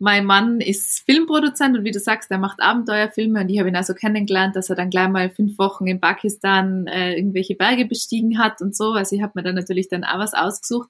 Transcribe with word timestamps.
mein 0.00 0.24
Mann 0.24 0.62
ist 0.62 1.04
Filmproduzent 1.04 1.76
und 1.76 1.84
wie 1.84 1.90
du 1.90 2.00
sagst, 2.00 2.30
er 2.30 2.38
macht 2.38 2.60
Abenteuerfilme 2.60 3.42
und 3.42 3.50
ich 3.50 3.58
habe 3.58 3.68
ihn 3.68 3.76
also 3.76 3.92
kennengelernt, 3.92 4.56
dass 4.56 4.70
er 4.70 4.76
dann 4.76 4.88
gleich 4.88 5.10
mal 5.10 5.28
fünf 5.28 5.58
Wochen 5.58 5.86
in 5.86 6.00
Pakistan 6.00 6.86
äh, 6.86 7.16
irgendwelche 7.16 7.54
Berge 7.54 7.84
bestiegen 7.84 8.38
hat 8.38 8.62
und 8.62 8.74
so. 8.74 8.92
Also 8.92 9.14
ich 9.14 9.22
habe 9.22 9.32
mir 9.34 9.42
dann 9.42 9.54
natürlich 9.54 9.88
dann 9.88 10.04
auch 10.04 10.18
was 10.18 10.32
ausgesucht. 10.32 10.88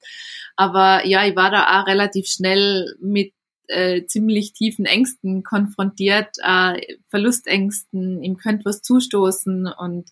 Aber 0.55 1.05
ja, 1.07 1.27
ich 1.27 1.35
war 1.35 1.51
da 1.51 1.81
auch 1.81 1.89
relativ 1.89 2.29
schnell 2.29 2.95
mit 3.01 3.33
äh, 3.67 4.05
ziemlich 4.07 4.53
tiefen 4.53 4.85
Ängsten 4.85 5.43
konfrontiert, 5.43 6.37
äh, 6.45 6.81
Verlustängsten, 7.09 8.23
ihm 8.23 8.37
könnte 8.37 8.65
was 8.65 8.81
zustoßen 8.83 9.67
und 9.67 10.09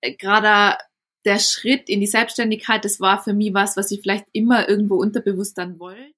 äh, 0.00 0.14
gerade 0.14 0.78
der 1.24 1.38
Schritt 1.38 1.88
in 1.88 2.00
die 2.00 2.06
Selbstständigkeit, 2.06 2.84
das 2.84 3.00
war 3.00 3.22
für 3.22 3.34
mich 3.34 3.54
was, 3.54 3.76
was 3.76 3.90
ich 3.90 4.00
vielleicht 4.00 4.26
immer 4.32 4.68
irgendwo 4.68 4.96
unterbewusst 4.96 5.58
dann 5.58 5.78
wollte. 5.78 6.12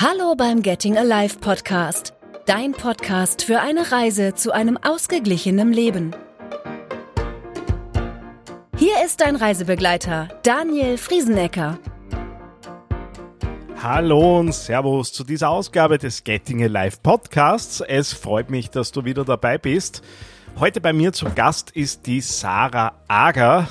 Hallo 0.00 0.36
beim 0.36 0.62
Getting 0.62 0.96
Alive 0.96 1.40
Podcast, 1.40 2.14
dein 2.46 2.70
Podcast 2.70 3.42
für 3.42 3.58
eine 3.58 3.90
Reise 3.90 4.32
zu 4.32 4.52
einem 4.52 4.76
ausgeglichenen 4.76 5.72
Leben. 5.72 6.12
Hier 8.76 9.04
ist 9.04 9.20
dein 9.20 9.34
Reisebegleiter, 9.34 10.28
Daniel 10.44 10.98
Friesenecker. 10.98 11.80
Hallo 13.82 14.38
und 14.38 14.54
Servus 14.54 15.12
zu 15.12 15.24
dieser 15.24 15.48
Ausgabe 15.48 15.98
des 15.98 16.22
Getting 16.22 16.62
Alive 16.62 16.98
Podcasts. 17.02 17.80
Es 17.80 18.12
freut 18.12 18.50
mich, 18.50 18.70
dass 18.70 18.92
du 18.92 19.04
wieder 19.04 19.24
dabei 19.24 19.58
bist. 19.58 20.04
Heute 20.60 20.80
bei 20.80 20.92
mir 20.92 21.12
zu 21.12 21.26
Gast 21.34 21.72
ist 21.72 22.06
die 22.06 22.20
Sarah 22.20 22.92
Ager, 23.08 23.66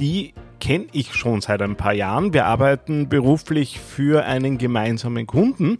die 0.00 0.34
kenne 0.60 0.86
ich 0.92 1.14
schon 1.14 1.40
seit 1.40 1.62
ein 1.62 1.76
paar 1.76 1.92
Jahren. 1.94 2.32
Wir 2.32 2.46
arbeiten 2.46 3.08
beruflich 3.08 3.80
für 3.80 4.24
einen 4.24 4.58
gemeinsamen 4.58 5.26
Kunden. 5.26 5.78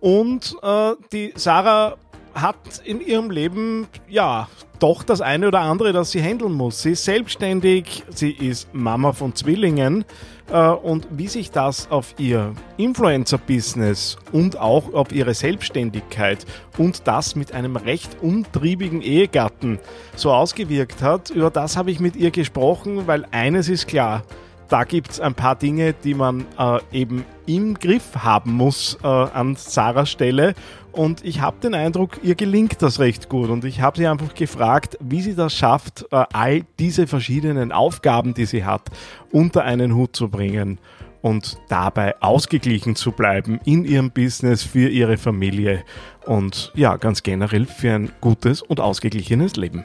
Und 0.00 0.56
äh, 0.62 0.92
die 1.12 1.32
Sarah 1.36 1.96
hat 2.34 2.56
in 2.84 3.00
ihrem 3.00 3.30
Leben 3.30 3.86
ja 4.08 4.48
doch 4.78 5.04
das 5.04 5.20
eine 5.20 5.46
oder 5.46 5.60
andere, 5.60 5.92
das 5.92 6.10
sie 6.10 6.20
handeln 6.20 6.52
muss. 6.52 6.82
Sie 6.82 6.92
ist 6.92 7.04
selbstständig, 7.04 8.02
sie 8.10 8.32
ist 8.32 8.74
Mama 8.74 9.12
von 9.12 9.34
Zwillingen 9.34 10.04
äh, 10.50 10.68
und 10.68 11.06
wie 11.10 11.28
sich 11.28 11.52
das 11.52 11.88
auf 11.88 12.14
ihr 12.18 12.52
Influencer-Business 12.78 14.16
und 14.32 14.58
auch 14.58 14.92
auf 14.92 15.12
ihre 15.12 15.34
Selbstständigkeit 15.34 16.44
und 16.78 17.06
das 17.06 17.36
mit 17.36 17.52
einem 17.52 17.76
recht 17.76 18.16
umtriebigen 18.22 19.02
Ehegatten 19.02 19.78
so 20.16 20.32
ausgewirkt 20.32 21.00
hat, 21.00 21.30
über 21.30 21.50
das 21.50 21.76
habe 21.76 21.92
ich 21.92 22.00
mit 22.00 22.16
ihr 22.16 22.32
gesprochen, 22.32 23.06
weil 23.06 23.24
eines 23.30 23.68
ist 23.68 23.86
klar, 23.86 24.24
da 24.72 24.84
gibt 24.84 25.10
es 25.10 25.20
ein 25.20 25.34
paar 25.34 25.54
Dinge, 25.54 25.92
die 25.92 26.14
man 26.14 26.46
äh, 26.58 26.78
eben 26.92 27.26
im 27.44 27.74
Griff 27.74 28.16
haben 28.16 28.52
muss 28.52 28.96
äh, 29.02 29.06
an 29.06 29.54
Sarahs 29.54 30.10
Stelle. 30.10 30.54
Und 30.92 31.22
ich 31.24 31.42
habe 31.42 31.58
den 31.62 31.74
Eindruck, 31.74 32.20
ihr 32.22 32.36
gelingt 32.36 32.80
das 32.80 32.98
recht 32.98 33.28
gut. 33.28 33.50
Und 33.50 33.66
ich 33.66 33.82
habe 33.82 33.98
sie 33.98 34.06
einfach 34.06 34.34
gefragt, 34.34 34.96
wie 35.00 35.20
sie 35.20 35.34
das 35.34 35.54
schafft, 35.54 36.06
äh, 36.10 36.24
all 36.32 36.62
diese 36.78 37.06
verschiedenen 37.06 37.70
Aufgaben, 37.70 38.32
die 38.32 38.46
sie 38.46 38.64
hat, 38.64 38.88
unter 39.30 39.62
einen 39.64 39.94
Hut 39.94 40.16
zu 40.16 40.30
bringen 40.30 40.78
und 41.20 41.58
dabei 41.68 42.20
ausgeglichen 42.22 42.96
zu 42.96 43.12
bleiben 43.12 43.60
in 43.66 43.84
ihrem 43.84 44.10
Business, 44.10 44.62
für 44.62 44.88
ihre 44.88 45.18
Familie 45.18 45.84
und 46.24 46.72
ja, 46.74 46.96
ganz 46.96 47.22
generell 47.22 47.66
für 47.66 47.92
ein 47.92 48.10
gutes 48.22 48.62
und 48.62 48.80
ausgeglichenes 48.80 49.56
Leben. 49.56 49.84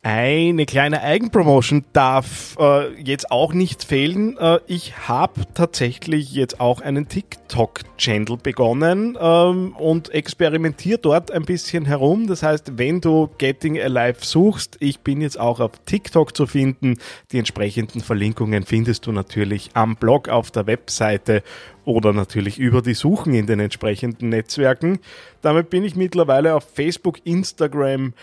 Eine 0.00 0.64
kleine 0.64 1.02
Eigenpromotion 1.02 1.84
darf 1.92 2.56
äh, 2.60 2.94
jetzt 3.02 3.32
auch 3.32 3.52
nicht 3.52 3.82
fehlen. 3.82 4.38
Äh, 4.38 4.60
ich 4.68 5.08
habe 5.08 5.40
tatsächlich 5.54 6.32
jetzt 6.32 6.60
auch 6.60 6.80
einen 6.80 7.08
TikTok-Channel 7.08 8.36
begonnen 8.36 9.18
ähm, 9.20 9.74
und 9.76 10.14
experimentiere 10.14 10.98
dort 10.98 11.32
ein 11.32 11.42
bisschen 11.42 11.84
herum. 11.84 12.28
Das 12.28 12.44
heißt, 12.44 12.78
wenn 12.78 13.00
du 13.00 13.28
Getting 13.38 13.76
Alive 13.76 14.24
suchst, 14.24 14.76
ich 14.78 15.00
bin 15.00 15.20
jetzt 15.20 15.40
auch 15.40 15.58
auf 15.58 15.72
TikTok 15.84 16.36
zu 16.36 16.46
finden. 16.46 16.98
Die 17.32 17.38
entsprechenden 17.40 18.00
Verlinkungen 18.00 18.64
findest 18.64 19.04
du 19.06 19.10
natürlich 19.10 19.70
am 19.74 19.96
Blog 19.96 20.28
auf 20.28 20.52
der 20.52 20.68
Webseite 20.68 21.42
oder 21.84 22.12
natürlich 22.12 22.60
über 22.60 22.82
die 22.82 22.94
Suchen 22.94 23.34
in 23.34 23.48
den 23.48 23.58
entsprechenden 23.58 24.28
Netzwerken. 24.28 25.00
Damit 25.42 25.70
bin 25.70 25.82
ich 25.82 25.96
mittlerweile 25.96 26.54
auf 26.54 26.68
Facebook, 26.72 27.18
Instagram, 27.26 28.04
und 28.04 28.14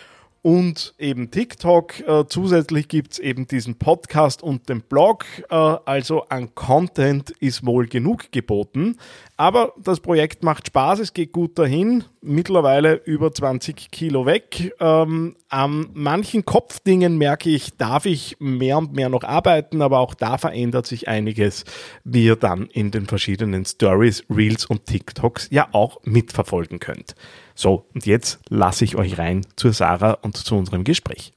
eben 0.99 1.31
TikTok. 1.31 2.01
Äh, 2.07 2.25
zusätzlich 2.27 2.87
gibt's 2.87 3.17
eben 3.17 3.47
diesen 3.47 3.75
Podcast 3.75 4.43
und 4.43 4.69
den 4.69 4.81
Blog. 4.81 5.25
Äh, 5.49 5.55
also 5.55 6.25
an 6.25 6.53
Content 6.53 7.31
ist 7.31 7.65
wohl 7.65 7.87
genug 7.87 8.31
geboten. 8.31 8.97
Aber 9.37 9.73
das 9.81 9.99
Projekt 9.99 10.43
macht 10.43 10.67
Spaß, 10.67 10.99
es 10.99 11.13
geht 11.13 11.31
gut 11.31 11.57
dahin. 11.57 12.03
Mittlerweile 12.21 12.93
über 12.93 13.33
20 13.33 13.89
Kilo 13.89 14.25
weg. 14.27 14.73
Ähm, 14.79 15.35
an 15.49 15.87
manchen 15.93 16.45
Kopfdingen 16.45 17.17
merke 17.17 17.49
ich, 17.49 17.75
darf 17.77 18.05
ich 18.05 18.37
mehr 18.39 18.77
und 18.77 18.93
mehr 18.93 19.09
noch 19.09 19.23
arbeiten, 19.23 19.81
aber 19.81 19.99
auch 19.99 20.13
da 20.13 20.37
verändert 20.37 20.85
sich 20.85 21.07
einiges, 21.07 21.65
wie 22.03 22.25
ihr 22.25 22.35
dann 22.35 22.67
in 22.67 22.91
den 22.91 23.07
verschiedenen 23.07 23.65
Stories, 23.65 24.23
Reels 24.29 24.65
und 24.65 24.85
TikToks 24.85 25.47
ja 25.49 25.67
auch 25.71 26.01
mitverfolgen 26.03 26.79
könnt. 26.79 27.15
So, 27.57 27.87
und 27.93 28.05
jetzt 28.05 28.39
lasse 28.49 28.83
ich 28.83 28.97
euch 28.97 29.17
rein 29.17 29.47
zur 29.55 29.71
Sarah 29.71 30.11
und 30.11 30.35
zu 30.35 30.57
unserem 30.57 30.83
Gespräch. 30.83 31.31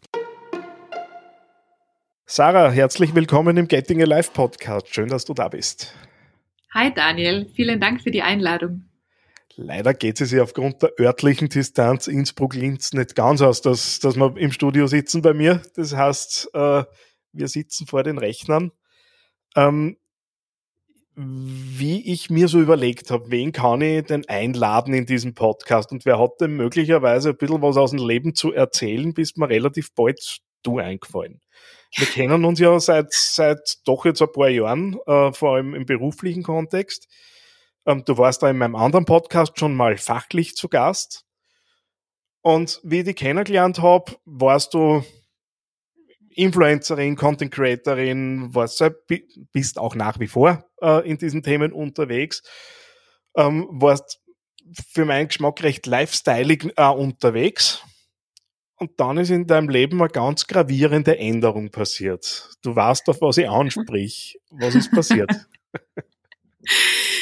Sarah, 2.26 2.72
herzlich 2.72 3.14
willkommen 3.14 3.56
im 3.56 3.68
Getting 3.68 4.02
Alive 4.02 4.32
Podcast. 4.32 4.92
Schön, 4.92 5.08
dass 5.08 5.24
du 5.24 5.32
da 5.32 5.48
bist. 5.48 5.94
Hi 6.74 6.92
Daniel, 6.92 7.48
vielen 7.54 7.80
Dank 7.80 8.02
für 8.02 8.10
die 8.10 8.22
Einladung. 8.22 8.82
Leider 9.54 9.94
geht 9.94 10.20
es 10.20 10.32
ja 10.32 10.42
aufgrund 10.42 10.82
der 10.82 10.90
örtlichen 10.98 11.50
Distanz 11.50 12.08
Innsbruck-Linz 12.08 12.94
nicht 12.94 13.14
ganz 13.14 13.40
aus, 13.40 13.62
dass, 13.62 14.00
dass 14.00 14.16
wir 14.16 14.36
im 14.36 14.50
Studio 14.50 14.88
sitzen 14.88 15.22
bei 15.22 15.34
mir. 15.34 15.62
Das 15.76 15.94
heißt, 15.94 16.50
äh, 16.52 16.82
wir 17.32 17.48
sitzen 17.48 17.86
vor 17.86 18.02
den 18.02 18.18
Rechnern. 18.18 18.72
Ähm, 19.54 19.97
wie 21.20 22.12
ich 22.12 22.30
mir 22.30 22.46
so 22.46 22.60
überlegt 22.60 23.10
habe, 23.10 23.28
wen 23.28 23.50
kann 23.50 23.80
ich 23.80 24.04
denn 24.06 24.28
einladen 24.28 24.94
in 24.94 25.04
diesem 25.04 25.34
Podcast 25.34 25.90
und 25.90 26.06
wer 26.06 26.20
hat 26.20 26.40
denn 26.40 26.52
möglicherweise 26.52 27.30
ein 27.30 27.36
bisschen 27.36 27.60
was 27.60 27.76
aus 27.76 27.90
dem 27.90 28.06
Leben 28.06 28.36
zu 28.36 28.52
erzählen, 28.52 29.12
bist 29.14 29.36
mir 29.36 29.48
relativ 29.48 29.92
bald 29.96 30.38
du 30.62 30.78
eingefallen. 30.78 31.40
Wir 31.96 32.06
kennen 32.06 32.44
uns 32.44 32.60
ja 32.60 32.78
seit, 32.78 33.12
seit 33.12 33.78
doch 33.84 34.04
jetzt 34.04 34.22
ein 34.22 34.30
paar 34.30 34.48
Jahren, 34.48 34.96
äh, 35.06 35.32
vor 35.32 35.56
allem 35.56 35.74
im 35.74 35.86
beruflichen 35.86 36.44
Kontext. 36.44 37.08
Ähm, 37.84 38.04
du 38.04 38.16
warst 38.16 38.44
da 38.44 38.50
in 38.50 38.58
meinem 38.58 38.76
anderen 38.76 39.04
Podcast 39.04 39.58
schon 39.58 39.74
mal 39.74 39.96
fachlich 39.96 40.54
zu 40.54 40.68
Gast. 40.68 41.24
Und 42.42 42.80
wie 42.84 43.00
ich 43.00 43.06
dich 43.06 43.16
kennengelernt 43.16 43.80
habe, 43.80 44.12
warst 44.24 44.72
du 44.72 45.02
Influencerin, 46.38 47.16
Content 47.16 47.52
Creatorin, 47.52 48.54
was, 48.54 48.78
bist 49.52 49.78
auch 49.78 49.94
nach 49.94 50.20
wie 50.20 50.28
vor 50.28 50.64
äh, 50.80 51.08
in 51.08 51.18
diesen 51.18 51.42
Themen 51.42 51.72
unterwegs, 51.72 52.42
ähm, 53.36 53.66
warst 53.70 54.20
für 54.92 55.04
meinen 55.04 55.28
Geschmack 55.28 55.62
recht 55.62 55.86
lifestyleig 55.86 56.72
äh, 56.76 56.88
unterwegs. 56.88 57.82
Und 58.76 58.92
dann 59.00 59.18
ist 59.18 59.30
in 59.30 59.48
deinem 59.48 59.68
Leben 59.68 60.00
eine 60.00 60.10
ganz 60.10 60.46
gravierende 60.46 61.18
Änderung 61.18 61.70
passiert. 61.70 62.50
Du 62.62 62.76
weißt, 62.76 63.08
auf 63.08 63.20
was 63.20 63.38
ich 63.38 63.48
ansprich. 63.48 64.38
Was 64.50 64.76
ist 64.76 64.92
passiert? 64.92 65.30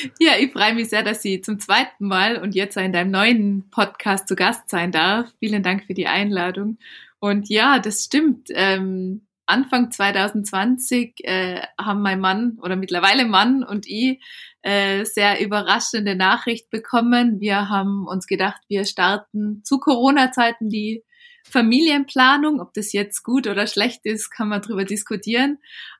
Ja, 0.19 0.33
ich 0.38 0.53
freue 0.53 0.75
mich 0.75 0.88
sehr, 0.88 1.03
dass 1.03 1.25
ich 1.25 1.43
zum 1.44 1.59
zweiten 1.59 2.06
Mal 2.06 2.37
und 2.37 2.54
jetzt 2.54 2.77
in 2.77 2.93
deinem 2.93 3.10
neuen 3.10 3.71
Podcast 3.71 4.28
zu 4.28 4.37
Gast 4.37 4.69
sein 4.69 4.93
darf. 4.93 5.28
Vielen 5.38 5.62
Dank 5.62 5.84
für 5.84 5.94
die 5.94 6.06
Einladung. 6.06 6.78
Und 7.27 7.49
ja, 7.49 7.81
das 7.81 8.05
stimmt. 8.05 8.51
Ähm, 8.53 9.27
Anfang 9.47 9.91
2020 9.91 11.25
äh, 11.25 11.61
haben 11.77 12.01
mein 12.01 12.21
Mann 12.21 12.57
oder 12.63 12.77
mittlerweile 12.77 13.25
Mann 13.25 13.65
und 13.65 13.84
ich 13.89 14.21
äh, 14.63 15.05
sehr 15.05 15.45
überraschende 15.45 16.15
Nachricht 16.15 16.71
bekommen. 16.71 17.41
Wir 17.41 17.69
haben 17.69 18.07
uns 18.07 18.28
gedacht, 18.28 18.61
wir 18.69 18.84
starten 18.84 19.63
zu 19.65 19.81
Corona-Zeiten 19.81 20.69
die 20.69 21.03
Familienplanung. 21.43 22.61
Ob 22.61 22.73
das 22.75 22.93
jetzt 22.93 23.25
gut 23.25 23.49
oder 23.49 23.67
schlecht 23.67 24.07
ist, 24.07 24.31
kann 24.31 24.47
man 24.47 24.63
drüber 24.63 24.84
diskutieren. 24.84 25.59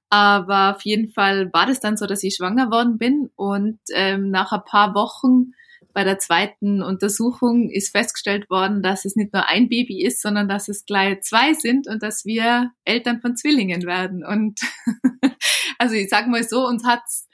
Aber 0.09 0.77
auf 0.77 0.83
jeden 0.83 1.09
Fall 1.09 1.53
war 1.53 1.67
das 1.67 1.81
dann 1.81 1.97
so, 1.97 2.07
dass 2.07 2.23
ich 2.23 2.37
schwanger 2.37 2.71
worden 2.71 2.99
bin 2.99 3.31
und 3.35 3.81
ähm, 3.93 4.31
nach 4.31 4.53
ein 4.53 4.63
paar 4.65 4.95
Wochen 4.95 5.55
bei 5.97 6.05
der 6.05 6.19
zweiten 6.19 6.83
Untersuchung 6.83 7.71
ist 7.71 7.93
festgestellt 7.93 8.51
worden, 8.51 8.83
dass 8.83 9.07
es 9.07 9.17
nicht 9.17 9.33
nur 9.33 9.49
ein 9.49 9.71
Baby 9.71 10.05
ist, 10.05 10.21
sondern 10.21 10.47
dass 10.47 10.69
es 10.69 10.85
gleich 10.85 11.23
zwei 11.23 11.55
sind 11.55 11.89
und 11.89 12.03
dass 12.03 12.27
wir 12.27 12.71
Eltern 12.85 13.23
von 13.23 13.35
Zwillingen 13.35 13.85
werden. 13.85 14.23
Und 14.23 14.61
also 15.79 15.95
ich 15.95 16.11
sag 16.11 16.27
mal 16.29 16.45
so, 16.45 16.67
uns 16.67 16.85
hat's 16.87 17.31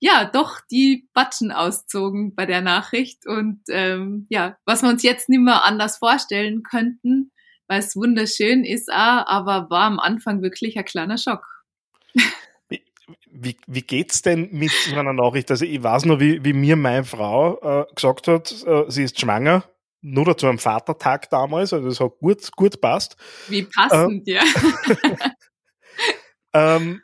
ja 0.00 0.24
doch 0.24 0.58
die 0.70 1.06
Batschen 1.12 1.52
auszogen 1.52 2.34
bei 2.34 2.46
der 2.46 2.62
Nachricht 2.62 3.26
und 3.26 3.60
ähm, 3.68 4.26
ja, 4.30 4.56
was 4.64 4.80
wir 4.80 4.88
uns 4.88 5.02
jetzt 5.02 5.28
nicht 5.28 5.42
mehr 5.42 5.66
anders 5.66 5.98
vorstellen 5.98 6.62
könnten, 6.62 7.30
weil 7.66 7.80
es 7.80 7.94
wunderschön 7.94 8.64
ist, 8.64 8.90
auch, 8.90 9.26
aber 9.26 9.68
war 9.68 9.84
am 9.84 10.00
Anfang 10.00 10.40
wirklich 10.40 10.78
ein 10.78 10.86
kleiner 10.86 11.18
Schock. 11.18 11.44
Wie, 13.40 13.56
wie, 13.66 13.82
geht's 13.82 14.22
denn 14.22 14.48
mit 14.52 14.70
so 14.88 14.96
einer 14.96 15.12
Nachricht? 15.12 15.50
Also 15.50 15.64
ich 15.64 15.82
weiß 15.82 16.04
noch, 16.06 16.20
wie, 16.20 16.44
wie 16.44 16.52
mir 16.52 16.76
meine 16.76 17.04
Frau 17.04 17.58
äh, 17.60 17.94
gesagt 17.94 18.28
hat, 18.28 18.52
äh, 18.66 18.84
sie 18.88 19.04
ist 19.04 19.20
schwanger, 19.20 19.64
nur 20.00 20.24
dazu 20.24 20.46
am 20.46 20.58
Vatertag 20.58 21.30
damals, 21.30 21.72
also 21.72 21.88
das 21.88 22.00
hat 22.00 22.18
gut, 22.18 22.50
gut 22.56 22.80
passt. 22.80 23.16
Wie 23.48 23.62
passend, 23.62 24.28
äh, 24.28 24.32
ja. 24.34 24.42
ähm, 26.54 27.02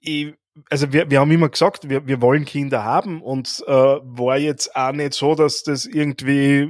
ich, 0.00 0.34
also 0.70 0.92
wir, 0.92 1.10
wir 1.10 1.20
haben 1.20 1.30
immer 1.30 1.48
gesagt, 1.48 1.88
wir, 1.88 2.06
wir 2.06 2.20
wollen 2.20 2.44
Kinder 2.44 2.84
haben 2.84 3.22
und 3.22 3.62
äh, 3.66 3.72
war 3.72 4.36
jetzt 4.38 4.74
auch 4.76 4.92
nicht 4.92 5.14
so, 5.14 5.34
dass 5.34 5.62
das 5.62 5.86
irgendwie 5.86 6.68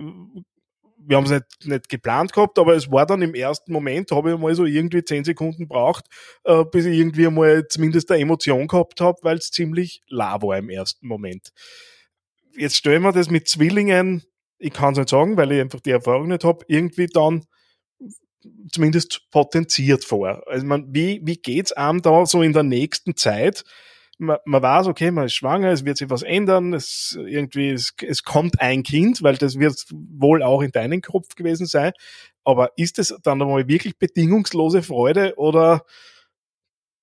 wir 1.07 1.17
haben 1.17 1.25
es 1.25 1.31
nicht, 1.31 1.67
nicht 1.67 1.89
geplant 1.89 2.33
gehabt, 2.33 2.59
aber 2.59 2.75
es 2.75 2.91
war 2.91 3.07
dann 3.07 3.23
im 3.23 3.35
ersten 3.35 3.73
Moment, 3.73 4.11
habe 4.11 4.33
ich 4.33 4.39
mal 4.39 4.55
so 4.55 4.65
irgendwie 4.65 5.05
zehn 5.05 5.25
Sekunden 5.25 5.69
braucht, 5.69 6.07
äh, 6.45 6.65
bis 6.65 6.87
ich 6.87 6.99
irgendwie 6.99 7.29
mal 7.29 7.67
zumindest 7.69 8.11
eine 8.11 8.23
Emotion 8.23 8.67
gehabt 8.67 9.01
habe, 9.01 9.19
weil 9.23 9.39
es 9.39 9.51
ziemlich 9.51 10.03
la 10.09 10.41
war 10.43 10.59
im 10.59 10.71
ersten 10.71 11.07
Moment. 11.07 11.53
Jetzt 12.57 12.77
stellen 12.77 13.03
wir 13.03 13.13
das 13.13 13.31
mit 13.31 13.49
Zwillingen, 13.49 14.23
ich 14.59 14.73
kann 14.73 14.93
es 14.93 14.99
nicht 14.99 15.09
sagen, 15.09 15.37
weil 15.37 15.53
ich 15.53 15.61
einfach 15.61 15.81
die 15.81 15.91
Erfahrung 15.91 16.29
nicht 16.29 16.45
habe, 16.45 16.65
irgendwie 16.69 17.07
dann 17.07 17.45
zumindest 18.73 19.31
potenziert 19.31 20.05
vor. 20.05 20.43
Also 20.47 20.67
man, 20.67 20.87
wie, 20.95 21.21
wie 21.25 21.37
geht's 21.37 21.73
einem 21.73 22.03
da 22.03 22.27
so 22.27 22.43
in 22.43 22.53
der 22.53 22.63
nächsten 22.63 23.17
Zeit? 23.17 23.65
Man, 24.23 24.39
man 24.45 24.63
weiß, 24.63 24.87
okay, 24.87 25.11
man 25.11 25.27
ist 25.27 25.35
schwanger, 25.35 25.71
es 25.71 25.85
wird 25.85 25.99
sich 25.99 26.09
was 26.09 26.23
ändern, 26.23 26.73
es 26.73 27.19
irgendwie, 27.27 27.71
es, 27.71 27.93
es 28.01 28.23
kommt 28.23 28.61
ein 28.61 28.83
Kind, 28.83 29.23
weil 29.23 29.37
das 29.37 29.59
wird 29.59 29.85
wohl 29.91 30.43
auch 30.43 30.63
in 30.63 30.71
deinem 30.71 31.03
Kopf 31.03 31.35
gewesen 31.35 31.67
sein. 31.67 31.93
Aber 32.45 32.71
ist 32.77 32.99
es 32.99 33.15
dann 33.23 33.43
einmal 33.43 33.69
wirklich 33.69 33.99
bedingungslose 33.99 34.83
Freude 34.83 35.35
oder 35.37 35.85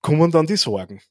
kommen 0.02 0.32
dann 0.32 0.48
die 0.48 0.58
Sorgen? 0.58 1.02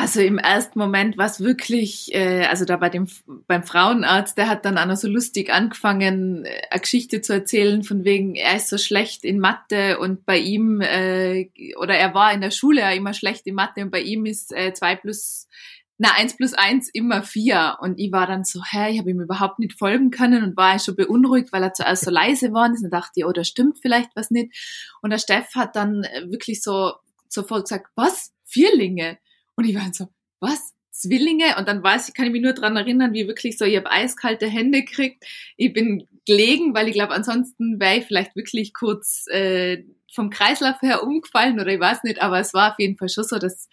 Also 0.00 0.20
im 0.20 0.38
ersten 0.38 0.78
Moment 0.78 1.18
war 1.18 1.26
es 1.26 1.40
wirklich, 1.40 2.14
äh, 2.14 2.46
also 2.46 2.64
da 2.64 2.76
bei 2.76 2.88
dem 2.88 3.08
beim 3.48 3.64
Frauenarzt, 3.64 4.38
der 4.38 4.48
hat 4.48 4.64
dann 4.64 4.78
auch 4.78 4.86
noch 4.86 4.96
so 4.96 5.08
lustig 5.08 5.52
angefangen, 5.52 6.44
äh, 6.44 6.60
eine 6.70 6.80
Geschichte 6.80 7.20
zu 7.20 7.32
erzählen, 7.32 7.82
von 7.82 8.04
wegen, 8.04 8.36
er 8.36 8.54
ist 8.54 8.68
so 8.68 8.78
schlecht 8.78 9.24
in 9.24 9.40
Mathe 9.40 9.98
und 9.98 10.24
bei 10.24 10.38
ihm, 10.38 10.80
äh, 10.80 11.50
oder 11.80 11.96
er 11.96 12.14
war 12.14 12.32
in 12.32 12.40
der 12.40 12.52
Schule 12.52 12.82
ja 12.82 12.92
immer 12.92 13.12
schlecht 13.12 13.44
in 13.48 13.56
Mathe 13.56 13.82
und 13.82 13.90
bei 13.90 14.00
ihm 14.00 14.24
ist 14.24 14.52
äh, 14.52 14.72
zwei 14.72 14.94
plus, 14.94 15.48
na 15.96 16.10
eins 16.16 16.36
plus 16.36 16.54
eins 16.54 16.88
immer 16.88 17.24
vier. 17.24 17.78
Und 17.80 17.98
ich 17.98 18.12
war 18.12 18.28
dann 18.28 18.44
so, 18.44 18.60
hä, 18.70 18.92
ich 18.92 19.00
habe 19.00 19.10
ihm 19.10 19.20
überhaupt 19.20 19.58
nicht 19.58 19.76
folgen 19.76 20.12
können 20.12 20.44
und 20.44 20.56
war 20.56 20.78
schon 20.78 20.94
beunruhigt, 20.94 21.52
weil 21.52 21.64
er 21.64 21.74
zuerst 21.74 22.04
so 22.04 22.12
leise 22.12 22.52
war. 22.52 22.66
Und 22.66 22.88
dachte 22.92 23.26
oh, 23.26 23.32
da 23.32 23.42
stimmt 23.42 23.80
vielleicht 23.82 24.10
was 24.14 24.30
nicht. 24.30 24.54
Und 25.02 25.10
der 25.10 25.18
Steff 25.18 25.56
hat 25.56 25.74
dann 25.74 26.04
äh, 26.04 26.30
wirklich 26.30 26.62
so 26.62 26.92
sofort 27.28 27.64
gesagt, 27.64 27.88
was? 27.96 28.32
Vierlinge? 28.44 29.18
Und 29.58 29.64
ich 29.64 29.74
war 29.74 29.92
so, 29.92 30.06
was? 30.38 30.72
Zwillinge? 30.92 31.56
Und 31.58 31.66
dann 31.66 31.82
weiß 31.82 32.08
ich, 32.08 32.14
kann 32.14 32.26
ich 32.26 32.32
mich 32.32 32.42
nur 32.42 32.52
dran 32.52 32.76
erinnern, 32.76 33.12
wie 33.12 33.26
wirklich 33.26 33.58
so, 33.58 33.64
ich 33.64 33.76
habe 33.76 33.90
eiskalte 33.90 34.46
Hände 34.46 34.82
gekriegt. 34.82 35.24
Ich 35.56 35.72
bin 35.72 36.06
gelegen, 36.26 36.74
weil 36.74 36.86
ich 36.86 36.94
glaube, 36.94 37.12
ansonsten 37.12 37.80
wäre 37.80 37.98
ich 37.98 38.04
vielleicht 38.04 38.36
wirklich 38.36 38.72
kurz 38.72 39.26
äh, 39.28 39.82
vom 40.12 40.30
Kreislauf 40.30 40.80
her 40.80 41.02
umgefallen 41.02 41.58
oder 41.58 41.72
ich 41.72 41.80
weiß 41.80 42.04
nicht, 42.04 42.22
aber 42.22 42.38
es 42.38 42.54
war 42.54 42.70
auf 42.72 42.78
jeden 42.78 42.96
Fall 42.96 43.08
schon 43.08 43.24
so, 43.24 43.38
dass 43.38 43.68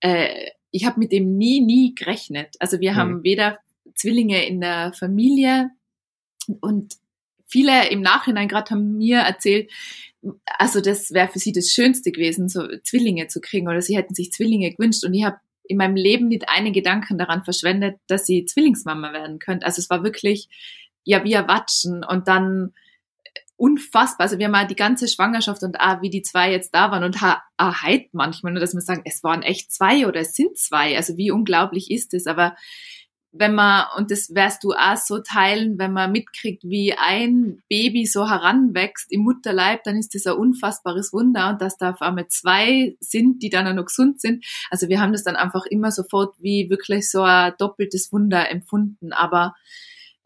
äh, 0.00 0.50
ich 0.70 0.86
habe 0.86 1.00
mit 1.00 1.10
dem 1.10 1.36
nie, 1.36 1.60
nie 1.60 1.96
gerechnet. 1.96 2.54
Also 2.60 2.78
wir 2.78 2.92
mhm. 2.92 2.96
haben 2.96 3.24
weder 3.24 3.58
Zwillinge 3.94 4.46
in 4.46 4.60
der 4.60 4.92
Familie 4.92 5.70
und 6.60 6.94
viele 7.48 7.88
im 7.90 8.00
Nachhinein 8.00 8.48
gerade 8.48 8.70
haben 8.70 8.96
mir 8.96 9.18
erzählt, 9.18 9.70
also 10.58 10.80
das 10.80 11.12
wäre 11.12 11.28
für 11.28 11.38
sie 11.38 11.52
das 11.52 11.70
Schönste 11.70 12.12
gewesen, 12.12 12.48
so 12.48 12.66
Zwillinge 12.84 13.28
zu 13.28 13.40
kriegen 13.40 13.68
oder 13.68 13.80
sie 13.82 13.96
hätten 13.96 14.14
sich 14.14 14.32
Zwillinge 14.32 14.72
gewünscht 14.72 15.04
und 15.04 15.14
ich 15.14 15.24
habe 15.24 15.38
in 15.64 15.76
meinem 15.76 15.96
Leben 15.96 16.28
nicht 16.28 16.48
einen 16.48 16.72
Gedanken 16.72 17.18
daran 17.18 17.44
verschwendet, 17.44 17.98
dass 18.06 18.26
sie 18.26 18.44
Zwillingsmama 18.46 19.12
werden 19.12 19.38
könnte. 19.38 19.66
Also 19.66 19.80
es 19.80 19.90
war 19.90 20.02
wirklich, 20.02 20.48
ja, 21.04 21.24
wie 21.24 21.34
erwatschen 21.34 22.04
und 22.04 22.26
dann 22.26 22.72
unfassbar. 23.56 24.26
Also 24.26 24.38
wir 24.38 24.46
haben 24.46 24.52
mal 24.52 24.66
die 24.66 24.76
ganze 24.76 25.08
Schwangerschaft 25.08 25.62
und 25.62 25.80
ah, 25.80 26.00
wie 26.00 26.10
die 26.10 26.22
zwei 26.22 26.50
jetzt 26.50 26.74
da 26.74 26.90
waren 26.90 27.04
und 27.04 27.20
ha, 27.20 27.42
ah, 27.56 27.82
heit 27.82 28.08
manchmal 28.12 28.52
nur, 28.52 28.60
dass 28.60 28.72
man 28.72 28.82
sagen, 28.82 29.02
es 29.04 29.22
waren 29.22 29.42
echt 29.42 29.72
zwei 29.72 30.06
oder 30.06 30.20
es 30.20 30.34
sind 30.34 30.56
zwei. 30.56 30.96
Also 30.96 31.16
wie 31.16 31.30
unglaublich 31.30 31.90
ist 31.90 32.14
es? 32.14 32.26
Aber 32.26 32.56
wenn 33.38 33.54
man, 33.54 33.84
und 33.96 34.10
das 34.10 34.34
wirst 34.34 34.64
du 34.64 34.72
auch 34.72 34.96
so 34.96 35.18
teilen, 35.18 35.78
wenn 35.78 35.92
man 35.92 36.10
mitkriegt, 36.12 36.64
wie 36.64 36.92
ein 36.94 37.62
Baby 37.68 38.06
so 38.06 38.28
heranwächst 38.28 39.12
im 39.12 39.20
Mutterleib, 39.20 39.84
dann 39.84 39.96
ist 39.96 40.14
das 40.14 40.26
ein 40.26 40.34
unfassbares 40.34 41.12
Wunder 41.12 41.48
und 41.48 41.62
dass 41.62 41.78
da 41.78 41.90
auf 41.90 42.02
einmal 42.02 42.26
zwei 42.28 42.96
sind, 43.00 43.42
die 43.42 43.50
dann 43.50 43.66
auch 43.66 43.74
noch 43.74 43.86
gesund 43.86 44.20
sind. 44.20 44.44
Also 44.70 44.88
wir 44.88 45.00
haben 45.00 45.12
das 45.12 45.24
dann 45.24 45.36
einfach 45.36 45.66
immer 45.66 45.92
sofort 45.92 46.34
wie 46.40 46.68
wirklich 46.68 47.10
so 47.10 47.22
ein 47.22 47.54
doppeltes 47.58 48.12
Wunder 48.12 48.50
empfunden. 48.50 49.12
Aber 49.12 49.54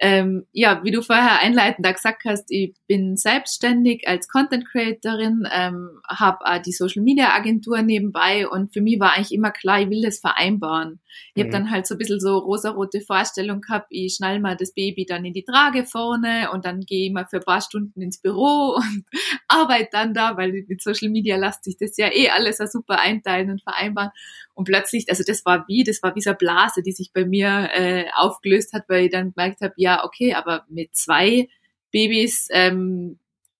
ähm, 0.04 0.46
ja, 0.50 0.80
wie 0.82 0.90
du 0.90 1.00
vorher 1.00 1.38
einleitend 1.38 1.86
gesagt 1.86 2.24
hast, 2.24 2.50
ich 2.50 2.74
bin 2.88 3.16
selbstständig 3.16 4.08
als 4.08 4.26
Content 4.26 4.68
Creatorin, 4.68 5.46
ähm, 5.54 6.00
habe 6.08 6.38
die 6.66 6.72
Social 6.72 7.04
Media 7.04 7.32
Agentur 7.32 7.82
nebenbei 7.82 8.48
und 8.48 8.72
für 8.72 8.80
mich 8.80 8.98
war 8.98 9.12
eigentlich 9.12 9.32
immer 9.32 9.52
klar, 9.52 9.80
ich 9.80 9.90
will 9.90 10.02
das 10.02 10.18
vereinbaren. 10.18 10.98
Ich 11.34 11.36
mhm. 11.36 11.46
habe 11.46 11.52
dann 11.52 11.70
halt 11.70 11.86
so 11.86 11.94
ein 11.94 11.98
bisschen 11.98 12.18
so 12.18 12.38
rosarote 12.38 13.00
Vorstellung 13.00 13.60
gehabt, 13.60 13.86
ich 13.90 14.14
schnall 14.16 14.40
mal 14.40 14.56
das 14.56 14.74
Baby 14.74 15.06
dann 15.06 15.24
in 15.24 15.34
die 15.34 15.44
Trage 15.44 15.84
vorne 15.84 16.50
und 16.52 16.64
dann 16.64 16.80
gehe 16.80 17.06
ich 17.06 17.12
mal 17.12 17.26
für 17.26 17.36
ein 17.36 17.44
paar 17.44 17.60
Stunden 17.60 18.02
ins 18.02 18.20
Büro 18.20 18.74
und 18.76 19.04
arbeite 19.46 19.90
dann 19.92 20.14
da, 20.14 20.36
weil 20.36 20.64
mit 20.66 20.82
Social 20.82 21.10
Media 21.10 21.36
lässt 21.36 21.62
sich 21.62 21.76
das 21.78 21.96
ja 21.96 22.12
eh 22.12 22.30
alles 22.30 22.56
so 22.56 22.66
super 22.66 22.98
einteilen 22.98 23.50
und 23.50 23.62
vereinbaren. 23.62 24.10
Und 24.54 24.64
plötzlich, 24.64 25.06
also 25.08 25.22
das 25.26 25.44
war 25.46 25.64
wie, 25.68 25.82
das 25.84 26.02
war 26.02 26.14
wie 26.14 26.20
so 26.20 26.30
eine 26.30 26.36
Blase, 26.36 26.82
die 26.82 26.92
sich 26.92 27.12
bei 27.12 27.24
mir 27.24 27.70
äh, 27.72 28.04
aufgelöst 28.14 28.72
hat, 28.74 28.84
weil 28.88 29.06
ich 29.06 29.10
dann 29.10 29.32
gemerkt 29.32 29.62
habe, 29.62 29.72
ja, 29.76 29.91
okay, 30.04 30.34
aber 30.34 30.64
mit 30.68 30.94
zwei 30.94 31.48
Babys 31.90 32.48
ähm, 32.50 33.18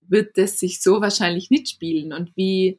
wird 0.09 0.37
das 0.37 0.59
sich 0.59 0.83
so 0.83 1.01
wahrscheinlich 1.01 1.51
nicht 1.51 1.69
spielen. 1.69 2.13
Und 2.13 2.37
wie, 2.37 2.79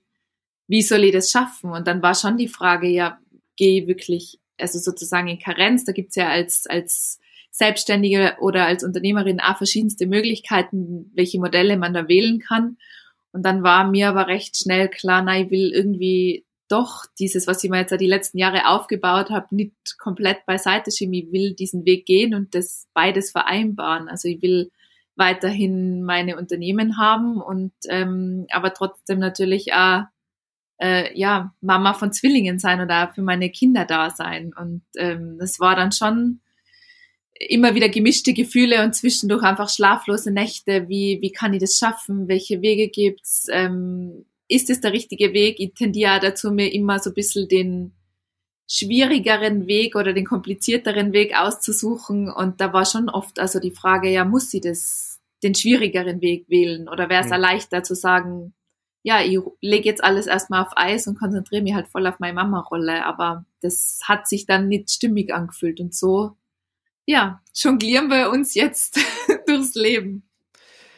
wie 0.67 0.81
soll 0.81 1.03
ich 1.03 1.13
das 1.13 1.31
schaffen? 1.31 1.71
Und 1.71 1.87
dann 1.87 2.01
war 2.01 2.15
schon 2.15 2.37
die 2.37 2.47
Frage, 2.47 2.87
ja, 2.87 3.19
gehe 3.55 3.87
wirklich, 3.87 4.39
also 4.57 4.79
sozusagen 4.79 5.27
in 5.27 5.39
Karenz, 5.39 5.85
da 5.85 5.91
gibt's 5.91 6.15
ja 6.15 6.29
als, 6.29 6.67
als 6.67 7.19
Selbstständige 7.51 8.37
oder 8.39 8.65
als 8.65 8.83
Unternehmerin 8.83 9.39
auch 9.39 9.57
verschiedenste 9.57 10.07
Möglichkeiten, 10.07 11.11
welche 11.13 11.39
Modelle 11.39 11.77
man 11.77 11.93
da 11.93 12.07
wählen 12.07 12.39
kann. 12.39 12.77
Und 13.31 13.43
dann 13.43 13.63
war 13.63 13.89
mir 13.89 14.09
aber 14.09 14.27
recht 14.27 14.57
schnell 14.57 14.89
klar, 14.89 15.21
nein, 15.21 15.45
ich 15.45 15.51
will 15.51 15.71
irgendwie 15.71 16.45
doch 16.67 17.05
dieses, 17.19 17.47
was 17.47 17.63
ich 17.63 17.69
mir 17.69 17.79
jetzt 17.79 17.99
die 17.99 18.07
letzten 18.07 18.37
Jahre 18.37 18.67
aufgebaut 18.67 19.29
habe, 19.29 19.55
nicht 19.55 19.97
komplett 19.99 20.45
beiseite 20.45 20.91
schieben. 20.91 21.13
Ich 21.13 21.31
will 21.31 21.53
diesen 21.53 21.85
Weg 21.85 22.05
gehen 22.05 22.33
und 22.33 22.55
das 22.55 22.87
beides 22.93 23.31
vereinbaren. 23.31 24.07
Also 24.07 24.27
ich 24.27 24.41
will 24.41 24.71
weiterhin 25.15 26.03
meine 26.03 26.37
Unternehmen 26.37 26.97
haben 26.97 27.39
und 27.39 27.73
ähm, 27.89 28.47
aber 28.51 28.73
trotzdem 28.73 29.19
natürlich 29.19 29.73
auch 29.73 30.03
äh, 30.81 31.17
ja 31.17 31.53
Mama 31.61 31.93
von 31.93 32.11
Zwillingen 32.11 32.59
sein 32.59 32.81
oder 32.81 33.11
für 33.13 33.21
meine 33.21 33.49
Kinder 33.51 33.85
da 33.85 34.09
sein. 34.09 34.53
Und 34.59 34.83
ähm, 34.97 35.37
das 35.39 35.59
war 35.59 35.75
dann 35.75 35.91
schon 35.91 36.41
immer 37.35 37.75
wieder 37.75 37.89
gemischte 37.89 38.33
Gefühle 38.33 38.83
und 38.83 38.93
zwischendurch 38.95 39.43
einfach 39.43 39.69
schlaflose 39.69 40.31
Nächte. 40.31 40.87
Wie 40.89 41.19
wie 41.21 41.31
kann 41.31 41.53
ich 41.53 41.59
das 41.59 41.77
schaffen? 41.77 42.27
Welche 42.27 42.61
Wege 42.61 42.89
gibt's? 42.89 43.47
Ähm, 43.51 44.25
ist 44.47 44.69
es 44.69 44.81
der 44.81 44.93
richtige 44.93 45.33
Weg? 45.33 45.59
Ich 45.59 45.73
tendiere 45.73 46.19
dazu, 46.19 46.51
mir 46.51 46.73
immer 46.73 46.99
so 46.99 47.09
ein 47.09 47.13
bisschen 47.13 47.47
den 47.47 47.93
schwierigeren 48.67 49.67
Weg 49.67 49.95
oder 49.95 50.13
den 50.13 50.25
komplizierteren 50.25 51.13
Weg 51.13 51.37
auszusuchen. 51.37 52.29
Und 52.29 52.61
da 52.61 52.73
war 52.73 52.85
schon 52.85 53.09
oft 53.09 53.39
also 53.39 53.59
die 53.59 53.71
Frage, 53.71 54.09
ja, 54.09 54.25
muss 54.25 54.49
sie 54.49 54.61
das, 54.61 55.21
den 55.43 55.55
schwierigeren 55.55 56.21
Weg 56.21 56.49
wählen? 56.49 56.87
Oder 56.89 57.09
wäre 57.09 57.23
es 57.23 57.29
mhm. 57.29 57.37
leichter 57.37 57.83
zu 57.83 57.95
sagen, 57.95 58.53
ja, 59.03 59.21
ich 59.21 59.37
lege 59.59 59.85
jetzt 59.85 60.03
alles 60.03 60.27
erstmal 60.27 60.63
auf 60.63 60.71
Eis 60.77 61.07
und 61.07 61.19
konzentriere 61.19 61.61
mich 61.61 61.73
halt 61.73 61.89
voll 61.89 62.07
auf 62.07 62.19
meine 62.19 62.35
Mama-Rolle. 62.35 63.05
Aber 63.05 63.45
das 63.61 63.99
hat 64.05 64.27
sich 64.27 64.45
dann 64.45 64.69
nicht 64.69 64.91
stimmig 64.91 65.33
angefühlt. 65.33 65.81
Und 65.81 65.93
so, 65.93 66.37
ja, 67.05 67.41
jonglieren 67.53 68.07
wir 68.09 68.29
uns 68.29 68.53
jetzt 68.53 68.99
durchs 69.47 69.75
Leben. 69.75 70.29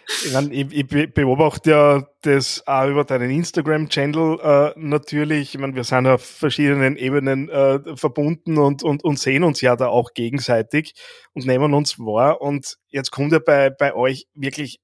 Ich, 0.08 0.34
mein, 0.34 0.52
ich, 0.52 0.72
ich 0.72 1.14
beobachte 1.14 1.70
ja 1.70 2.08
das 2.22 2.66
auch 2.68 2.88
über 2.88 3.04
deinen 3.04 3.32
Instagram-Channel 3.32 4.40
äh, 4.42 4.80
natürlich. 4.80 5.56
Ich 5.56 5.60
meine, 5.60 5.76
wir 5.76 5.84
sind 5.84 6.08
auf 6.08 6.24
verschiedenen 6.24 6.96
Ebenen 6.98 7.50
äh, 7.50 7.96
verbunden 7.96 8.58
und, 8.58 8.84
und, 8.84 9.04
und 9.04 9.20
sehen 9.20 9.44
uns 9.44 9.62
ja 9.62 9.76
da 9.76 9.88
auch 9.88 10.14
gegenseitig 10.14 10.94
und 11.34 11.46
nehmen 11.46 11.74
uns 11.74 11.98
wahr. 11.98 12.42
Und 12.42 12.78
jetzt 12.90 13.12
kommt 13.12 13.32
ja 13.32 13.40
bei, 13.40 13.70
bei 13.70 13.94
euch 13.94 14.28
wirklich 14.34 14.80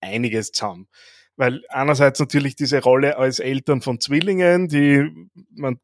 einiges 0.00 0.52
zusammen. 0.52 0.88
Weil 1.36 1.62
einerseits 1.68 2.20
natürlich 2.20 2.56
diese 2.56 2.82
Rolle 2.82 3.18
als 3.18 3.38
Eltern 3.38 3.82
von 3.82 4.00
Zwillingen, 4.00 4.68
die 4.68 5.28
man 5.50 5.78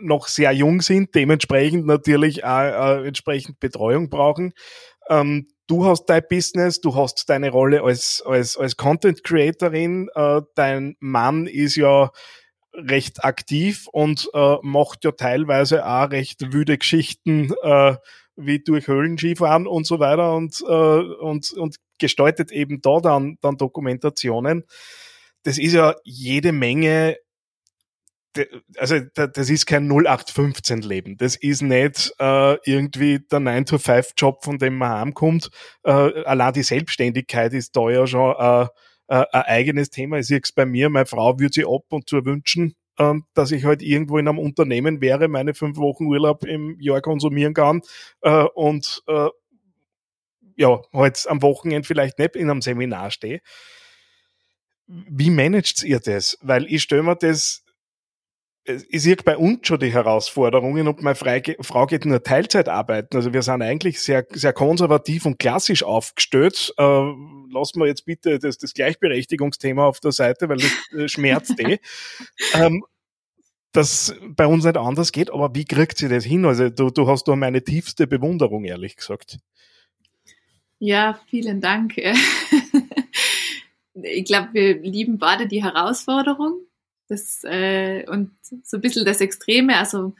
noch 0.00 0.26
sehr 0.28 0.52
jung 0.52 0.80
sind, 0.80 1.14
dementsprechend 1.14 1.86
natürlich 1.86 2.44
auch 2.44 3.00
äh, 3.00 3.06
entsprechend 3.06 3.60
Betreuung 3.60 4.08
brauchen. 4.08 4.52
Ähm, 5.08 5.48
du 5.72 5.86
hast 5.86 6.04
dein 6.04 6.22
Business, 6.28 6.82
du 6.82 6.94
hast 6.94 7.30
deine 7.30 7.50
Rolle 7.50 7.82
als, 7.82 8.22
als, 8.26 8.58
als 8.58 8.76
Content 8.76 9.24
Creatorin, 9.24 10.10
äh, 10.14 10.42
dein 10.54 10.96
Mann 11.00 11.46
ist 11.46 11.76
ja 11.76 12.10
recht 12.74 13.24
aktiv 13.24 13.86
und 13.90 14.28
äh, 14.34 14.56
macht 14.60 15.02
ja 15.04 15.12
teilweise 15.12 15.86
auch 15.86 16.10
recht 16.10 16.52
wüde 16.52 16.76
Geschichten 16.76 17.54
äh, 17.62 17.96
wie 18.36 18.58
durch 18.58 18.86
Höhlenskifahren 18.86 19.66
und 19.66 19.86
so 19.86 19.98
weiter 19.98 20.34
und, 20.34 20.60
äh, 20.60 21.24
und, 21.24 21.50
und 21.54 21.76
gestaltet 21.98 22.52
eben 22.52 22.82
da 22.82 23.00
dann, 23.00 23.38
dann 23.40 23.56
Dokumentationen. 23.56 24.64
Das 25.42 25.56
ist 25.56 25.72
ja 25.72 25.94
jede 26.04 26.52
Menge 26.52 27.16
also 28.76 28.98
das 28.98 29.50
ist 29.50 29.66
kein 29.66 29.90
0815-Leben. 29.90 31.16
Das 31.16 31.36
ist 31.36 31.62
nicht 31.62 32.14
äh, 32.18 32.56
irgendwie 32.64 33.20
der 33.20 33.40
9-to-5-Job, 33.40 34.44
von 34.44 34.58
dem 34.58 34.78
man 34.78 34.90
heimkommt. 34.90 35.50
Äh, 35.84 35.90
allein 36.24 36.52
die 36.52 36.62
Selbstständigkeit 36.62 37.52
ist 37.52 37.76
da 37.76 37.90
ja 37.90 38.06
schon 38.06 38.34
äh, 38.38 38.66
äh, 39.08 39.26
ein 39.32 39.42
eigenes 39.42 39.90
Thema. 39.90 40.18
Ich 40.18 40.26
sehe 40.26 40.40
es 40.42 40.52
bei 40.52 40.64
mir, 40.64 40.88
meine 40.88 41.06
Frau 41.06 41.38
würde 41.38 41.52
sich 41.52 41.66
ab 41.66 41.84
und 41.90 42.08
zu 42.08 42.24
wünschen, 42.24 42.74
äh, 42.98 43.14
dass 43.34 43.50
ich 43.52 43.64
halt 43.64 43.82
irgendwo 43.82 44.18
in 44.18 44.28
einem 44.28 44.38
Unternehmen 44.38 45.00
wäre, 45.00 45.28
meine 45.28 45.54
fünf 45.54 45.76
Wochen 45.76 46.06
Urlaub 46.06 46.44
im 46.44 46.78
Jahr 46.80 47.00
konsumieren 47.00 47.54
kann 47.54 47.82
äh, 48.22 48.44
und 48.54 49.02
äh, 49.08 49.28
ja, 50.56 50.80
halt 50.92 51.26
am 51.28 51.42
Wochenende 51.42 51.86
vielleicht 51.86 52.18
nicht 52.18 52.36
in 52.36 52.50
einem 52.50 52.62
Seminar 52.62 53.10
stehe. 53.10 53.40
Wie 54.86 55.30
managt 55.30 55.82
ihr 55.82 56.00
das? 56.00 56.38
Weil 56.42 56.66
ich 56.66 56.82
stelle 56.82 57.02
mir 57.02 57.16
das 57.16 57.64
ich 58.64 59.02
sehe 59.02 59.16
bei 59.16 59.36
uns 59.36 59.66
schon 59.66 59.80
die 59.80 59.92
Herausforderungen 59.92 60.86
und 60.86 61.02
meine 61.02 61.16
Frau 61.16 61.86
geht 61.86 62.04
nur 62.04 62.22
Teilzeit 62.22 62.68
arbeiten. 62.68 63.16
Also 63.16 63.32
wir 63.32 63.42
sind 63.42 63.60
eigentlich 63.60 64.00
sehr, 64.00 64.24
sehr 64.30 64.52
konservativ 64.52 65.26
und 65.26 65.38
klassisch 65.38 65.82
aufgestellt. 65.82 66.72
Äh, 66.78 66.82
lassen 66.82 67.80
wir 67.80 67.86
jetzt 67.86 68.04
bitte 68.04 68.38
das, 68.38 68.58
das 68.58 68.72
Gleichberechtigungsthema 68.74 69.84
auf 69.84 69.98
der 69.98 70.12
Seite, 70.12 70.48
weil 70.48 70.58
das 70.58 70.72
äh, 70.96 71.08
schmerzt 71.08 71.58
eh. 71.58 71.78
ähm, 72.54 72.84
dass 73.72 74.14
bei 74.28 74.46
uns 74.46 74.64
nicht 74.64 74.76
anders 74.76 75.12
geht, 75.12 75.32
aber 75.32 75.54
wie 75.54 75.64
kriegt 75.64 75.96
sie 75.98 76.08
das 76.08 76.24
hin? 76.24 76.44
Also 76.44 76.68
du, 76.68 76.90
du 76.90 77.08
hast 77.08 77.24
da 77.24 77.34
meine 77.34 77.64
tiefste 77.64 78.06
Bewunderung, 78.06 78.64
ehrlich 78.64 78.96
gesagt. 78.96 79.38
Ja, 80.78 81.18
vielen 81.28 81.60
Dank. 81.60 81.96
ich 83.94 84.24
glaube, 84.24 84.48
wir 84.52 84.78
lieben 84.80 85.18
beide 85.18 85.48
die 85.48 85.62
Herausforderung 85.64 86.60
das, 87.12 87.44
äh, 87.44 88.04
und 88.08 88.30
so 88.64 88.76
ein 88.76 88.80
bisschen 88.80 89.04
das 89.04 89.20
Extreme. 89.20 89.76
Also 89.76 90.14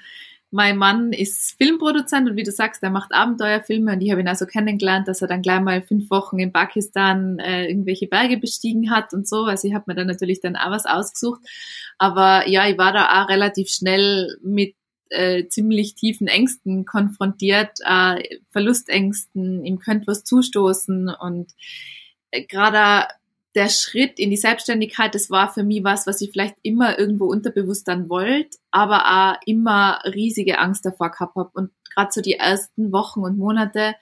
mein 0.52 0.76
Mann 0.76 1.14
ist 1.14 1.56
Filmproduzent 1.56 2.28
und 2.28 2.37
wie 2.37 2.42
du 2.42 2.52
sagst, 2.52 2.82
er 2.82 2.90
macht 2.90 3.14
Abenteuerfilme 3.14 3.94
und 3.94 4.02
ich 4.02 4.11
habe 4.11 4.20
ihn 4.20 4.28
also 4.28 4.44
kennengelernt, 4.44 5.08
dass 5.08 5.22
er 5.22 5.28
dann 5.28 5.40
gleich 5.40 5.62
mal 5.62 5.80
fünf 5.80 6.11
Wochen 6.11 6.38
in 6.38 6.52
Pakistan 6.52 7.38
äh, 7.38 7.68
irgendwelche 7.68 8.06
Berge 8.06 8.37
bestiegen 8.37 8.90
hat 8.90 9.14
und 9.14 9.26
so. 9.26 9.44
Also 9.44 9.66
ich 9.66 9.75
habe 9.75 9.84
mir 9.87 9.94
dann 9.94 10.08
natürlich 10.08 10.40
dann 10.40 10.56
auch 10.56 10.70
was 10.70 10.84
ausgesucht. 10.84 11.40
Aber 11.96 12.46
ja, 12.49 12.68
ich 12.68 12.76
war 12.76 12.92
da 12.92 13.22
auch 13.22 13.28
relativ 13.30 13.70
schnell 13.70 14.37
mit 14.42 14.75
äh, 15.08 15.46
ziemlich 15.49 15.94
tiefen 15.94 16.26
Ängsten 16.26 16.84
konfrontiert, 16.84 17.78
äh, 17.87 18.22
Verlustängsten, 18.50 19.64
ihm 19.64 19.78
könnte 19.78 20.06
was 20.06 20.25
zustoßen 20.25 21.08
und 21.08 21.52
äh, 22.30 22.44
gerade 22.44 23.06
der 23.54 23.68
Schritt 23.68 24.18
in 24.18 24.30
die 24.30 24.37
Selbstständigkeit, 24.37 25.14
das 25.14 25.30
war 25.30 25.52
für 25.52 25.62
mich 25.62 25.85
was, 25.85 26.06
was 26.06 26.21
ich 26.21 26.30
vielleicht 26.30 26.56
immer 26.62 26.99
irgendwo 26.99 27.26
unterbewusst 27.26 27.87
dann 27.87 28.09
wollte, 28.09 28.56
aber 28.71 29.04
auch 29.06 29.40
immer 29.47 30.00
riesige 30.06 30.59
Angst 30.59 30.87
davor 30.87 31.11
gehabt 31.11 31.37
habe. 31.37 31.50
Und 31.52 31.71
gerade 31.94 32.12
so 32.12 32.21
die 32.21 32.35
ersten 32.35 32.92
Wochen 32.92 33.21
und 33.21 33.37
Monate 33.37 33.94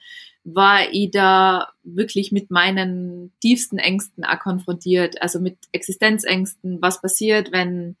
war 0.43 0.91
ich 0.91 1.11
da 1.11 1.69
wirklich 1.83 2.31
mit 2.31 2.49
meinen 2.49 3.31
tiefsten 3.41 3.77
Ängsten 3.77 4.23
auch 4.23 4.39
konfrontiert, 4.39 5.21
also 5.21 5.39
mit 5.39 5.57
Existenzängsten, 5.71 6.81
was 6.81 7.01
passiert, 7.01 7.51
wenn 7.51 7.97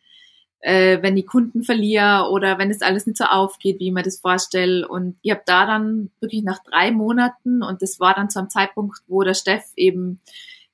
äh, 0.61 1.01
wenn 1.01 1.15
die 1.15 1.25
Kunden 1.25 1.63
verliere 1.63 2.29
oder 2.31 2.57
wenn 2.57 2.69
es 2.69 2.81
alles 2.81 3.05
nicht 3.07 3.17
so 3.17 3.25
aufgeht, 3.25 3.79
wie 3.79 3.87
ich 3.87 3.93
mir 3.93 4.03
das 4.03 4.19
vorstelle. 4.19 4.87
Und 4.87 5.17
ich 5.21 5.31
habe 5.31 5.41
da 5.45 5.65
dann 5.65 6.11
wirklich 6.19 6.43
nach 6.43 6.63
drei 6.63 6.91
Monaten, 6.91 7.63
und 7.63 7.81
das 7.81 7.99
war 7.99 8.13
dann 8.13 8.29
zu 8.29 8.39
einem 8.39 8.49
Zeitpunkt, 8.49 8.99
wo 9.07 9.23
der 9.23 9.33
Steff 9.33 9.63
eben 9.75 10.21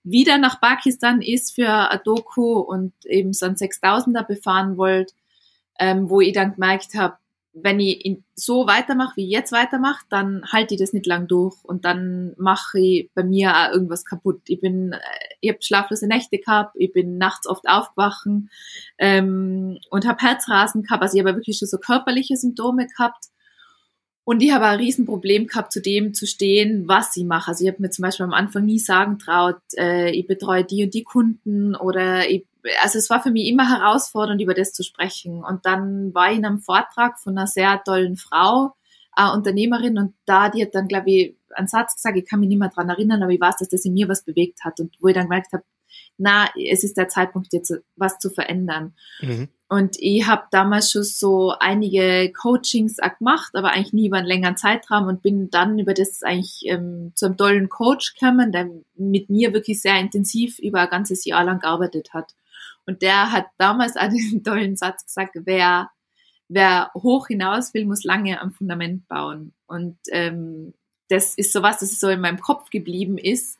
wieder 0.09 0.37
nach 0.37 0.61
Pakistan 0.61 1.21
ist 1.21 1.53
für 1.53 1.69
ein 1.69 1.99
Doku 2.03 2.59
und 2.59 2.93
eben 3.05 3.33
so 3.33 3.45
ein 3.45 3.55
6000er 3.55 4.25
befahren 4.25 4.77
wollt, 4.77 5.13
ähm, 5.79 6.09
wo 6.09 6.21
ich 6.21 6.33
dann 6.33 6.53
gemerkt 6.53 6.95
habe, 6.95 7.17
wenn 7.53 7.79
ich 7.79 8.19
so 8.35 8.67
weitermache, 8.67 9.17
wie 9.17 9.25
ich 9.25 9.31
jetzt 9.31 9.51
weitermache, 9.51 10.05
dann 10.09 10.43
halte 10.51 10.75
ich 10.75 10.79
das 10.79 10.93
nicht 10.93 11.07
lang 11.07 11.27
durch 11.27 11.55
und 11.63 11.85
dann 11.85 12.33
mache 12.37 12.79
ich 12.79 13.11
bei 13.15 13.23
mir 13.23 13.55
auch 13.55 13.71
irgendwas 13.73 14.05
kaputt. 14.05 14.41
Ich 14.47 14.61
bin, 14.61 14.93
äh, 14.93 14.99
ich 15.41 15.49
habe 15.49 15.61
schlaflose 15.61 16.07
Nächte 16.07 16.37
gehabt, 16.37 16.75
ich 16.77 16.91
bin 16.93 17.17
nachts 17.17 17.47
oft 17.47 17.67
aufgewachen 17.67 18.49
ähm, 18.99 19.79
und 19.89 20.07
habe 20.07 20.21
Herzrasen 20.21 20.83
gehabt, 20.83 21.01
also 21.01 21.17
ich 21.17 21.23
habe 21.23 21.35
wirklich 21.35 21.57
schon 21.57 21.67
so 21.67 21.77
körperliche 21.77 22.37
Symptome 22.37 22.87
gehabt 22.87 23.25
und 24.27 24.43
ich 24.43 24.51
habe 24.51 24.65
ein 24.65 24.79
Riesenproblem 24.79 25.47
gehabt, 25.47 25.71
zu 25.71 25.81
dem 25.81 26.13
zu 26.13 26.27
stehen, 26.27 26.85
was 26.85 27.15
ich 27.15 27.23
mache. 27.23 27.47
Also 27.47 27.63
ich 27.63 27.71
habe 27.71 27.81
mir 27.81 27.91
zum 27.91 28.03
Beispiel 28.03 28.25
am 28.25 28.33
Anfang 28.33 28.65
nie 28.65 28.77
sagen 28.77 29.19
traut, 29.19 29.55
äh, 29.77 30.09
ich 30.09 30.27
betreue 30.27 30.65
die 30.65 30.83
und 30.83 30.93
die 30.93 31.05
Kunden 31.05 31.77
oder 31.77 32.29
ich, 32.29 32.45
also 32.83 32.97
es 32.99 33.09
war 33.09 33.23
für 33.23 33.31
mich 33.31 33.47
immer 33.47 33.69
herausfordernd, 33.69 34.41
über 34.41 34.53
das 34.53 34.73
zu 34.73 34.83
sprechen. 34.83 35.45
Und 35.45 35.65
dann 35.65 36.13
war 36.13 36.29
ich 36.29 36.39
in 36.39 36.45
einem 36.45 36.59
Vortrag 36.59 37.17
von 37.19 37.37
einer 37.37 37.47
sehr 37.47 37.81
tollen 37.85 38.17
Frau, 38.17 38.73
äh, 39.15 39.31
Unternehmerin, 39.31 39.97
und 39.97 40.13
da, 40.25 40.49
die 40.49 40.61
hat 40.61 40.75
dann, 40.75 40.89
glaube 40.89 41.09
ich, 41.09 41.37
einen 41.55 41.69
Satz 41.69 41.95
gesagt, 41.95 42.17
ich 42.17 42.25
kann 42.25 42.41
mich 42.41 42.49
nicht 42.49 42.59
mehr 42.59 42.67
dran 42.67 42.89
erinnern, 42.89 43.23
aber 43.23 43.31
ich 43.31 43.39
weiß, 43.39 43.55
dass 43.59 43.69
das 43.69 43.85
in 43.85 43.93
mir 43.93 44.09
was 44.09 44.25
bewegt 44.25 44.65
hat 44.65 44.81
und 44.81 44.93
wo 44.99 45.07
ich 45.07 45.13
dann 45.13 45.29
gemerkt 45.29 45.53
habe, 45.53 45.63
na, 46.17 46.49
es 46.55 46.83
ist 46.83 46.97
der 46.97 47.09
Zeitpunkt 47.09 47.53
jetzt 47.53 47.73
was 47.95 48.19
zu 48.19 48.29
verändern. 48.29 48.93
Mhm. 49.21 49.49
Und 49.69 49.97
ich 49.99 50.25
habe 50.25 50.43
damals 50.51 50.91
schon 50.91 51.03
so 51.03 51.53
einige 51.59 52.31
Coachings 52.31 52.99
auch 52.99 53.17
gemacht, 53.17 53.53
aber 53.53 53.71
eigentlich 53.71 53.93
nie 53.93 54.07
über 54.07 54.17
einen 54.17 54.27
längeren 54.27 54.55
Zeitraum 54.55 55.07
und 55.07 55.21
bin 55.21 55.49
dann 55.49 55.77
über 55.77 55.93
das 55.93 56.23
eigentlich 56.23 56.61
ähm, 56.65 57.11
zu 57.15 57.25
einem 57.25 57.37
tollen 57.37 57.69
Coach 57.69 58.15
gekommen, 58.15 58.53
der 58.53 58.69
mit 58.95 59.29
mir 59.29 59.53
wirklich 59.53 59.81
sehr 59.81 59.99
intensiv 59.99 60.57
über 60.59 60.81
ein 60.81 60.89
ganzes 60.89 61.25
Jahr 61.25 61.43
lang 61.43 61.59
gearbeitet 61.59 62.13
hat. 62.13 62.33
Und 62.85 63.01
der 63.01 63.33
hat 63.33 63.47
damals 63.57 63.97
auch 63.97 64.07
den 64.31 64.43
tollen 64.43 64.77
Satz 64.77 65.05
gesagt, 65.05 65.35
wer, 65.43 65.89
wer 66.47 66.89
hoch 66.95 67.27
hinaus 67.27 67.73
will, 67.73 67.85
muss 67.85 68.05
lange 68.05 68.39
am 68.39 68.53
Fundament 68.53 69.07
bauen. 69.09 69.53
Und 69.67 69.97
ähm, 70.11 70.73
das 71.09 71.35
ist 71.35 71.51
sowas, 71.51 71.79
das 71.79 71.99
so 71.99 72.07
in 72.07 72.21
meinem 72.21 72.39
Kopf 72.39 72.69
geblieben 72.69 73.17
ist. 73.17 73.59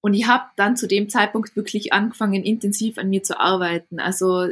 Und 0.00 0.14
ich 0.14 0.26
habe 0.26 0.44
dann 0.56 0.76
zu 0.76 0.86
dem 0.86 1.08
Zeitpunkt 1.08 1.56
wirklich 1.56 1.92
angefangen, 1.92 2.44
intensiv 2.44 2.98
an 2.98 3.08
mir 3.08 3.22
zu 3.22 3.40
arbeiten. 3.40 3.98
Also 3.98 4.48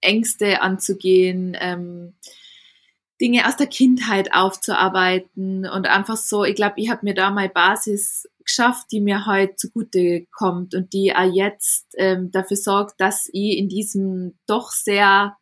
Ängste 0.00 0.62
anzugehen, 0.62 1.56
ähm, 1.60 2.14
Dinge 3.20 3.46
aus 3.46 3.56
der 3.56 3.66
Kindheit 3.66 4.32
aufzuarbeiten 4.32 5.66
und 5.66 5.86
einfach 5.86 6.16
so, 6.16 6.44
ich 6.44 6.54
glaube, 6.54 6.74
ich 6.76 6.88
habe 6.88 7.00
mir 7.02 7.14
da 7.14 7.30
meine 7.30 7.48
Basis 7.48 8.28
geschafft, 8.44 8.86
die 8.92 9.00
mir 9.00 9.26
heute 9.26 9.56
zugute 9.56 10.26
kommt 10.30 10.74
und 10.74 10.92
die 10.92 11.14
auch 11.14 11.30
jetzt 11.32 11.94
ähm, 11.96 12.30
dafür 12.30 12.56
sorgt, 12.56 13.00
dass 13.00 13.28
ich 13.32 13.58
in 13.58 13.68
diesem 13.68 14.38
doch 14.46 14.70
sehr, 14.70 15.36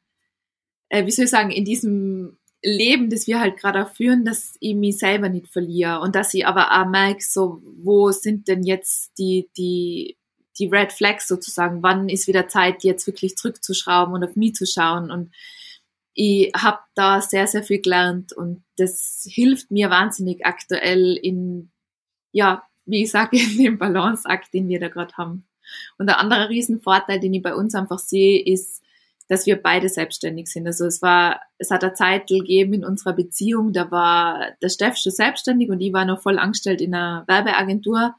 äh, 0.89 1.05
wie 1.05 1.11
soll 1.11 1.27
ich 1.27 1.31
sagen, 1.31 1.51
in 1.51 1.65
diesem 1.65 2.39
Leben, 2.67 3.11
das 3.11 3.27
wir 3.27 3.41
halt 3.41 3.59
gerade 3.59 3.87
führen, 3.87 4.25
dass 4.25 4.57
ich 4.61 4.75
mich 4.75 4.99
selber 4.99 5.29
nicht 5.29 5.49
verliere 5.49 6.01
und 6.01 6.15
dass 6.15 6.35
ich 6.35 6.47
aber 6.47 6.73
auch 6.73 6.89
merke, 6.89 7.23
so, 7.23 7.63
wo 7.79 8.11
sind 8.11 8.49
denn 8.49 8.65
jetzt 8.65 9.19
die, 9.19 9.49
die 9.57 10.17
die 10.59 10.67
Red 10.67 10.93
Flags 10.93 11.29
sozusagen. 11.29 11.83
Wann 11.83 12.09
ist 12.09 12.27
wieder 12.27 12.49
Zeit, 12.49 12.85
jetzt 12.85 13.07
wirklich 13.07 13.37
zurückzuschrauben 13.37 14.15
und 14.15 14.25
auf 14.25 14.37
mich 14.37 14.55
zu 14.55 14.67
schauen? 14.67 15.11
Und 15.11 15.33
ich 16.15 16.53
habe 16.57 16.79
da 16.95 17.21
sehr, 17.21 17.47
sehr 17.47 17.63
viel 17.63 17.81
gelernt 17.81 18.33
und 18.33 18.63
das 18.77 19.27
hilft 19.29 19.71
mir 19.71 19.91
wahnsinnig 19.91 20.47
aktuell 20.47 21.17
in, 21.17 21.71
ja, 22.33 22.63
wie 22.87 23.03
ich 23.03 23.11
sage, 23.11 23.37
in 23.41 23.59
dem 23.59 23.79
Balanceakt, 23.79 24.53
den 24.55 24.69
wir 24.69 24.81
da 24.81 24.89
gerade 24.89 25.15
haben. 25.17 25.45
Und 25.99 26.07
der 26.07 26.19
andere 26.19 26.49
Riesenvorteil, 26.49 27.21
den 27.21 27.35
ich 27.35 27.43
bei 27.43 27.55
uns 27.55 27.75
einfach 27.75 27.99
sehe, 27.99 28.43
ist, 28.43 28.83
dass 29.29 29.47
wir 29.47 29.61
beide 29.61 29.89
selbstständig 29.89 30.49
sind. 30.49 30.67
Also 30.67 30.87
es 30.87 31.03
war, 31.03 31.41
es 31.59 31.71
hat 31.71 31.83
eine 31.83 31.95
Zeit 31.95 32.29
gegeben 32.29 32.75
in 32.75 32.85
unserer 32.85 33.13
Beziehung, 33.13 33.73
da 33.73 33.91
war 33.91 34.53
der 34.63 34.69
Steff 34.69 34.97
schon 34.97 35.13
selbstständig 35.13 35.71
und 35.71 35.81
ich 35.81 35.93
war 35.93 36.05
noch 36.05 36.23
voll 36.23 36.39
angestellt 36.39 36.81
in 36.81 36.95
einer 36.95 37.25
Werbeagentur 37.27 38.15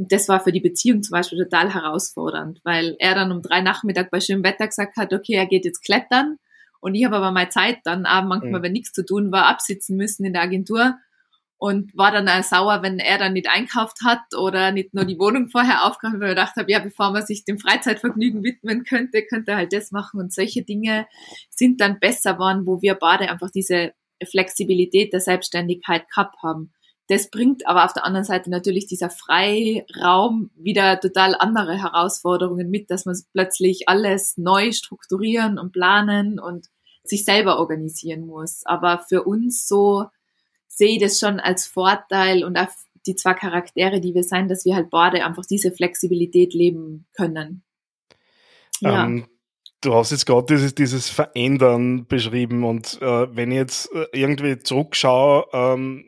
und 0.00 0.12
das 0.12 0.28
war 0.28 0.40
für 0.40 0.50
die 0.50 0.60
Beziehung 0.60 1.02
zum 1.02 1.12
Beispiel 1.12 1.44
total 1.44 1.74
herausfordernd, 1.74 2.60
weil 2.64 2.96
er 2.98 3.14
dann 3.14 3.32
um 3.32 3.42
drei 3.42 3.60
Nachmittag 3.60 4.10
bei 4.10 4.20
schönem 4.20 4.44
Wetter 4.44 4.66
gesagt 4.66 4.96
hat, 4.96 5.12
okay, 5.12 5.34
er 5.34 5.44
geht 5.44 5.66
jetzt 5.66 5.84
klettern. 5.84 6.38
Und 6.80 6.94
ich 6.94 7.04
habe 7.04 7.16
aber 7.16 7.32
meine 7.32 7.50
Zeit 7.50 7.80
dann 7.84 8.06
abends 8.06 8.30
manchmal, 8.30 8.60
mhm. 8.60 8.64
wenn 8.64 8.72
nichts 8.72 8.92
zu 8.92 9.04
tun 9.04 9.30
war, 9.30 9.46
absitzen 9.48 9.98
müssen 9.98 10.24
in 10.24 10.32
der 10.32 10.40
Agentur 10.40 10.96
und 11.60 11.96
war 11.96 12.10
dann 12.10 12.28
auch 12.28 12.42
sauer, 12.42 12.82
wenn 12.82 12.98
er 12.98 13.18
dann 13.18 13.34
nicht 13.34 13.48
einkauft 13.48 13.98
hat 14.02 14.34
oder 14.36 14.72
nicht 14.72 14.94
nur 14.94 15.04
die 15.04 15.18
Wohnung 15.18 15.48
vorher 15.48 15.84
aufgeräumt, 15.84 16.20
weil 16.20 16.30
ich 16.30 16.36
gedacht 16.36 16.56
habe, 16.56 16.72
ja, 16.72 16.78
bevor 16.78 17.12
man 17.12 17.24
sich 17.24 17.44
dem 17.44 17.58
Freizeitvergnügen 17.58 18.42
widmen 18.42 18.84
könnte, 18.84 19.22
könnte 19.22 19.52
er 19.52 19.58
halt 19.58 19.72
das 19.72 19.92
machen 19.92 20.18
und 20.18 20.32
solche 20.32 20.62
Dinge 20.62 21.06
sind 21.50 21.80
dann 21.80 22.00
besser 22.00 22.34
geworden, 22.34 22.66
wo 22.66 22.80
wir 22.80 22.94
beide 22.94 23.30
einfach 23.30 23.50
diese 23.50 23.92
Flexibilität 24.28 25.12
der 25.12 25.20
Selbstständigkeit 25.20 26.08
gehabt 26.08 26.42
haben 26.42 26.72
das 27.10 27.28
bringt 27.28 27.66
aber 27.66 27.84
auf 27.84 27.92
der 27.92 28.04
anderen 28.04 28.24
Seite 28.24 28.50
natürlich 28.50 28.86
dieser 28.86 29.10
Freiraum 29.10 30.50
wieder 30.54 31.00
total 31.00 31.34
andere 31.36 31.76
Herausforderungen 31.76 32.70
mit, 32.70 32.88
dass 32.88 33.04
man 33.04 33.18
plötzlich 33.32 33.88
alles 33.88 34.36
neu 34.36 34.70
strukturieren 34.70 35.58
und 35.58 35.72
planen 35.72 36.38
und 36.38 36.68
sich 37.02 37.24
selber 37.24 37.58
organisieren 37.58 38.26
muss. 38.26 38.62
Aber 38.64 39.04
für 39.08 39.24
uns 39.24 39.66
so 39.66 40.06
sehe 40.70 40.92
ich 40.92 41.00
das 41.00 41.18
schon 41.18 41.40
als 41.40 41.66
Vorteil 41.66 42.44
und 42.44 42.56
auch 42.56 42.68
die 43.06 43.16
zwei 43.16 43.34
Charaktere, 43.34 44.00
die 44.00 44.14
wir 44.14 44.22
sein, 44.22 44.48
dass 44.48 44.64
wir 44.64 44.76
halt 44.76 44.88
beide 44.90 45.24
einfach 45.24 45.44
diese 45.44 45.72
Flexibilität 45.72 46.54
leben 46.54 47.06
können. 47.12 47.64
Ja. 48.80 49.04
Ähm, 49.04 49.26
du 49.80 49.94
hast 49.94 50.12
jetzt 50.12 50.26
gerade 50.26 50.54
dieses, 50.54 50.74
dieses 50.74 51.10
Verändern 51.10 52.06
beschrieben 52.06 52.64
und 52.64 53.00
äh, 53.02 53.34
wenn 53.34 53.50
ich 53.50 53.56
jetzt 53.56 53.92
äh, 53.92 54.06
irgendwie 54.12 54.58
zurückschaue, 54.58 55.46
ähm, 55.52 56.04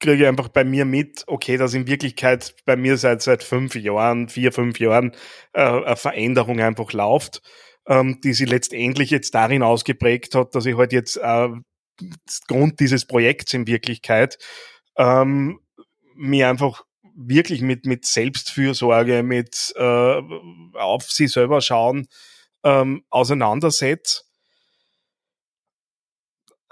kriege 0.00 0.24
ich 0.24 0.28
einfach 0.28 0.48
bei 0.48 0.64
mir 0.64 0.84
mit, 0.84 1.24
okay, 1.26 1.56
dass 1.56 1.72
in 1.72 1.86
Wirklichkeit 1.86 2.54
bei 2.66 2.76
mir 2.76 2.98
seit 2.98 3.22
seit 3.22 3.42
fünf 3.42 3.74
Jahren, 3.74 4.28
vier, 4.28 4.52
fünf 4.52 4.78
Jahren 4.78 5.12
äh, 5.54 5.62
eine 5.62 5.96
Veränderung 5.96 6.60
einfach 6.60 6.92
läuft, 6.92 7.40
ähm, 7.86 8.20
die 8.22 8.34
sich 8.34 8.48
letztendlich 8.48 9.10
jetzt 9.10 9.34
darin 9.34 9.62
ausgeprägt 9.62 10.34
hat, 10.34 10.54
dass 10.54 10.66
ich 10.66 10.76
halt 10.76 10.92
jetzt 10.92 11.16
äh, 11.16 11.48
Grund 12.48 12.80
dieses 12.80 13.04
Projekts 13.06 13.54
in 13.54 13.66
Wirklichkeit 13.66 14.38
ähm, 14.96 15.60
mir 16.14 16.48
einfach 16.48 16.84
wirklich 17.16 17.60
mit, 17.60 17.86
mit 17.86 18.04
Selbstfürsorge, 18.04 19.22
mit 19.22 19.72
äh, 19.76 20.22
auf 20.74 21.10
sie 21.10 21.28
selber 21.28 21.60
schauen, 21.60 22.08
ähm, 22.64 23.04
auseinandersetzt. 23.10 24.28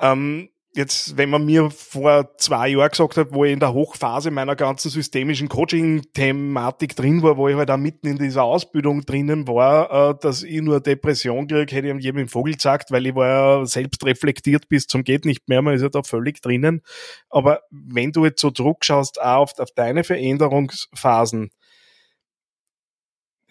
Ähm, 0.00 0.51
jetzt, 0.74 1.16
wenn 1.16 1.30
man 1.30 1.44
mir 1.44 1.70
vor 1.70 2.36
zwei 2.38 2.68
Jahren 2.68 2.90
gesagt 2.90 3.16
hat, 3.16 3.32
wo 3.32 3.44
ich 3.44 3.52
in 3.52 3.60
der 3.60 3.74
Hochphase 3.74 4.30
meiner 4.30 4.56
ganzen 4.56 4.90
systemischen 4.90 5.48
Coaching-Thematik 5.48 6.96
drin 6.96 7.22
war, 7.22 7.36
wo 7.36 7.48
ich 7.48 7.56
halt 7.56 7.70
auch 7.70 7.76
mitten 7.76 8.06
in 8.06 8.18
dieser 8.18 8.44
Ausbildung 8.44 9.02
drinnen 9.02 9.46
war, 9.46 10.10
äh, 10.10 10.14
dass 10.20 10.42
ich 10.42 10.62
nur 10.62 10.80
Depression 10.80 11.46
kriege, 11.46 11.74
hätte 11.74 11.88
ich 11.88 12.02
jedem 12.02 12.28
Vogel 12.28 12.54
gesagt, 12.54 12.90
weil 12.90 13.06
ich 13.06 13.14
war 13.14 13.28
ja 13.28 13.66
selbst 13.66 14.04
reflektiert 14.04 14.68
bis 14.68 14.86
zum 14.86 15.04
geht 15.04 15.24
nicht 15.24 15.48
mehr, 15.48 15.62
man 15.62 15.74
ist 15.74 15.82
ja 15.82 15.88
da 15.88 16.02
völlig 16.02 16.40
drinnen. 16.40 16.82
Aber 17.28 17.60
wenn 17.70 18.12
du 18.12 18.24
jetzt 18.24 18.40
so 18.40 18.50
zurückschaust 18.50 19.20
auf, 19.20 19.58
auf 19.58 19.70
deine 19.74 20.04
Veränderungsphasen, 20.04 21.50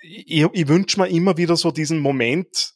ich, 0.02 0.48
ich 0.52 0.68
wünsche 0.68 1.00
mir 1.00 1.08
immer 1.10 1.38
wieder 1.38 1.56
so 1.56 1.70
diesen 1.70 2.00
Moment, 2.00 2.74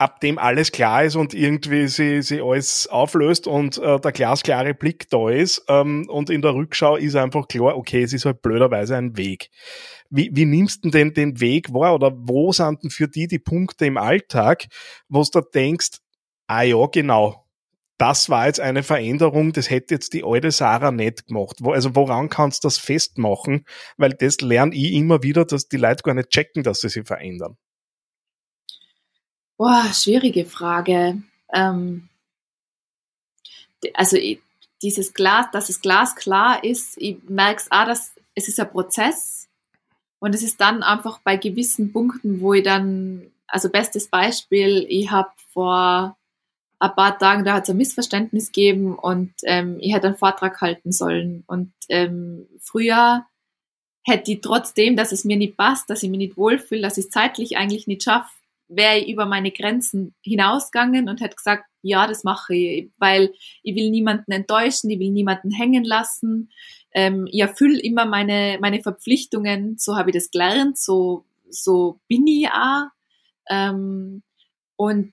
ab 0.00 0.18
dem 0.20 0.38
alles 0.38 0.72
klar 0.72 1.04
ist 1.04 1.14
und 1.14 1.34
irgendwie 1.34 1.86
sie, 1.86 2.22
sie 2.22 2.40
alles 2.40 2.86
auflöst 2.86 3.46
und 3.46 3.76
äh, 3.76 4.00
der 4.00 4.12
glasklare 4.12 4.72
Blick 4.72 5.10
da 5.10 5.28
ist 5.28 5.62
ähm, 5.68 6.08
und 6.08 6.30
in 6.30 6.40
der 6.40 6.54
Rückschau 6.54 6.96
ist 6.96 7.16
einfach 7.16 7.48
klar, 7.48 7.76
okay, 7.76 8.02
es 8.02 8.14
ist 8.14 8.24
halt 8.24 8.40
blöderweise 8.40 8.96
ein 8.96 9.18
Weg. 9.18 9.50
Wie, 10.08 10.30
wie 10.32 10.46
nimmst 10.46 10.86
du 10.86 10.90
denn 10.90 11.12
den 11.12 11.38
Weg 11.40 11.74
wahr 11.74 11.94
oder 11.94 12.12
wo 12.16 12.50
sind 12.50 12.82
denn 12.82 12.90
für 12.90 13.08
die 13.08 13.26
die 13.26 13.38
Punkte 13.38 13.84
im 13.84 13.98
Alltag, 13.98 14.68
wo 15.10 15.22
du 15.22 15.28
da 15.32 15.42
denkst, 15.42 15.98
ah 16.46 16.62
ja, 16.62 16.86
genau, 16.86 17.44
das 17.98 18.30
war 18.30 18.46
jetzt 18.46 18.60
eine 18.60 18.82
Veränderung, 18.82 19.52
das 19.52 19.68
hätte 19.68 19.94
jetzt 19.94 20.14
die 20.14 20.24
alte 20.24 20.50
Sarah 20.50 20.92
nicht 20.92 21.26
gemacht. 21.26 21.58
Wo, 21.60 21.72
also 21.72 21.94
woran 21.94 22.30
kannst 22.30 22.64
du 22.64 22.68
das 22.68 22.78
festmachen? 22.78 23.66
Weil 23.98 24.14
das 24.14 24.40
lerne 24.40 24.74
ich 24.74 24.94
immer 24.94 25.22
wieder, 25.22 25.44
dass 25.44 25.68
die 25.68 25.76
Leute 25.76 26.02
gar 26.04 26.14
nicht 26.14 26.30
checken, 26.30 26.62
dass 26.62 26.80
sie 26.80 26.88
sich 26.88 27.06
verändern. 27.06 27.58
Boah, 29.60 29.92
schwierige 29.92 30.46
Frage. 30.46 31.22
Ähm, 31.52 32.08
also 33.92 34.16
dieses 34.80 35.12
Glas, 35.12 35.50
dass 35.52 35.66
das 35.66 35.82
Glas 35.82 36.16
klar 36.16 36.64
ist, 36.64 36.96
ich 36.96 37.18
merke 37.28 37.60
es 37.60 37.70
auch, 37.70 37.84
dass 37.84 38.14
es 38.34 38.48
ist 38.48 38.58
ein 38.58 38.70
Prozess 38.70 39.50
und 40.18 40.34
es 40.34 40.42
ist 40.42 40.62
dann 40.62 40.82
einfach 40.82 41.18
bei 41.18 41.36
gewissen 41.36 41.92
Punkten, 41.92 42.40
wo 42.40 42.54
ich 42.54 42.64
dann, 42.64 43.30
also 43.46 43.68
bestes 43.68 44.08
Beispiel, 44.08 44.86
ich 44.88 45.10
habe 45.10 45.28
vor 45.52 46.16
ein 46.78 46.94
paar 46.94 47.18
Tagen, 47.18 47.44
da 47.44 47.52
hat 47.52 47.64
es 47.64 47.68
ein 47.68 47.76
Missverständnis 47.76 48.52
gegeben 48.52 48.98
und 48.98 49.34
ähm, 49.42 49.76
ich 49.80 49.92
hätte 49.92 50.06
einen 50.06 50.16
Vortrag 50.16 50.58
halten 50.62 50.90
sollen 50.90 51.44
und 51.46 51.70
ähm, 51.90 52.46
früher 52.60 53.26
hätte 54.04 54.32
ich 54.32 54.40
trotzdem, 54.40 54.96
dass 54.96 55.12
es 55.12 55.26
mir 55.26 55.36
nicht 55.36 55.58
passt, 55.58 55.90
dass 55.90 56.02
ich 56.02 56.08
mich 56.08 56.16
nicht 56.16 56.38
wohlfühle, 56.38 56.80
dass 56.80 56.96
ich 56.96 57.04
es 57.04 57.10
zeitlich 57.10 57.58
eigentlich 57.58 57.86
nicht 57.86 58.04
schaffe, 58.04 58.39
wäre 58.70 58.98
ich 58.98 59.08
über 59.08 59.26
meine 59.26 59.50
Grenzen 59.50 60.14
hinausgegangen 60.22 61.08
und 61.08 61.20
hätte 61.20 61.36
gesagt, 61.36 61.64
ja, 61.82 62.06
das 62.06 62.24
mache 62.24 62.54
ich, 62.54 62.90
weil 62.98 63.34
ich 63.62 63.74
will 63.74 63.90
niemanden 63.90 64.32
enttäuschen, 64.32 64.90
ich 64.90 64.98
will 64.98 65.10
niemanden 65.10 65.50
hängen 65.50 65.84
lassen. 65.84 66.50
Ähm, 66.92 67.26
ich 67.30 67.40
erfülle 67.40 67.80
immer 67.80 68.06
meine, 68.06 68.58
meine 68.60 68.80
Verpflichtungen, 68.80 69.76
so 69.78 69.96
habe 69.96 70.10
ich 70.10 70.14
das 70.14 70.30
gelernt, 70.30 70.78
so, 70.78 71.24
so 71.48 71.98
bin 72.06 72.26
ich 72.26 72.48
auch. 72.48 72.86
Ähm, 73.48 74.22
und 74.76 75.12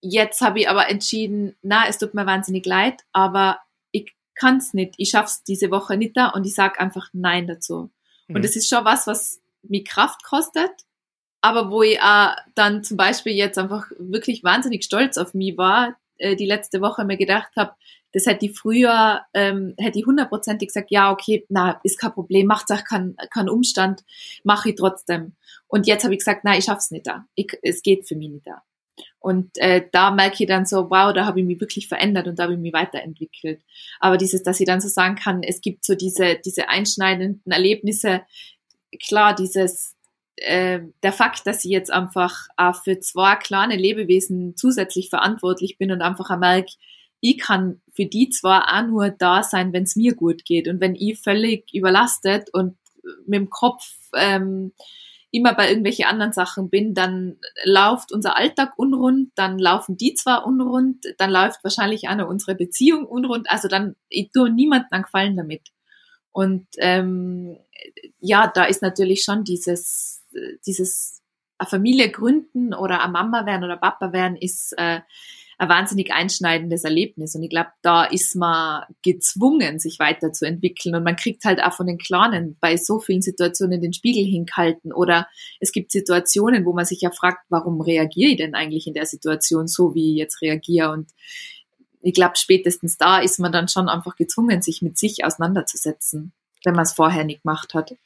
jetzt 0.00 0.40
habe 0.40 0.60
ich 0.60 0.68
aber 0.68 0.88
entschieden, 0.88 1.56
na, 1.62 1.86
es 1.88 1.98
tut 1.98 2.14
mir 2.14 2.26
wahnsinnig 2.26 2.64
leid, 2.64 3.02
aber 3.12 3.58
ich 3.90 4.14
kann 4.34 4.58
es 4.58 4.72
nicht, 4.72 4.94
ich 4.96 5.10
schaff's 5.10 5.42
diese 5.44 5.70
Woche 5.70 5.96
nicht 5.96 6.16
da 6.16 6.28
und 6.28 6.46
ich 6.46 6.54
sage 6.54 6.80
einfach 6.80 7.10
Nein 7.12 7.46
dazu. 7.46 7.90
Mhm. 8.28 8.36
Und 8.36 8.44
das 8.44 8.56
ist 8.56 8.68
schon 8.68 8.84
was, 8.84 9.06
was 9.06 9.40
mir 9.62 9.84
Kraft 9.84 10.22
kostet, 10.22 10.70
aber 11.40 11.70
wo 11.70 11.82
ich 11.82 12.00
auch 12.00 12.34
dann 12.54 12.82
zum 12.82 12.96
Beispiel 12.96 13.32
jetzt 13.32 13.58
einfach 13.58 13.90
wirklich 13.98 14.44
wahnsinnig 14.44 14.84
stolz 14.84 15.18
auf 15.18 15.34
mich 15.34 15.56
war, 15.56 15.96
äh, 16.18 16.36
die 16.36 16.46
letzte 16.46 16.80
Woche 16.80 17.04
mir 17.04 17.16
gedacht 17.16 17.50
habe, 17.56 17.72
das 18.12 18.26
hätte 18.26 18.46
ich 18.46 18.58
früher, 18.58 19.22
ähm, 19.34 19.74
hätte 19.78 19.98
ich 19.98 20.06
hundertprozentig 20.06 20.68
gesagt, 20.68 20.90
ja, 20.90 21.12
okay, 21.12 21.44
na, 21.48 21.78
ist 21.84 21.98
kein 21.98 22.12
Problem, 22.12 22.46
macht 22.46 22.70
auch 22.72 22.84
keinen 22.84 23.16
kein 23.30 23.48
Umstand, 23.48 24.04
mache 24.44 24.70
ich 24.70 24.76
trotzdem. 24.76 25.34
Und 25.66 25.86
jetzt 25.86 26.04
habe 26.04 26.14
ich 26.14 26.20
gesagt, 26.20 26.40
na, 26.44 26.56
ich 26.56 26.64
schaff's 26.64 26.90
nicht 26.90 27.06
da. 27.06 27.26
Ich, 27.34 27.52
es 27.62 27.82
geht 27.82 28.08
für 28.08 28.16
mich 28.16 28.30
nicht 28.30 28.46
da. 28.46 28.62
Und 29.20 29.58
äh, 29.58 29.86
da 29.92 30.10
merke 30.10 30.42
ich 30.42 30.48
dann 30.48 30.64
so, 30.64 30.90
wow, 30.90 31.12
da 31.12 31.26
habe 31.26 31.40
ich 31.40 31.46
mich 31.46 31.60
wirklich 31.60 31.88
verändert 31.88 32.26
und 32.28 32.38
da 32.38 32.44
habe 32.44 32.54
ich 32.54 32.58
mich 32.58 32.72
weiterentwickelt. 32.72 33.60
Aber 34.00 34.16
dieses, 34.16 34.42
dass 34.42 34.60
ich 34.60 34.66
dann 34.66 34.80
so 34.80 34.88
sagen 34.88 35.16
kann, 35.16 35.42
es 35.42 35.60
gibt 35.60 35.84
so 35.84 35.94
diese, 35.94 36.36
diese 36.44 36.68
einschneidenden 36.68 37.52
Erlebnisse, 37.52 38.22
klar, 39.00 39.34
dieses, 39.34 39.96
äh, 40.42 40.80
der 41.02 41.12
Fakt, 41.12 41.46
dass 41.46 41.64
ich 41.64 41.70
jetzt 41.70 41.92
einfach 41.92 42.48
auch 42.56 42.82
für 42.82 43.00
zwei 43.00 43.36
kleine 43.36 43.76
Lebewesen 43.76 44.56
zusätzlich 44.56 45.10
verantwortlich 45.10 45.78
bin 45.78 45.92
und 45.92 46.02
einfach 46.02 46.36
merke, 46.38 46.72
ich 47.20 47.38
kann 47.38 47.80
für 47.92 48.06
die 48.06 48.30
zwar 48.30 48.72
auch 48.72 48.86
nur 48.86 49.10
da 49.10 49.42
sein, 49.42 49.72
wenn 49.72 49.82
es 49.82 49.96
mir 49.96 50.14
gut 50.14 50.44
geht. 50.44 50.68
Und 50.68 50.80
wenn 50.80 50.94
ich 50.94 51.20
völlig 51.20 51.72
überlastet 51.74 52.48
und 52.52 52.76
mit 53.26 53.40
dem 53.40 53.50
Kopf 53.50 53.84
ähm, 54.14 54.72
immer 55.30 55.54
bei 55.54 55.68
irgendwelche 55.68 56.06
anderen 56.06 56.32
Sachen 56.32 56.70
bin, 56.70 56.94
dann 56.94 57.38
läuft 57.64 58.12
unser 58.12 58.36
Alltag 58.36 58.72
unrund, 58.76 59.32
dann 59.34 59.58
laufen 59.58 59.96
die 59.96 60.14
zwar 60.14 60.46
unrund, 60.46 61.04
dann 61.18 61.30
läuft 61.30 61.62
wahrscheinlich 61.64 62.08
auch 62.08 62.16
noch 62.16 62.28
unsere 62.28 62.54
Beziehung 62.54 63.04
unrund. 63.04 63.50
Also 63.50 63.68
dann, 63.68 63.96
ich 64.08 64.30
tue 64.30 64.50
niemanden 64.50 64.88
einen 64.90 65.04
Gefallen 65.04 65.36
damit. 65.36 65.68
Und 66.32 66.66
ähm, 66.78 67.58
ja, 68.20 68.50
da 68.52 68.64
ist 68.64 68.80
natürlich 68.80 69.22
schon 69.22 69.44
dieses 69.44 70.17
dieses 70.66 71.22
eine 71.58 71.68
Familie 71.68 72.10
gründen 72.10 72.72
oder 72.72 73.02
eine 73.02 73.12
Mama 73.12 73.44
werden 73.44 73.64
oder 73.64 73.76
Papa 73.76 74.12
werden 74.12 74.36
ist 74.36 74.72
äh, 74.78 75.00
ein 75.58 75.68
wahnsinnig 75.68 76.12
einschneidendes 76.12 76.84
Erlebnis. 76.84 77.34
Und 77.34 77.42
ich 77.42 77.50
glaube, 77.50 77.70
da 77.82 78.04
ist 78.04 78.36
man 78.36 78.84
gezwungen, 79.02 79.80
sich 79.80 79.98
weiterzuentwickeln. 79.98 80.94
Und 80.94 81.02
man 81.02 81.16
kriegt 81.16 81.44
halt 81.44 81.60
auch 81.60 81.72
von 81.72 81.88
den 81.88 81.98
Kleinen 81.98 82.56
bei 82.60 82.76
so 82.76 83.00
vielen 83.00 83.22
Situationen 83.22 83.80
den 83.80 83.92
Spiegel 83.92 84.24
hinkalten. 84.24 84.92
Oder 84.92 85.26
es 85.58 85.72
gibt 85.72 85.90
Situationen, 85.90 86.64
wo 86.64 86.72
man 86.72 86.84
sich 86.84 87.00
ja 87.00 87.10
fragt, 87.10 87.44
warum 87.48 87.80
reagiere 87.80 88.30
ich 88.30 88.36
denn 88.36 88.54
eigentlich 88.54 88.86
in 88.86 88.94
der 88.94 89.06
Situation 89.06 89.66
so, 89.66 89.96
wie 89.96 90.12
ich 90.12 90.18
jetzt 90.18 90.40
reagiere? 90.42 90.92
Und 90.92 91.10
ich 92.02 92.14
glaube, 92.14 92.36
spätestens 92.36 92.96
da 92.96 93.18
ist 93.18 93.40
man 93.40 93.50
dann 93.50 93.66
schon 93.66 93.88
einfach 93.88 94.14
gezwungen, 94.14 94.62
sich 94.62 94.80
mit 94.80 94.96
sich 94.96 95.24
auseinanderzusetzen, 95.24 96.32
wenn 96.64 96.74
man 96.74 96.84
es 96.84 96.92
vorher 96.92 97.24
nicht 97.24 97.42
gemacht 97.42 97.74
hat 97.74 97.96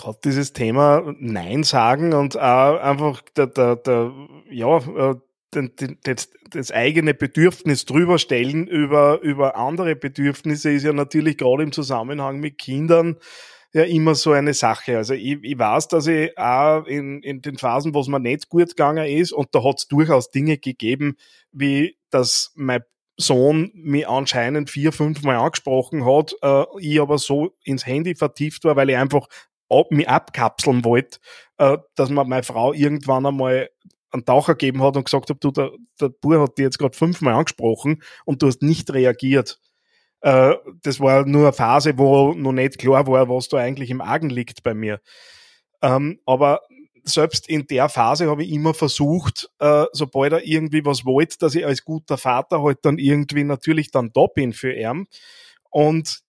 gerade 0.00 0.18
dieses 0.24 0.52
Thema 0.52 1.14
Nein 1.18 1.62
sagen 1.62 2.12
und 2.12 2.36
einfach 2.36 3.22
der, 3.36 3.46
der, 3.46 3.76
der 3.76 4.12
ja, 4.50 4.78
äh, 4.78 5.14
das, 5.50 6.30
das 6.50 6.70
eigene 6.70 7.14
Bedürfnis 7.14 7.84
drüber 7.84 8.18
stellen 8.18 8.66
über, 8.66 9.20
über 9.20 9.56
andere 9.56 9.96
Bedürfnisse 9.96 10.70
ist 10.70 10.84
ja 10.84 10.92
natürlich 10.92 11.38
gerade 11.38 11.64
im 11.64 11.72
Zusammenhang 11.72 12.38
mit 12.38 12.58
Kindern 12.58 13.16
ja 13.72 13.82
immer 13.82 14.14
so 14.14 14.32
eine 14.32 14.54
Sache. 14.54 14.96
Also 14.96 15.14
ich, 15.14 15.38
ich 15.42 15.58
weiß, 15.58 15.88
dass 15.88 16.06
ich 16.06 16.36
auch 16.36 16.84
in, 16.86 17.22
in 17.22 17.40
den 17.40 17.56
Phasen, 17.56 17.94
wo 17.94 18.00
es 18.00 18.08
mir 18.08 18.20
nicht 18.20 18.48
gut 18.48 18.70
gegangen 18.70 19.06
ist, 19.06 19.32
und 19.32 19.48
da 19.52 19.62
hat 19.62 19.78
es 19.78 19.88
durchaus 19.88 20.30
Dinge 20.30 20.58
gegeben, 20.58 21.16
wie 21.52 21.96
dass 22.10 22.52
mein 22.56 22.82
Sohn 23.16 23.70
mich 23.74 24.08
anscheinend 24.08 24.70
vier, 24.70 24.92
fünf 24.92 25.22
Mal 25.22 25.36
angesprochen 25.36 26.04
hat, 26.04 26.34
äh, 26.42 26.64
ich 26.80 27.00
aber 27.00 27.18
so 27.18 27.54
ins 27.62 27.86
Handy 27.86 28.14
vertieft 28.14 28.64
war, 28.64 28.76
weil 28.76 28.90
ich 28.90 28.96
einfach 28.96 29.26
ab, 29.70 29.90
mich 29.90 30.08
abkapseln 30.08 30.84
wollte, 30.84 31.18
äh, 31.58 31.78
dass 31.94 32.10
mir 32.10 32.24
meine 32.24 32.42
Frau 32.42 32.72
irgendwann 32.72 33.26
einmal 33.26 33.70
einen 34.12 34.24
Taucher 34.24 34.54
gegeben 34.54 34.82
hat 34.82 34.96
und 34.96 35.04
gesagt 35.04 35.30
hat, 35.30 35.42
du, 35.42 35.50
der, 35.50 35.70
der 36.00 36.08
Bur 36.08 36.40
hat 36.40 36.58
dich 36.58 36.64
jetzt 36.64 36.78
gerade 36.78 36.96
fünfmal 36.96 37.34
angesprochen 37.34 38.02
und 38.24 38.42
du 38.42 38.48
hast 38.48 38.62
nicht 38.62 38.92
reagiert. 38.92 39.60
Äh, 40.20 40.54
das 40.82 41.00
war 41.00 41.24
nur 41.26 41.42
eine 41.42 41.52
Phase, 41.52 41.96
wo 41.96 42.34
noch 42.34 42.52
nicht 42.52 42.78
klar 42.78 43.06
war, 43.06 43.28
was 43.28 43.48
da 43.48 43.58
eigentlich 43.58 43.90
im 43.90 44.00
Argen 44.00 44.30
liegt 44.30 44.62
bei 44.62 44.74
mir. 44.74 45.00
Ähm, 45.82 46.20
aber 46.26 46.60
selbst 47.04 47.48
in 47.48 47.66
der 47.66 47.88
Phase 47.88 48.28
habe 48.28 48.44
ich 48.44 48.50
immer 48.50 48.74
versucht, 48.74 49.50
äh, 49.58 49.86
sobald 49.92 50.32
er 50.32 50.46
irgendwie 50.46 50.84
was 50.84 51.04
wollte, 51.04 51.38
dass 51.38 51.54
ich 51.54 51.64
als 51.64 51.84
guter 51.84 52.18
Vater 52.18 52.62
halt 52.62 52.78
dann 52.82 52.98
irgendwie 52.98 53.44
natürlich 53.44 53.90
dann 53.90 54.10
da 54.12 54.26
bin 54.26 54.52
für 54.52 54.72
ihn. 54.72 55.06
Und 55.70 56.20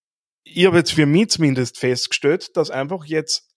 ich 0.43 0.65
habe 0.65 0.77
jetzt 0.77 0.93
für 0.93 1.05
mich 1.05 1.29
zumindest 1.29 1.77
festgestellt, 1.77 2.55
dass 2.57 2.71
einfach 2.71 3.05
jetzt 3.05 3.47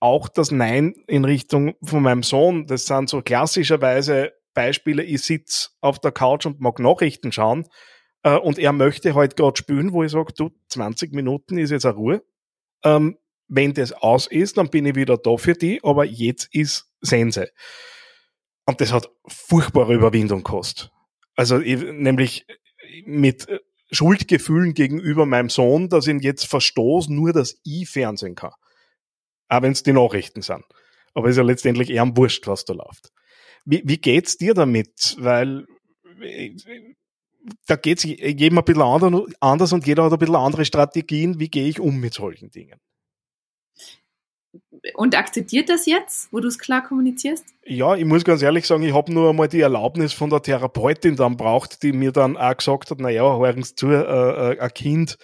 auch 0.00 0.28
das 0.28 0.50
Nein 0.50 0.94
in 1.06 1.24
Richtung 1.24 1.74
von 1.82 2.02
meinem 2.02 2.22
Sohn, 2.22 2.66
das 2.66 2.86
sind 2.86 3.08
so 3.08 3.20
klassischerweise 3.20 4.32
Beispiele, 4.54 5.02
ich 5.02 5.22
sitz 5.22 5.76
auf 5.80 5.98
der 5.98 6.12
Couch 6.12 6.46
und 6.46 6.60
mag 6.60 6.78
Nachrichten 6.78 7.32
schauen 7.32 7.68
äh, 8.22 8.36
und 8.36 8.58
er 8.58 8.72
möchte 8.72 9.14
halt 9.14 9.36
gerade 9.36 9.56
spielen, 9.56 9.92
wo 9.92 10.02
ich 10.02 10.12
sage, 10.12 10.32
du, 10.36 10.50
20 10.68 11.12
Minuten 11.12 11.58
ist 11.58 11.70
jetzt 11.70 11.86
eine 11.86 11.94
Ruhe. 11.94 12.22
Ähm, 12.82 13.18
wenn 13.48 13.74
das 13.74 13.92
aus 13.92 14.26
ist, 14.26 14.56
dann 14.56 14.70
bin 14.70 14.86
ich 14.86 14.94
wieder 14.94 15.18
da 15.18 15.36
für 15.36 15.54
die, 15.54 15.80
aber 15.82 16.04
jetzt 16.04 16.54
ist 16.54 16.90
Sense. 17.00 17.50
Und 18.64 18.80
das 18.80 18.92
hat 18.92 19.10
furchtbare 19.26 19.94
Überwindung 19.94 20.44
gekostet. 20.44 20.90
Also 21.34 21.58
ich, 21.58 21.82
nämlich 21.82 22.46
mit 23.04 23.48
Schuldgefühlen 23.90 24.74
gegenüber 24.74 25.26
meinem 25.26 25.50
Sohn, 25.50 25.88
dass 25.88 26.06
ihn 26.06 26.20
jetzt 26.20 26.46
verstoßen, 26.46 27.14
nur 27.14 27.32
dass 27.32 27.60
ich 27.64 27.88
Fernsehen 27.88 28.34
kann. 28.34 28.52
Auch 29.48 29.62
wenn 29.62 29.72
es 29.72 29.82
die 29.82 29.92
Nachrichten 29.92 30.42
sind. 30.42 30.64
Aber 31.14 31.28
ist 31.28 31.36
ja 31.36 31.42
letztendlich 31.42 31.90
eher 31.90 32.02
am 32.02 32.16
Wurscht, 32.16 32.46
was 32.46 32.64
da 32.64 32.72
läuft. 32.72 33.10
Wie, 33.64 33.82
wie 33.84 33.98
geht's 33.98 34.36
dir 34.36 34.54
damit? 34.54 35.16
Weil 35.18 35.66
da 37.66 37.76
geht's 37.76 38.04
jedem 38.04 38.58
ein 38.58 38.64
bisschen 38.64 39.34
anders 39.40 39.72
und 39.72 39.86
jeder 39.86 40.04
hat 40.04 40.12
ein 40.12 40.18
bisschen 40.18 40.36
andere 40.36 40.64
Strategien. 40.64 41.40
Wie 41.40 41.48
gehe 41.48 41.68
ich 41.68 41.80
um 41.80 41.98
mit 41.98 42.14
solchen 42.14 42.50
Dingen? 42.50 42.78
Und 44.94 45.16
akzeptiert 45.16 45.68
das 45.68 45.86
jetzt, 45.86 46.32
wo 46.32 46.40
du 46.40 46.48
es 46.48 46.58
klar 46.58 46.82
kommunizierst? 46.82 47.44
Ja, 47.64 47.94
ich 47.94 48.04
muss 48.04 48.24
ganz 48.24 48.42
ehrlich 48.42 48.66
sagen, 48.66 48.82
ich 48.82 48.94
habe 48.94 49.12
nur 49.12 49.30
einmal 49.30 49.48
die 49.48 49.60
Erlaubnis 49.60 50.12
von 50.12 50.30
der 50.30 50.42
Therapeutin 50.42 51.16
dann 51.16 51.36
braucht, 51.36 51.82
die 51.82 51.92
mir 51.92 52.12
dann 52.12 52.36
auch 52.36 52.56
gesagt 52.56 52.90
hat, 52.90 53.00
naja, 53.00 53.38
hören 53.38 53.62
Sie 53.62 53.74
zu, 53.74 53.88
äh, 53.88 54.52
äh, 54.52 54.58
ein 54.58 54.74
Kind, 54.74 55.18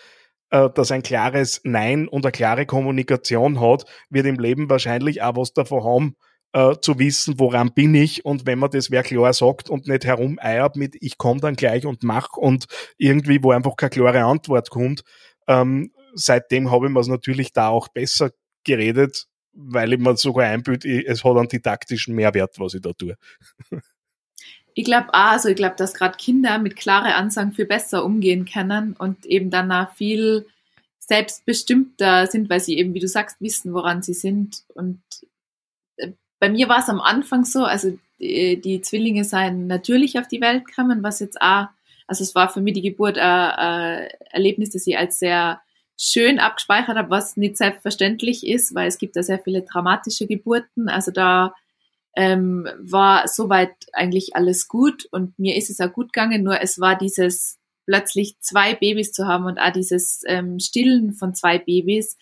äh, 0.51 0.69
das 0.75 0.91
ein 0.91 1.03
klares 1.03 1.61
Nein 1.65 2.09
und 2.09 2.25
eine 2.25 2.33
klare 2.33 2.67
Kommunikation 2.67 3.61
hat, 3.61 3.85
wird 4.11 4.27
im 4.27 4.39
Leben 4.39 4.71
wahrscheinlich 4.71 5.23
auch 5.23 5.37
was 5.37 5.53
davon 5.53 5.85
haben, 5.85 6.17
äh, 6.53 6.77
zu 6.81 6.99
wissen, 6.99 7.39
woran 7.39 7.73
bin 7.75 7.95
ich 7.95 8.25
und 8.25 8.47
wenn 8.47 8.59
man 8.59 8.71
das 8.71 8.91
wer 8.91 9.03
klar 9.03 9.33
sagt 9.33 9.69
und 9.69 9.89
nicht 9.89 10.05
herumeiert 10.05 10.77
mit 10.77 10.97
ich 11.01 11.19
komme 11.19 11.41
dann 11.41 11.57
gleich 11.57 11.85
und 11.85 12.03
mach 12.03 12.37
und 12.37 12.67
irgendwie, 12.97 13.43
wo 13.43 13.51
einfach 13.51 13.77
keine 13.77 13.91
klare 13.91 14.25
Antwort 14.25 14.71
kommt, 14.71 15.03
ähm, 15.49 15.91
seitdem 16.15 16.71
habe 16.71 16.87
ich 16.87 16.93
mir 16.93 17.01
es 17.01 17.09
natürlich 17.09 17.53
da 17.53 17.69
auch 17.69 17.89
besser 17.89 18.31
geredet, 18.67 19.27
weil 19.53 19.95
ich 19.95 19.99
mir 19.99 20.17
sogar 20.17 20.47
einbilde, 20.47 21.07
es 21.07 21.25
hat 21.25 21.37
einen 21.37 21.49
didaktischen 21.49 22.15
Mehrwert, 22.15 22.59
was 22.59 22.75
ich 22.75 22.83
da 22.83 22.93
tue. 22.93 23.17
Ich 24.79 24.85
glaube 24.85 25.09
auch, 25.15 25.33
also 25.33 25.49
ich 25.49 25.57
glaube, 25.57 25.77
dass 25.79 25.95
gerade 25.95 26.19
Kinder 26.19 26.59
mit 26.59 26.77
klaren 26.77 27.13
Ansagen 27.13 27.53
viel 27.53 27.65
besser 27.65 28.05
umgehen 28.05 28.45
können 28.45 28.93
und 28.93 29.25
eben 29.25 29.51
danach 29.51 29.95
viel 29.95 30.47
selbstbestimmter 30.99 32.27
sind, 32.27 32.51
weil 32.51 32.61
sie 32.61 32.77
eben, 32.77 32.93
wie 32.93 33.01
du 33.01 33.09
sagst, 33.09 33.41
wissen, 33.41 33.73
woran 33.73 34.03
sie 34.03 34.13
sind. 34.13 34.65
Und 34.75 35.01
äh, 35.97 36.13
bei 36.39 36.51
mir 36.51 36.69
war 36.69 36.81
es 36.81 36.91
am 36.91 37.01
Anfang 37.01 37.47
so, 37.47 37.65
also 37.65 37.97
die, 38.19 38.61
die, 38.61 38.83
Zwillinge 38.83 39.25
seien 39.25 39.67
natürlich 39.67 40.19
auf 40.19 40.29
die 40.29 40.43
Welt 40.43 40.67
gekommen, 40.67 41.03
was 41.03 41.21
jetzt 41.21 41.41
auch, 41.41 41.69
also 42.07 42.23
es 42.23 42.35
war 42.35 42.51
für 42.51 42.61
mich 42.61 42.75
die 42.75 42.83
Geburt 42.83 43.17
ein, 43.17 43.51
ein 43.51 44.09
Erlebnis, 44.31 44.71
das 44.71 44.87
ich 44.87 44.99
als 44.99 45.19
sehr 45.19 45.63
schön 45.99 46.39
abgespeichert 46.39 46.97
habe, 46.97 47.11
was 47.11 47.37
nicht 47.37 47.57
selbstverständlich 47.57 48.47
ist, 48.47 48.75
weil 48.75 48.87
es 48.87 48.99
gibt 48.99 49.17
da 49.17 49.23
sehr 49.23 49.39
viele 49.39 49.63
dramatische 49.63 50.27
Geburten. 50.27 50.89
Also 50.89 51.11
da 51.11 51.55
ähm, 52.15 52.69
war 52.79 53.29
soweit 53.29 53.75
eigentlich 53.93 54.37
alles 54.37 54.69
gut 54.69 55.07
und 55.11 55.39
mir 55.39 55.57
ist 55.57 55.71
es 55.71 55.81
auch 55.81 55.93
gut 55.93 56.13
gegangen, 56.13 56.43
nur 56.43 56.61
es 56.61 56.81
war 56.81 56.97
dieses 56.97 57.59
plötzlich 57.87 58.39
zwei 58.41 58.75
Babys 58.75 59.13
zu 59.13 59.27
haben 59.27 59.45
und 59.45 59.59
auch 59.59 59.73
dieses 59.73 60.23
ähm, 60.27 60.59
Stillen 60.59 61.13
von 61.13 61.35
zwei 61.35 61.59
Babys, 61.59 62.17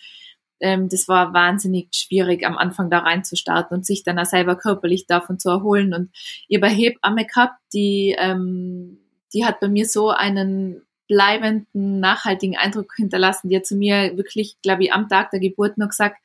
ähm, 0.59 0.89
das 0.89 1.07
war 1.07 1.33
wahnsinnig 1.33 1.89
schwierig 1.93 2.45
am 2.45 2.57
Anfang 2.57 2.89
da 2.89 2.99
reinzustarten 2.99 3.77
und 3.77 3.85
sich 3.85 4.03
dann 4.03 4.19
auch 4.19 4.25
selber 4.25 4.55
körperlich 4.55 5.05
davon 5.07 5.39
zu 5.39 5.49
erholen. 5.49 5.93
Und 5.93 6.11
ihr 6.47 6.59
bei 6.59 6.69
Hebamme 6.69 7.25
gehabt, 7.25 7.59
die, 7.73 8.15
ähm, 8.17 8.99
die 9.33 9.45
hat 9.45 9.59
bei 9.59 9.67
mir 9.67 9.85
so 9.85 10.09
einen 10.09 10.81
bleibenden, 11.07 11.99
nachhaltigen 11.99 12.57
Eindruck 12.57 12.93
hinterlassen. 12.95 13.49
Die 13.49 13.55
hat 13.55 13.65
zu 13.65 13.75
mir 13.75 14.17
wirklich, 14.17 14.57
glaube 14.61 14.83
ich, 14.83 14.93
am 14.93 15.07
Tag 15.09 15.31
der 15.31 15.39
Geburt 15.39 15.77
noch 15.77 15.89
gesagt, 15.89 16.17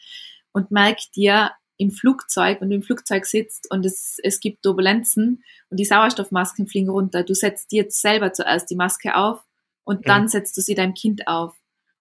und 0.52 0.70
merkt 0.70 1.16
dir 1.16 1.52
im 1.76 1.90
Flugzeug, 1.90 2.60
wenn 2.60 2.70
du 2.70 2.76
im 2.76 2.82
Flugzeug 2.82 3.24
sitzt 3.24 3.70
und 3.70 3.86
es, 3.86 4.18
es 4.22 4.40
gibt 4.40 4.62
Turbulenzen 4.62 5.42
und 5.70 5.80
die 5.80 5.84
Sauerstoffmasken 5.84 6.66
fliegen 6.66 6.90
runter, 6.90 7.22
du 7.22 7.34
setzt 7.34 7.72
dir 7.72 7.86
selber 7.88 8.32
zuerst 8.32 8.70
die 8.70 8.76
Maske 8.76 9.16
auf 9.16 9.42
und 9.84 10.06
dann 10.06 10.28
setzt 10.28 10.56
du 10.56 10.60
sie 10.60 10.74
deinem 10.74 10.94
Kind 10.94 11.26
auf. 11.26 11.54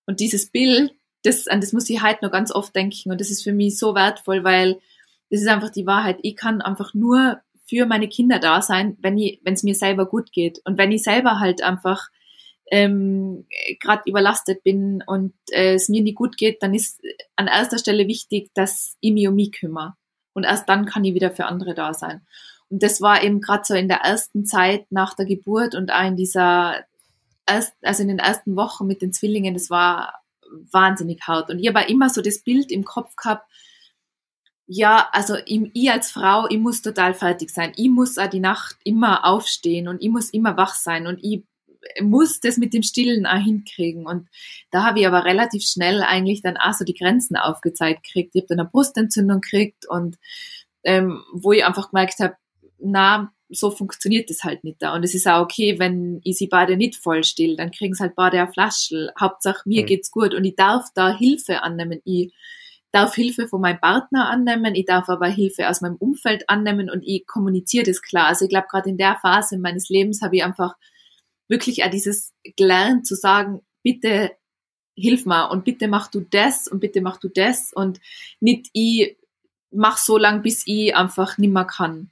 Und 0.06 0.20
dieses 0.20 0.50
Bild, 0.50 0.94
das, 1.24 1.48
an 1.48 1.62
das 1.62 1.72
muss 1.72 1.90
ich 1.90 2.04
heute 2.04 2.26
noch 2.26 2.32
ganz 2.32 2.52
oft 2.52 2.76
denken 2.76 3.12
und 3.12 3.22
das 3.22 3.30
ist 3.30 3.44
für 3.44 3.54
mich 3.54 3.78
so 3.80 3.96
wertvoll, 3.96 4.44
weil 4.44 4.80
das 5.30 5.42
ist 5.42 5.48
einfach 5.48 5.70
die 5.70 5.86
Wahrheit. 5.86 6.20
Ich 6.24 6.36
kann 6.36 6.62
einfach 6.62 6.94
nur 6.94 7.40
für 7.66 7.86
meine 7.86 8.10
Kinder 8.10 8.40
da 8.40 8.62
sein, 8.62 8.98
wenn 9.00 9.18
ich, 9.18 9.40
wenn 9.44 9.54
es 9.54 9.64
mir 9.64 9.76
selber 9.76 10.08
gut 10.08 10.32
geht 10.34 10.60
und 10.66 10.78
wenn 10.78 10.92
ich 10.92 11.04
selber 11.04 11.40
halt 11.40 11.62
einfach 11.62 12.10
ähm, 12.72 13.46
gerade 13.80 14.04
überlastet 14.06 14.64
bin 14.64 15.04
und 15.06 15.34
äh, 15.52 15.74
es 15.74 15.90
mir 15.90 16.02
nicht 16.02 16.16
gut 16.16 16.38
geht, 16.38 16.62
dann 16.62 16.74
ist 16.74 17.02
an 17.36 17.48
erster 17.48 17.78
Stelle 17.78 18.08
wichtig, 18.08 18.52
dass 18.54 18.96
ich 19.00 19.12
mich 19.14 19.28
um 19.28 19.36
mich 19.36 19.52
kümmere. 19.52 19.96
Und 20.34 20.44
erst 20.44 20.70
dann 20.70 20.86
kann 20.86 21.04
ich 21.04 21.14
wieder 21.14 21.32
für 21.32 21.46
andere 21.46 21.74
da 21.74 21.94
sein. 21.94 22.22
Und 22.70 22.84
das 22.84 23.02
war 23.02 23.24
eben 23.24 23.42
gerade 23.42 23.64
so 23.66 23.74
in 23.74 23.88
der 23.88 24.02
ersten 24.02 24.46
Zeit 24.46 24.86
nach 24.92 25.16
der 25.16 25.26
Geburt 25.26 25.74
und 25.74 25.92
auch 25.92 26.06
in 26.06 26.16
dieser 26.16 26.86
erst, 27.48 27.74
also 27.82 28.04
in 28.04 28.10
den 28.10 28.20
ersten 28.20 28.56
Wochen 28.56 28.86
mit 28.86 29.02
den 29.02 29.12
Zwillingen, 29.12 29.56
das 29.56 29.70
war 29.70 30.22
wahnsinnig 30.72 31.22
hart. 31.24 31.50
Und 31.50 31.60
ich 31.60 31.68
habe 31.68 31.90
immer 31.90 32.10
so 32.10 32.22
das 32.22 32.40
Bild 32.40 32.72
im 32.72 32.86
Kopf 32.86 33.16
gehabt, 33.16 33.50
ja, 34.72 35.10
also 35.12 35.36
ich, 35.46 35.72
ich 35.74 35.92
als 35.92 36.12
Frau, 36.12 36.48
ich 36.48 36.60
muss 36.60 36.84
total 36.84 37.16
fertig 37.16 37.50
sein. 37.50 37.72
Ich 37.76 37.90
muss 37.90 38.20
auch 38.20 38.30
die 38.30 38.40
Nacht 38.40 38.78
immer 38.84 39.26
aufstehen 39.26 39.88
und 39.88 40.00
ich 40.02 40.10
muss 40.10 40.30
immer 40.30 40.58
wach 40.58 40.76
sein 40.76 41.08
und 41.08 41.18
ich 41.24 41.44
muss 42.02 42.40
das 42.40 42.58
mit 42.58 42.74
dem 42.74 42.84
Stillen 42.84 43.26
auch 43.26 43.44
hinkriegen. 43.44 44.06
Und 44.06 44.28
da 44.72 44.86
habe 44.86 45.00
ich 45.00 45.08
aber 45.08 45.26
relativ 45.26 45.64
schnell 45.64 46.04
eigentlich 46.04 46.42
dann 46.42 46.58
auch 46.58 46.74
so 46.74 46.86
die 46.86 46.94
Grenzen 46.94 47.36
aufgezeigt 47.36 48.04
gekriegt. 48.04 48.32
Ich 48.34 48.42
habe 48.42 48.48
dann 48.50 48.60
eine 48.60 48.70
Brustentzündung 48.70 49.42
gekriegt 49.42 49.88
und 49.88 50.18
ähm, 50.84 51.24
wo 51.34 51.52
ich 51.52 51.66
einfach 51.66 51.92
gemerkt 51.92 52.20
habe, 52.20 52.36
na, 52.80 53.32
so 53.50 53.72
funktioniert 53.72 54.30
das 54.30 54.44
halt 54.44 54.64
nicht 54.64 54.82
da. 54.82 54.94
Und 54.94 55.04
es 55.04 55.16
ist 55.16 55.28
auch 55.28 55.42
okay, 55.42 55.80
wenn 55.80 56.22
ich 56.24 56.38
sie 56.38 56.48
beide 56.48 56.78
nicht 56.78 56.96
voll 56.96 57.24
still, 57.24 57.56
dann 57.56 57.72
kriegen 57.72 57.94
sie 57.94 58.04
halt 58.04 58.16
beide 58.16 58.40
eine 58.40 58.52
Flasche. 58.52 59.12
Hauptsache 59.20 59.68
mir 59.68 59.82
mhm. 59.82 59.88
geht's 59.88 60.12
gut 60.12 60.34
und 60.34 60.46
ich 60.46 60.56
darf 60.56 60.86
da 60.94 61.16
Hilfe 61.16 61.64
annehmen. 61.64 62.00
Ich 62.04 62.34
darf 62.92 63.16
Hilfe 63.16 63.48
von 63.48 63.62
meinem 63.62 63.80
Partner 63.80 64.30
annehmen, 64.30 64.76
ich 64.76 64.86
darf 64.86 65.10
aber 65.10 65.28
Hilfe 65.28 65.70
aus 65.70 65.82
meinem 65.82 65.96
Umfeld 65.96 66.50
annehmen 66.50 66.90
und 66.90 67.04
ich 67.04 67.26
kommuniziere 67.28 67.86
das 67.86 68.02
klar. 68.02 68.28
Also 68.28 68.46
ich 68.46 68.50
glaube, 68.50 68.68
gerade 68.70 68.90
in 68.90 68.98
der 68.98 69.18
Phase 69.22 69.58
meines 69.58 69.90
Lebens 69.90 70.22
habe 70.22 70.38
ich 70.38 70.44
einfach 70.44 70.76
wirklich 71.50 71.84
auch 71.84 71.90
dieses 71.90 72.34
gelernt 72.56 73.06
zu 73.06 73.16
sagen, 73.16 73.62
bitte 73.84 74.32
hilf 74.96 75.26
mir 75.26 75.50
und 75.50 75.66
bitte 75.66 75.88
mach 75.88 76.08
du 76.08 76.22
das 76.22 76.68
und 76.68 76.80
bitte 76.80 77.02
mach 77.02 77.18
du 77.18 77.28
das 77.28 77.74
und 77.74 78.00
nicht 78.40 78.70
ich 78.74 79.18
mach 79.72 79.98
so 79.98 80.18
lang, 80.18 80.42
bis 80.42 80.64
ich 80.66 80.96
einfach 80.96 81.38
nimmer 81.38 81.66
kann. 81.66 82.10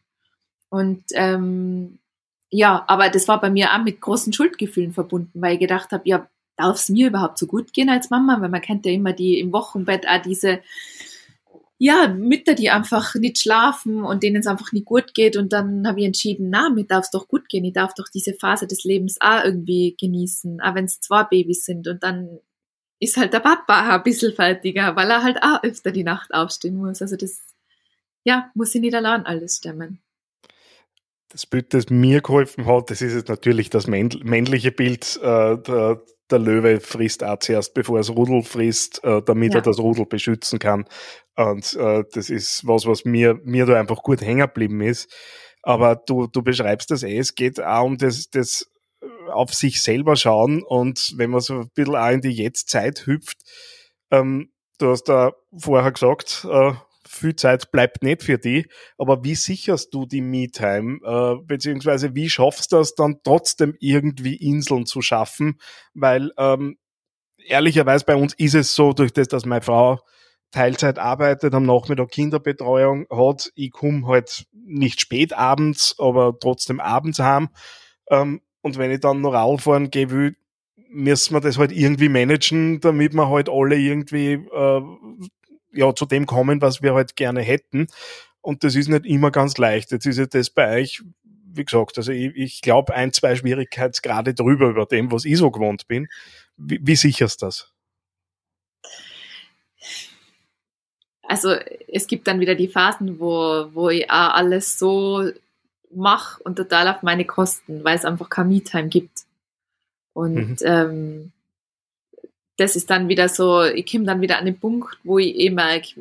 Und 0.70 1.04
ähm, 1.14 2.00
ja, 2.50 2.84
aber 2.88 3.10
das 3.10 3.28
war 3.28 3.42
bei 3.42 3.50
mir 3.50 3.74
auch 3.74 3.84
mit 3.84 4.02
großen 4.02 4.32
Schuldgefühlen 4.34 4.94
verbunden, 4.94 5.42
weil 5.42 5.54
ich 5.54 5.60
gedacht 5.60 5.92
habe, 5.92 6.08
ja, 6.08 6.30
darf 6.56 6.78
es 6.78 6.90
mir 6.90 7.08
überhaupt 7.08 7.38
so 7.38 7.46
gut 7.48 7.74
gehen 7.74 7.90
als 7.90 8.10
Mama? 8.10 8.42
Weil 8.42 8.50
man 8.50 8.62
kennt 8.62 8.86
ja 8.86 8.92
immer 8.92 9.14
die 9.14 9.40
im 9.40 9.52
Wochenbett 9.54 10.08
auch 10.08 10.22
diese 10.22 10.62
ja, 11.80 12.08
Mütter, 12.08 12.56
die 12.56 12.70
einfach 12.70 13.14
nicht 13.16 13.40
schlafen 13.40 14.04
und 14.04 14.24
denen 14.24 14.38
es 14.38 14.48
einfach 14.48 14.72
nicht 14.72 14.86
gut 14.86 15.14
geht. 15.14 15.38
Und 15.38 15.54
dann 15.54 15.88
habe 15.88 16.00
ich 16.00 16.08
entschieden, 16.08 16.50
na, 16.50 16.70
mir 16.70 16.86
darf 16.86 17.06
es 17.06 17.12
doch 17.12 17.28
gut 17.28 17.50
gehen. 17.50 17.66
Ich 17.66 17.74
darf 17.74 17.94
doch 17.94 18.08
diese 18.12 18.34
Phase 18.34 18.66
des 18.66 18.84
Lebens 18.84 19.18
auch 19.22 19.44
irgendwie 19.44 19.96
genießen, 20.00 20.60
auch 20.62 20.74
wenn 20.74 20.86
es 20.86 21.00
zwei 21.00 21.24
Babys 21.24 21.66
sind. 21.66 21.88
Und 21.88 22.04
dann 22.04 22.40
ist 23.00 23.18
halt 23.18 23.34
der 23.34 23.42
Papa 23.42 23.96
ein 23.96 24.04
bisschen 24.04 24.34
fertiger, 24.34 24.96
weil 24.96 25.10
er 25.12 25.22
halt 25.22 25.38
auch 25.44 25.62
öfter 25.62 25.92
die 25.92 26.04
Nacht 26.04 26.34
aufstehen 26.34 26.78
muss. 26.78 27.02
Also 27.02 27.16
das, 27.16 27.44
ja, 28.24 28.50
muss 28.56 28.74
ich 28.74 28.82
nicht 28.82 28.96
allein 28.96 29.26
alles 29.28 29.58
stemmen. 29.58 30.00
Das 31.30 31.46
Bild, 31.46 31.74
das 31.76 31.90
mir 31.90 32.22
geholfen 32.22 32.66
hat, 32.66 32.90
das 32.90 33.02
ist 33.02 33.14
jetzt 33.14 33.30
natürlich 33.30 33.70
das 33.70 33.86
männliche 33.86 34.72
Bild 34.72 35.18
äh, 35.22 35.58
der, 35.58 36.02
der 36.30 36.40
Löwe 36.40 36.80
frisst 36.80 37.24
auch 37.24 37.40
zuerst, 37.40 37.74
bevor 37.74 38.00
es 38.00 38.10
Rudel 38.10 38.44
frisst, 38.44 39.04
äh, 39.04 39.22
damit 39.22 39.54
ja. 39.54 39.60
er 39.60 39.64
das 39.64 39.80
Rudel 39.80 40.06
beschützen 40.06 40.60
kann. 40.60 40.86
Und 41.36 41.74
äh, 41.76 42.04
das 42.12 42.30
ist 42.30 42.68
was, 42.68 42.86
was 42.86 43.06
mir, 43.06 43.40
mir 43.44 43.66
da 43.66 43.80
einfach 43.80 44.04
gut 44.04 44.22
hängen 44.22 44.42
geblieben 44.42 44.82
ist. 44.82 45.14
Aber 45.64 45.96
du, 45.96 46.28
du 46.28 46.42
beschreibst 46.42 46.92
das 46.92 47.04
eh, 47.04 47.18
es 47.18 47.36
geht 47.36 47.62
auch 47.62 47.86
um 47.86 47.98
das, 47.98 48.30
das 48.30 48.70
auf 49.30 49.54
sich 49.54 49.82
selber 49.82 50.16
schauen 50.16 50.64
und 50.64 51.14
wenn 51.18 51.30
man 51.30 51.42
so 51.42 51.60
ein 51.60 51.70
bisschen 51.76 51.96
auch 51.96 52.10
in 52.10 52.22
die 52.22 52.30
Jetztzeit 52.30 53.06
hüpft, 53.06 53.38
ähm, 54.12 54.52
du 54.80 54.90
hast 54.90 55.04
da 55.04 55.34
vorher 55.58 55.92
gesagt, 55.92 56.48
äh, 56.50 56.74
viel 57.08 57.36
Zeit 57.36 57.72
bleibt 57.72 58.04
nicht 58.04 58.24
für 58.24 58.38
die, 58.38 58.68
aber 58.98 59.24
wie 59.24 59.36
sicherst 59.36 59.94
du 59.94 60.06
die 60.06 60.22
Me-Time, 60.22 61.00
äh, 61.04 61.44
beziehungsweise 61.46 62.16
wie 62.16 62.30
schaffst 62.30 62.72
du 62.72 62.78
das 62.78 62.96
dann 62.96 63.18
trotzdem 63.24 63.76
irgendwie 63.80 64.36
Inseln 64.36 64.86
zu 64.86 65.02
schaffen, 65.02 65.60
weil 65.94 66.32
ähm, 66.38 66.78
ehrlicherweise 67.46 68.06
bei 68.06 68.16
uns 68.16 68.34
ist 68.36 68.56
es 68.56 68.76
so, 68.76 68.94
durch 68.94 69.14
das, 69.14 69.28
dass 69.28 69.46
meine 69.46 69.62
Frau 69.62 70.00
Teilzeit 70.52 70.98
arbeitet, 70.98 71.54
am 71.54 71.66
Nachmittag 71.66 72.10
Kinderbetreuung 72.10 73.06
hat, 73.12 73.52
ich 73.56 73.72
komme 73.72 74.08
halt 74.08 74.46
nicht 74.54 75.02
spät 75.02 75.34
abends, 75.34 75.96
aber 76.00 76.38
trotzdem 76.40 76.80
abends 76.80 77.20
heim. 77.20 77.50
Ähm, 78.10 78.42
und 78.62 78.78
wenn 78.78 78.92
ich 78.92 79.02
dann 79.02 79.22
noch 79.22 79.34
Radl 79.34 79.58
fahren 79.58 79.92
gehe 79.92 80.10
will, 80.10 80.36
müssen 80.90 81.34
wir 81.34 81.42
das 81.42 81.58
halt 81.58 81.72
irgendwie 81.72 82.10
managen, 82.10 82.80
damit 82.80 83.14
wir 83.14 83.30
halt 83.30 83.50
alle 83.50 83.78
irgendwie 83.78 84.34
äh, 84.34 84.82
ja, 85.72 85.94
zu 85.94 86.06
dem 86.06 86.26
kommen, 86.26 86.62
was 86.62 86.82
wir 86.82 86.94
halt 86.94 87.16
gerne 87.16 87.42
hätten. 87.42 87.88
Und 88.42 88.64
das 88.64 88.76
ist 88.76 88.88
nicht 88.88 89.06
immer 89.06 89.32
ganz 89.32 89.58
leicht. 89.58 89.92
Jetzt 89.92 90.06
ist 90.06 90.18
ja 90.18 90.26
das 90.26 90.50
bei 90.50 90.82
euch, 90.82 91.04
wie 91.24 91.66
gesagt, 91.66 91.98
also 91.98 92.12
ich, 92.12 92.36
ich 92.36 92.62
glaube 92.62 92.94
ein, 92.94 93.12
zwei 93.12 93.36
Schwierigkeitsgrade 93.36 94.34
drüber 94.34 94.70
über 94.70 94.86
dem, 94.86 95.12
was 95.12 95.26
ich 95.26 95.38
so 95.38 95.52
gewohnt 95.52 95.88
bin. 95.88 96.08
Wie, 96.56 96.80
wie 96.82 96.96
sicherst 96.96 97.42
das? 97.42 97.72
Also 101.24 101.56
es 101.92 102.08
gibt 102.08 102.28
dann 102.28 102.40
wieder 102.40 102.56
die 102.56 102.70
Phasen, 102.70 103.20
wo, 103.20 103.68
wo 103.74 103.90
ich 103.90 104.10
auch 104.10 104.34
alles 104.34 104.80
so 104.80 105.30
mache 105.94 106.42
und 106.44 106.56
total 106.56 106.88
auf 106.88 107.04
meine 107.04 107.26
Kosten, 107.26 107.84
weil 107.84 107.98
es 107.98 108.06
einfach 108.06 108.30
kein 108.30 108.48
Me-Time 108.48 108.88
gibt. 108.88 109.26
Und 110.14 110.62
mhm. 110.62 110.66
ähm, 110.66 111.32
das 112.58 112.76
ist 112.76 112.90
dann 112.90 113.08
wieder 113.08 113.30
so, 113.30 113.64
ich 113.64 113.90
komme 113.90 114.06
dann 114.06 114.22
wieder 114.22 114.38
an 114.38 114.46
den 114.46 114.60
Punkt, 114.60 114.98
wo 115.04 115.20
ich 115.20 115.36
eh 115.36 115.50
merke, 115.50 115.96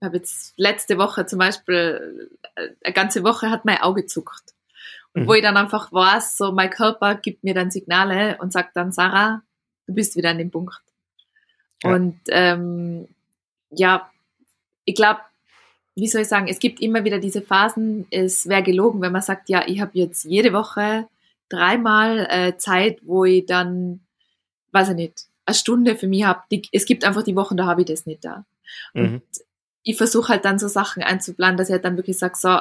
ich 0.00 0.04
habe 0.04 0.16
jetzt 0.16 0.54
letzte 0.56 0.98
Woche 0.98 1.26
zum 1.26 1.38
Beispiel, 1.38 2.28
äh, 2.54 2.68
eine 2.84 2.94
ganze 2.94 3.24
Woche 3.24 3.50
hat 3.50 3.64
mein 3.64 3.80
Auge 3.80 4.06
zuckt. 4.06 4.54
Und 5.14 5.22
mhm. 5.22 5.26
wo 5.26 5.34
ich 5.34 5.42
dann 5.42 5.56
einfach 5.56 5.92
weiß, 5.92 6.36
so 6.36 6.52
mein 6.52 6.70
Körper 6.70 7.14
gibt 7.16 7.42
mir 7.42 7.54
dann 7.54 7.70
Signale 7.70 8.36
und 8.40 8.52
sagt 8.52 8.76
dann, 8.76 8.92
Sarah, 8.92 9.42
du 9.86 9.94
bist 9.94 10.16
wieder 10.16 10.30
an 10.30 10.38
dem 10.38 10.50
Punkt. 10.50 10.80
Ja. 11.82 11.94
Und 11.94 12.20
ähm, 12.28 13.08
ja, 13.70 14.10
ich 14.84 14.94
glaube, 14.94 15.20
wie 15.96 16.08
soll 16.08 16.22
ich 16.22 16.28
sagen, 16.28 16.46
es 16.48 16.60
gibt 16.60 16.80
immer 16.80 17.04
wieder 17.04 17.18
diese 17.18 17.42
Phasen, 17.42 18.06
es 18.10 18.48
wäre 18.48 18.62
gelogen, 18.62 19.00
wenn 19.00 19.12
man 19.12 19.22
sagt, 19.22 19.48
ja, 19.48 19.64
ich 19.66 19.80
habe 19.80 19.92
jetzt 19.94 20.24
jede 20.24 20.52
Woche 20.52 21.08
dreimal 21.48 22.26
äh, 22.30 22.56
Zeit, 22.56 23.00
wo 23.02 23.24
ich 23.24 23.46
dann, 23.46 24.00
weiß 24.70 24.90
ich 24.90 24.94
nicht, 24.94 25.27
eine 25.48 25.54
Stunde 25.54 25.96
für 25.96 26.06
mich 26.06 26.24
habe. 26.24 26.42
Es 26.72 26.84
gibt 26.84 27.04
einfach 27.04 27.22
die 27.22 27.36
Wochen, 27.36 27.56
da 27.56 27.66
habe 27.66 27.82
ich 27.82 27.86
das 27.86 28.06
nicht 28.06 28.24
da. 28.24 28.44
Mhm. 28.94 29.04
Und 29.04 29.22
ich 29.82 29.96
versuche 29.96 30.28
halt 30.28 30.44
dann 30.44 30.58
so 30.58 30.68
Sachen 30.68 31.02
einzuplanen, 31.02 31.56
dass 31.56 31.68
ich 31.68 31.72
halt 31.72 31.84
dann 31.84 31.96
wirklich 31.96 32.18
sage, 32.18 32.34
so, 32.36 32.58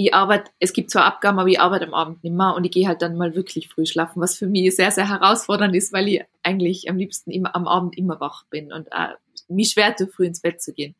ich 0.00 0.14
arbeite, 0.14 0.52
es 0.60 0.72
gibt 0.72 0.90
zwar 0.90 1.06
Abgaben, 1.06 1.40
aber 1.40 1.48
ich 1.48 1.58
arbeite 1.58 1.86
am 1.86 1.94
Abend 1.94 2.22
nicht 2.22 2.32
mehr 2.32 2.54
und 2.54 2.64
ich 2.64 2.70
gehe 2.70 2.86
halt 2.86 3.02
dann 3.02 3.16
mal 3.16 3.34
wirklich 3.34 3.68
früh 3.68 3.84
schlafen, 3.84 4.20
was 4.20 4.36
für 4.36 4.46
mich 4.46 4.76
sehr, 4.76 4.92
sehr 4.92 5.08
herausfordernd 5.08 5.74
ist, 5.74 5.92
weil 5.92 6.08
ich 6.08 6.22
eigentlich 6.44 6.88
am 6.88 6.98
liebsten 6.98 7.32
immer 7.32 7.56
am 7.56 7.66
Abend 7.66 7.98
immer 7.98 8.20
wach 8.20 8.44
bin 8.48 8.72
und 8.72 8.86
äh, 8.92 9.14
mich 9.48 9.70
schwer 9.70 9.96
tue, 9.96 10.06
früh 10.06 10.26
ins 10.26 10.40
Bett 10.40 10.62
zu 10.62 10.72
gehen. 10.72 10.94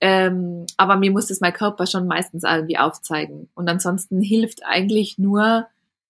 Ähm, 0.00 0.64
aber 0.76 0.96
mir 0.96 1.10
muss 1.10 1.26
das 1.26 1.40
mein 1.40 1.52
Körper 1.52 1.86
schon 1.86 2.06
meistens 2.06 2.44
irgendwie 2.44 2.78
aufzeigen. 2.78 3.50
Und 3.54 3.68
ansonsten 3.68 4.22
hilft 4.22 4.64
eigentlich 4.64 5.18
nur, 5.18 5.66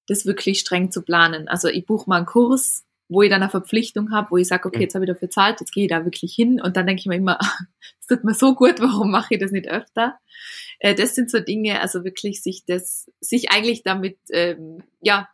das 0.07 0.27
wirklich 0.27 0.61
streng 0.61 0.91
zu 0.91 1.03
planen. 1.03 1.49
Also 1.49 1.69
ich 1.69 1.87
buche 1.87 2.09
mal 2.09 2.17
einen 2.17 2.27
Kurs, 2.27 2.85
wo 3.09 3.23
ich 3.23 3.31
dann 3.31 3.43
eine 3.43 3.51
Verpflichtung 3.51 4.13
habe, 4.13 4.31
wo 4.31 4.37
ich 4.37 4.49
sage, 4.49 4.69
okay, 4.69 4.81
jetzt 4.81 4.95
habe 4.95 5.05
ich 5.05 5.11
dafür 5.11 5.31
zahlt, 5.31 5.61
jetzt 5.61 5.73
gehe 5.73 5.85
ich 5.85 5.91
da 5.91 6.05
wirklich 6.05 6.35
hin 6.35 6.61
und 6.61 6.77
dann 6.77 6.87
denke 6.87 7.01
ich 7.01 7.07
mir 7.07 7.17
immer, 7.17 7.39
es 8.01 8.07
tut 8.07 8.25
mir 8.25 8.35
so 8.35 8.55
gut, 8.55 8.81
warum 8.81 9.11
mache 9.11 9.35
ich 9.35 9.41
das 9.41 9.51
nicht 9.51 9.69
öfter? 9.69 10.19
Äh, 10.79 10.95
das 10.95 11.15
sind 11.15 11.31
so 11.31 11.41
Dinge, 11.41 11.81
also 11.81 12.05
wirklich 12.05 12.43
sich 12.43 12.65
das, 12.67 13.11
sich 13.21 13.51
eigentlich 13.51 13.83
damit 13.83 14.19
ähm, 14.31 14.83
ja 15.01 15.29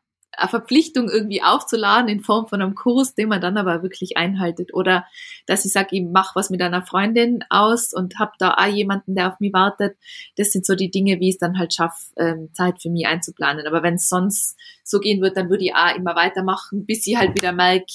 Verpflichtung 0.49 1.09
irgendwie 1.09 1.42
aufzuladen 1.42 2.09
in 2.09 2.20
Form 2.20 2.47
von 2.47 2.61
einem 2.61 2.75
Kurs, 2.75 3.14
den 3.14 3.29
man 3.29 3.40
dann 3.40 3.57
aber 3.57 3.83
wirklich 3.83 4.16
einhaltet. 4.16 4.75
Oder 4.75 5.05
dass 5.47 5.64
ich 5.64 5.73
sage, 5.73 5.88
ich 5.92 6.03
mache 6.03 6.35
was 6.35 6.51
mit 6.51 6.62
einer 6.62 6.85
Freundin 6.85 7.44
aus 7.51 7.92
und 7.92 8.18
habe 8.18 8.33
da 8.38 8.55
auch 8.55 8.66
jemanden, 8.66 9.14
der 9.14 9.33
auf 9.33 9.40
mich 9.40 9.53
wartet. 9.53 9.97
Das 10.37 10.53
sind 10.53 10.66
so 10.66 10.75
die 10.75 10.90
Dinge, 10.90 11.20
wie 11.20 11.29
ich 11.29 11.37
es 11.37 11.40
dann 11.40 11.59
halt 11.59 11.75
schaffe, 11.75 12.12
ähm, 12.16 12.51
Zeit 12.53 12.81
für 12.81 12.90
mich 12.90 13.07
einzuplanen. 13.07 13.66
Aber 13.66 13.83
wenn 13.83 13.94
es 13.94 14.09
sonst 14.09 14.57
so 14.83 15.01
gehen 15.01 15.20
wird, 15.23 15.37
dann 15.37 15.51
würde 15.51 15.64
ich 15.64 15.75
auch 15.75 15.97
immer 15.97 16.16
weitermachen, 16.16 16.87
bis 16.87 17.07
ich 17.07 17.16
halt 17.16 17.35
wieder 17.37 17.53
merke, 17.53 17.92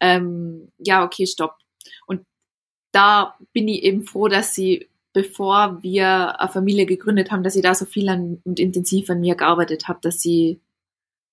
ähm, 0.00 0.70
ja, 0.78 1.04
okay, 1.04 1.26
stopp. 1.26 1.56
Und 2.06 2.22
da 2.92 3.36
bin 3.52 3.68
ich 3.68 3.82
eben 3.82 4.04
froh, 4.04 4.28
dass 4.28 4.54
sie 4.54 4.88
bevor 5.12 5.82
wir 5.82 6.40
eine 6.40 6.48
Familie 6.48 6.86
gegründet 6.86 7.32
haben, 7.32 7.42
dass 7.42 7.56
ich 7.56 7.62
da 7.62 7.74
so 7.74 7.86
viel 7.86 8.08
an, 8.08 8.40
und 8.44 8.60
intensiv 8.60 9.10
an 9.10 9.20
mir 9.20 9.34
gearbeitet 9.34 9.88
habe, 9.88 9.98
dass 10.02 10.20
sie 10.20 10.60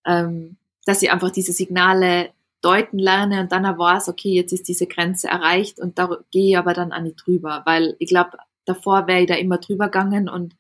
ähm, 0.06 0.58
dass 0.86 1.02
ich 1.02 1.12
einfach 1.12 1.32
diese 1.32 1.54
Signale 1.54 2.30
deuten 2.62 2.98
lerne 2.98 3.42
und 3.42 3.52
dann 3.52 3.64
weiß, 3.64 4.10
okay, 4.10 4.34
jetzt 4.34 4.52
ist 4.52 4.68
diese 4.68 4.88
Grenze 4.88 5.28
erreicht 5.28 5.80
und 5.80 6.00
da 6.00 6.18
gehe 6.32 6.50
ich 6.50 6.58
aber 6.58 6.74
dann 6.74 6.92
an 6.92 7.06
die 7.06 7.16
drüber, 7.16 7.62
weil 7.66 7.96
ich 8.00 8.10
glaube, 8.10 8.38
davor 8.66 9.08
wäre 9.08 9.22
ich 9.22 9.28
da 9.28 9.36
immer 9.36 9.60
drüber 9.60 9.86
gegangen 9.86 10.30
und 10.30 10.56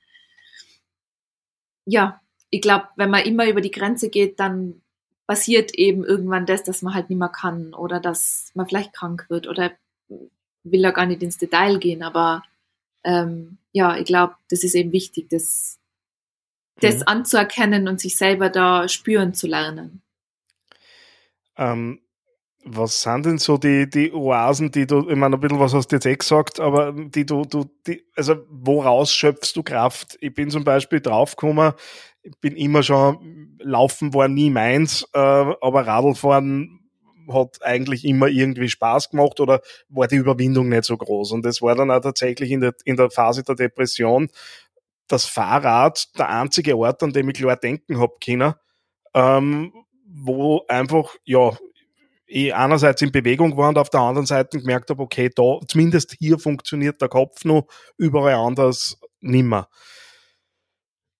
ja, 1.85 2.21
ich 2.49 2.61
glaube, 2.61 2.87
wenn 2.95 3.09
man 3.09 3.23
immer 3.23 3.47
über 3.47 3.61
die 3.61 3.71
Grenze 3.71 4.09
geht, 4.09 4.39
dann 4.39 4.81
passiert 5.27 5.73
eben 5.73 6.03
irgendwann 6.03 6.45
das, 6.45 6.63
dass 6.63 6.81
man 6.81 6.93
halt 6.93 7.09
nicht 7.09 7.17
mehr 7.17 7.29
kann 7.29 7.73
oder 7.73 7.99
dass 7.99 8.51
man 8.53 8.67
vielleicht 8.67 8.93
krank 8.93 9.25
wird 9.29 9.47
oder 9.47 9.71
will 10.63 10.81
da 10.81 10.91
gar 10.91 11.05
nicht 11.05 11.23
ins 11.23 11.37
Detail 11.37 11.79
gehen, 11.79 12.03
aber 12.03 12.43
ähm, 13.03 13.57
ja, 13.71 13.97
ich 13.97 14.05
glaube, 14.05 14.35
das 14.49 14.63
ist 14.63 14.75
eben 14.75 14.91
wichtig, 14.91 15.29
das 15.29 15.79
das 16.79 16.97
mhm. 16.97 17.03
anzuerkennen 17.05 17.87
und 17.87 17.99
sich 17.99 18.17
selber 18.17 18.49
da 18.49 18.87
spüren 18.87 19.33
zu 19.33 19.47
lernen. 19.47 20.01
Ähm, 21.57 21.99
was 22.65 23.01
sind 23.01 23.25
denn 23.25 23.37
so 23.37 23.57
die, 23.57 23.87
die 23.89 24.11
Oasen, 24.11 24.71
die 24.71 24.87
du, 24.87 25.07
ich 25.07 25.15
meine, 25.15 25.35
ein 25.35 25.39
bisschen 25.39 25.59
was 25.59 25.73
hast 25.73 25.87
du 25.91 25.97
jetzt 25.97 26.05
eh 26.07 26.15
gesagt, 26.15 26.59
aber 26.59 26.91
die 26.93 27.25
du, 27.25 27.43
du, 27.45 27.65
die, 27.85 28.03
also 28.15 28.37
woraus 28.49 29.13
schöpfst 29.13 29.53
du 29.55 29.61
Kraft? 29.61 30.17
Ich 30.19 30.33
bin 30.33 30.49
zum 30.49 30.63
Beispiel 30.63 30.99
draufgekommen, 30.99 31.73
ich 32.23 32.37
bin 32.41 32.55
immer 32.55 32.81
schon, 32.81 33.55
Laufen 33.59 34.13
war 34.15 34.27
nie 34.27 34.49
meins, 34.49 35.07
äh, 35.13 35.19
aber 35.19 35.85
Radlfahren 35.85 36.79
hat 37.31 37.59
eigentlich 37.61 38.03
immer 38.03 38.27
irgendwie 38.27 38.69
Spaß 38.69 39.11
gemacht 39.11 39.39
oder 39.39 39.61
war 39.89 40.07
die 40.07 40.17
Überwindung 40.17 40.69
nicht 40.69 40.85
so 40.85 40.97
groß. 40.97 41.31
Und 41.31 41.45
das 41.45 41.61
war 41.61 41.75
dann 41.75 41.91
auch 41.91 42.01
tatsächlich 42.01 42.51
in 42.51 42.61
der, 42.61 42.73
in 42.83 42.97
der 42.97 43.09
Phase 43.09 43.43
der 43.43 43.55
Depression, 43.55 44.29
das 45.07 45.25
Fahrrad 45.25 46.17
der 46.17 46.29
einzige 46.29 46.77
Ort, 46.77 47.03
an 47.03 47.13
dem 47.13 47.29
ich 47.29 47.35
klar 47.35 47.55
denken 47.55 47.99
hab 47.99 48.19
können, 48.19 48.53
ähm, 49.13 49.73
wo 50.07 50.65
einfach, 50.67 51.15
ja, 51.23 51.57
ich 52.27 52.53
einerseits 52.55 53.01
in 53.01 53.11
Bewegung 53.11 53.55
war 53.55 53.69
und 53.69 53.77
auf 53.77 53.89
der 53.89 53.99
anderen 53.99 54.25
Seite 54.25 54.59
gemerkt 54.59 54.89
habe, 54.89 55.01
okay, 55.01 55.29
da, 55.33 55.59
zumindest 55.67 56.15
hier 56.19 56.39
funktioniert 56.39 57.01
der 57.01 57.09
Kopf 57.09 57.45
noch, 57.45 57.67
überall 57.97 58.35
anders 58.35 58.99
nimmer. 59.21 59.69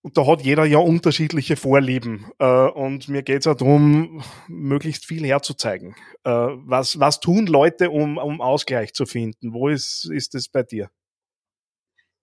Und 0.02 0.18
da 0.18 0.28
hat 0.28 0.42
jeder 0.42 0.66
ja 0.66 0.78
unterschiedliche 0.78 1.56
Vorlieben. 1.56 2.28
Äh, 2.38 2.46
und 2.46 3.08
mir 3.10 3.24
geht 3.24 3.40
es 3.40 3.48
auch 3.48 3.56
darum, 3.56 4.24
möglichst 4.48 5.06
viel 5.06 5.26
herzuzeigen. 5.26 5.96
Äh, 6.24 6.30
was, 6.30 7.00
was 7.00 7.20
tun 7.20 7.48
Leute, 7.48 7.90
um, 7.90 8.18
um 8.18 8.40
Ausgleich 8.40 8.94
zu 8.94 9.08
finden? 9.08 9.52
Wo 9.52 9.68
ist, 9.68 10.08
ist 10.12 10.36
es 10.36 10.48
bei 10.48 10.62
dir? 10.62 10.92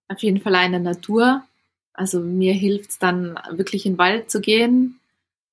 Auf 0.07 0.20
jeden 0.20 0.40
Fall 0.40 0.55
eine 0.55 0.79
Natur. 0.79 1.42
Also 1.95 2.21
mir 2.21 2.55
hilft 2.55 2.91
es 2.91 2.99
dann 2.99 3.39
wirklich 3.51 3.87
in 3.87 3.95
den 3.95 3.99
Wald 3.99 4.31
zu 4.31 4.41
gehen, 4.41 5.01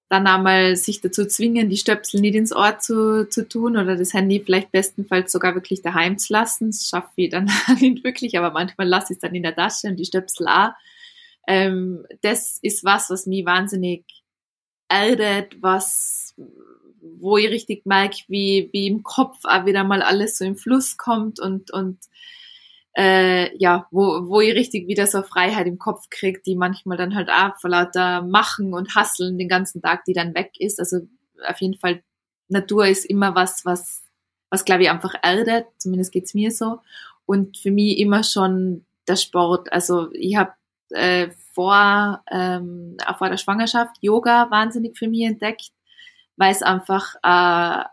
dann 0.09 0.25
einmal 0.25 0.75
sich 0.75 1.01
dazu 1.01 1.25
zwingen, 1.25 1.69
die 1.69 1.77
Stöpsel 1.77 2.19
nicht 2.19 2.33
ins 2.33 2.55
Ohr 2.55 2.79
zu, 2.79 3.29
zu 3.29 3.47
tun 3.47 3.77
oder 3.77 3.95
das 3.95 4.13
Handy 4.13 4.41
vielleicht 4.43 4.71
bestenfalls 4.71 5.31
sogar 5.31 5.53
wirklich 5.53 5.83
daheim 5.83 6.17
zu 6.17 6.33
lassen. 6.33 6.71
Das 6.71 6.89
schaffe 6.89 7.11
ich 7.15 7.29
dann 7.29 7.51
nicht 7.79 8.03
wirklich, 8.03 8.37
aber 8.37 8.51
manchmal 8.51 8.87
lasse 8.87 9.13
ich 9.13 9.17
es 9.17 9.21
dann 9.21 9.35
in 9.35 9.43
der 9.43 9.55
Tasche 9.55 9.87
und 9.87 9.97
die 9.97 10.05
Stöpsel 10.05 10.47
auch. 10.47 10.71
Ähm, 11.47 12.05
das 12.21 12.57
ist 12.61 12.83
was, 12.83 13.09
was 13.09 13.27
mich 13.27 13.45
wahnsinnig 13.45 14.03
erdet, 14.87 15.61
was, 15.61 16.33
wo 17.01 17.37
ich 17.37 17.49
richtig 17.49 17.85
merke, 17.85 18.23
wie, 18.27 18.69
wie 18.71 18.87
im 18.87 19.03
Kopf 19.03 19.37
auch 19.43 19.65
wieder 19.65 19.83
mal 19.83 20.01
alles 20.01 20.37
so 20.37 20.45
im 20.45 20.57
Fluss 20.57 20.97
kommt 20.97 21.39
und, 21.39 21.71
und 21.71 21.99
äh, 22.99 23.57
ja, 23.57 23.87
wo, 23.91 24.27
wo 24.27 24.41
ich 24.41 24.53
richtig 24.53 24.89
wieder 24.89 25.07
so 25.07 25.23
Freiheit 25.23 25.67
im 25.67 25.79
Kopf 25.79 26.09
kriege, 26.09 26.41
die 26.45 26.57
manchmal 26.57 26.97
dann 26.97 27.15
halt 27.15 27.29
auch 27.29 27.57
vor 27.61 27.69
lauter 27.69 28.23
Machen 28.23 28.73
und 28.73 28.93
Hasseln 28.93 29.37
den 29.37 29.47
ganzen 29.47 29.81
Tag, 29.81 30.03
die 30.03 30.11
dann 30.11 30.35
weg 30.35 30.51
ist. 30.59 30.81
Also 30.81 31.07
auf 31.47 31.61
jeden 31.61 31.79
Fall, 31.79 32.03
Natur 32.49 32.87
ist 32.87 33.05
immer 33.05 33.35
was, 33.35 33.63
was, 33.63 34.03
was 34.49 34.65
glaube 34.65 34.83
ich 34.83 34.89
einfach 34.89 35.13
erdet, 35.21 35.67
zumindest 35.77 36.11
geht's 36.11 36.33
mir 36.33 36.51
so. 36.51 36.79
Und 37.25 37.57
für 37.57 37.71
mich 37.71 37.99
immer 37.99 38.21
schon 38.25 38.85
der 39.07 39.15
Sport. 39.15 39.71
Also 39.71 40.11
ich 40.11 40.35
habe 40.35 40.51
äh, 40.89 41.29
vor, 41.53 42.21
ähm, 42.29 42.97
vor 43.17 43.29
der 43.29 43.37
Schwangerschaft 43.37 43.95
Yoga 44.01 44.51
wahnsinnig 44.51 44.97
für 44.97 45.07
mich 45.07 45.21
entdeckt. 45.21 45.71
Weil 46.39 46.53
es 46.53 46.61
einfach 46.61 47.15
äh, 47.15 47.19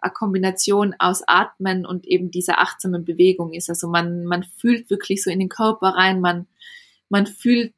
eine 0.00 0.12
Kombination 0.14 0.94
aus 1.00 1.24
Atmen 1.26 1.84
und 1.84 2.06
eben 2.06 2.30
dieser 2.30 2.60
achtsamen 2.60 3.04
Bewegung 3.04 3.52
ist. 3.52 3.68
Also 3.68 3.88
man, 3.88 4.24
man 4.24 4.44
fühlt 4.44 4.88
wirklich 4.88 5.24
so 5.24 5.30
in 5.30 5.40
den 5.40 5.48
Körper 5.48 5.88
rein, 5.88 6.20
man, 6.20 6.46
man 7.08 7.26
fühlt 7.26 7.74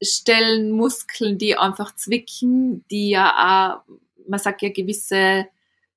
Stellen, 0.00 0.70
Muskeln, 0.70 1.36
die 1.36 1.58
einfach 1.58 1.96
zwicken, 1.96 2.84
die 2.92 3.10
ja 3.10 3.82
auch, 3.82 3.94
man 4.28 4.38
sagt 4.38 4.62
ja 4.62 4.68
gewisse 4.68 5.46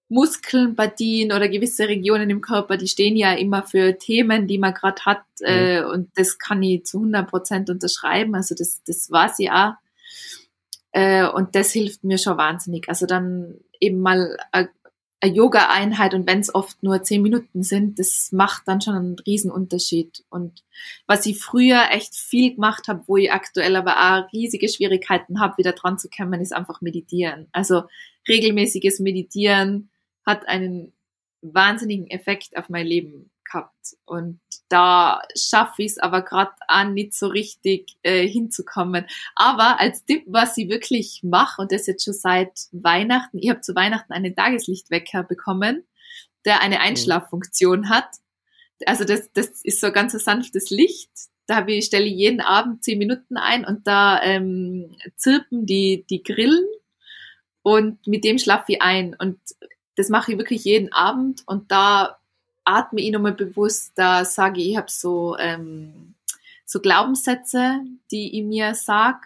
Muskelpartien 0.10 1.32
oder 1.32 1.48
gewisse 1.48 1.88
Regionen 1.88 2.32
im 2.32 2.42
Körper, 2.42 2.76
die 2.78 2.88
stehen 2.88 3.18
ja 3.18 3.34
immer 3.34 3.62
für 3.62 4.00
Themen, 4.00 4.48
die 4.48 4.58
man 4.58 4.74
gerade 4.74 5.06
hat. 5.06 5.22
Mhm. 5.42 5.46
Äh, 5.46 5.84
und 5.84 6.10
das 6.16 6.40
kann 6.40 6.64
ich 6.64 6.86
zu 6.86 6.98
100 6.98 7.30
Prozent 7.30 7.70
unterschreiben. 7.70 8.34
Also 8.34 8.56
das, 8.56 8.82
das 8.84 9.12
war 9.12 9.30
sie 9.30 9.52
auch. 9.52 9.74
Äh, 10.92 11.28
und 11.28 11.54
das 11.54 11.72
hilft 11.72 12.04
mir 12.04 12.18
schon 12.18 12.38
wahnsinnig. 12.38 12.90
Also 12.90 13.06
dann 13.06 13.60
eben 13.80 14.00
mal 14.00 14.38
eine 15.20 15.34
Yoga-Einheit 15.34 16.14
und 16.14 16.28
wenn 16.28 16.40
es 16.40 16.54
oft 16.54 16.84
nur 16.84 17.02
zehn 17.04 17.22
Minuten 17.22 17.64
sind, 17.64 17.98
das 17.98 18.32
macht 18.32 18.68
dann 18.68 18.82
schon 18.82 18.96
einen 18.96 19.20
riesen 19.20 19.50
Unterschied. 19.50 20.24
Und 20.30 20.64
was 21.08 21.26
ich 21.26 21.40
früher 21.40 21.90
echt 21.92 22.16
viel 22.16 22.54
gemacht 22.56 22.88
habe, 22.88 23.04
wo 23.08 23.18
ich 23.18 23.32
aktuell 23.32 23.76
aber 23.76 23.96
auch 23.98 24.32
riesige 24.32 24.70
Schwierigkeiten 24.70 25.40
habe, 25.40 25.58
wieder 25.58 25.74
dran 25.74 25.98
zu 25.98 26.08
kommen, 26.10 26.40
ist 26.42 26.54
einfach 26.54 26.82
meditieren. 26.82 27.48
Also 27.52 27.84
regelmäßiges 28.28 29.00
Meditieren, 29.00 29.90
hat 30.26 30.48
einen 30.48 30.94
wahnsinnigen 31.42 32.08
Effekt 32.08 32.56
auf 32.58 32.70
mein 32.70 32.86
Leben 32.86 33.32
gehabt. 33.48 33.96
Und 34.06 34.40
da 34.70 35.22
schaffe 35.36 35.84
ich 35.84 35.92
es 35.92 35.98
aber 35.98 36.22
gerade 36.22 36.52
an, 36.68 36.94
nicht 36.94 37.14
so 37.14 37.28
richtig 37.28 37.98
äh, 38.04 38.28
hinzukommen. 38.28 39.06
Aber 39.36 39.80
als 39.80 40.06
Tipp, 40.06 40.24
was 40.28 40.58
ich 40.58 40.70
wirklich 40.70 41.22
mache, 41.24 41.62
und 41.62 41.72
das 41.72 41.88
jetzt 41.88 42.04
schon 42.04 42.14
seit 42.14 42.52
Weihnachten, 42.72 43.40
ich 43.40 43.50
habe 43.50 43.62
zu 43.62 43.76
Weihnachten 43.76 44.14
einen 44.14 44.36
Tageslichtwecker 44.36 45.24
bekommen, 45.24 45.84
der 46.46 46.62
eine 46.62 46.76
mhm. 46.76 46.82
Einschlaffunktion 46.82 47.90
hat. 47.90 48.08
Also 48.86 49.04
das, 49.04 49.32
das 49.34 49.64
ist 49.64 49.82
so 49.82 49.92
ganz 49.92 50.14
ein 50.14 50.20
sanftes 50.20 50.70
Licht. 50.70 51.12
Da 51.48 51.56
habe 51.58 51.74
ich, 51.74 51.86
stelle 51.86 52.06
ich 52.06 52.16
jeden 52.16 52.42
Abend 52.42 52.84
zehn 52.84 52.98
Minuten 52.98 53.38
ein 53.38 53.66
und 53.66 53.88
da 53.88 54.22
ähm, 54.22 54.96
zirpen 55.16 55.66
die, 55.66 56.06
die 56.10 56.22
Grillen 56.22 56.66
und 57.62 58.06
mit 58.06 58.24
dem 58.24 58.38
schlafe 58.38 58.74
ich 58.74 58.82
ein. 58.82 59.16
Und 59.18 59.40
das 59.96 60.10
mache 60.10 60.34
ich 60.34 60.38
wirklich 60.38 60.64
jeden 60.64 60.92
Abend 60.92 61.44
und 61.46 61.72
da 61.72 62.18
atme 62.68 63.02
ich 63.02 63.12
nochmal 63.12 63.34
bewusst, 63.34 63.94
da 63.96 64.26
sage 64.26 64.62
ich, 64.62 64.72
ich 64.72 64.78
habe 64.78 64.92
so, 64.92 65.38
ähm, 65.38 66.16
so 66.66 66.82
Glaubenssätze, 66.82 67.80
die 68.12 68.38
ich 68.38 68.44
mir 68.44 68.76
sage. 68.76 69.20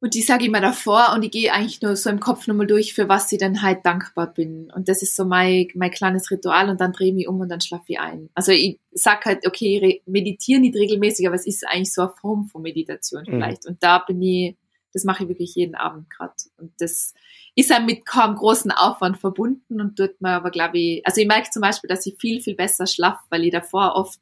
Und 0.00 0.14
die 0.14 0.22
sage 0.22 0.44
ich 0.44 0.50
mir 0.50 0.60
davor 0.60 1.12
und 1.14 1.22
ich 1.22 1.30
gehe 1.30 1.52
eigentlich 1.52 1.80
nur 1.80 1.94
so 1.94 2.10
im 2.10 2.18
Kopf 2.18 2.48
nochmal 2.48 2.66
durch, 2.66 2.92
für 2.92 3.08
was 3.08 3.30
ich 3.30 3.38
dann 3.38 3.62
halt 3.62 3.86
dankbar 3.86 4.32
bin. 4.32 4.70
Und 4.72 4.88
das 4.88 5.00
ist 5.00 5.14
so 5.14 5.24
mein, 5.24 5.68
mein 5.74 5.92
kleines 5.92 6.28
Ritual 6.30 6.70
und 6.70 6.80
dann 6.80 6.92
drehe 6.92 7.08
ich 7.08 7.14
mich 7.14 7.28
um 7.28 7.38
und 7.40 7.48
dann 7.48 7.60
schlafe 7.60 7.84
ich 7.86 8.00
ein. 8.00 8.28
Also 8.34 8.50
ich 8.50 8.80
sag 8.90 9.24
halt, 9.24 9.46
okay, 9.46 10.02
meditiere 10.06 10.60
nicht 10.60 10.74
regelmäßig, 10.74 11.26
aber 11.26 11.36
es 11.36 11.46
ist 11.46 11.66
eigentlich 11.66 11.92
so 11.92 12.02
eine 12.02 12.12
Form 12.20 12.46
von 12.46 12.62
Meditation 12.62 13.22
mhm. 13.26 13.30
vielleicht. 13.30 13.64
Mhm. 13.64 13.70
Und 13.70 13.82
da 13.82 13.98
bin 13.98 14.20
ich, 14.22 14.56
das 14.92 15.04
mache 15.04 15.22
ich 15.22 15.28
wirklich 15.28 15.54
jeden 15.54 15.76
Abend 15.76 16.10
gerade. 16.10 16.34
Und 16.56 16.72
das 16.78 17.14
ist 17.54 17.70
ja 17.70 17.80
mit 17.80 18.06
kaum 18.06 18.34
großen 18.34 18.70
Aufwand 18.70 19.18
verbunden 19.18 19.80
und 19.80 19.96
tut 19.96 20.20
mir 20.20 20.30
aber, 20.30 20.50
glaube 20.50 20.78
ich, 20.78 21.06
also 21.06 21.20
ich 21.20 21.26
merke 21.26 21.50
zum 21.50 21.62
Beispiel, 21.62 21.88
dass 21.88 22.06
ich 22.06 22.16
viel, 22.18 22.40
viel 22.40 22.54
besser 22.54 22.86
schlafe, 22.86 23.20
weil 23.30 23.44
ich 23.44 23.52
davor 23.52 23.94
oft, 23.94 24.20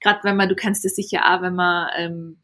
gerade 0.00 0.20
wenn 0.22 0.36
man, 0.36 0.48
du 0.48 0.54
kennst 0.54 0.84
das 0.84 0.94
sicher 0.94 1.22
auch, 1.26 1.42
wenn 1.42 1.54
man, 1.54 1.88
ähm, 1.96 2.38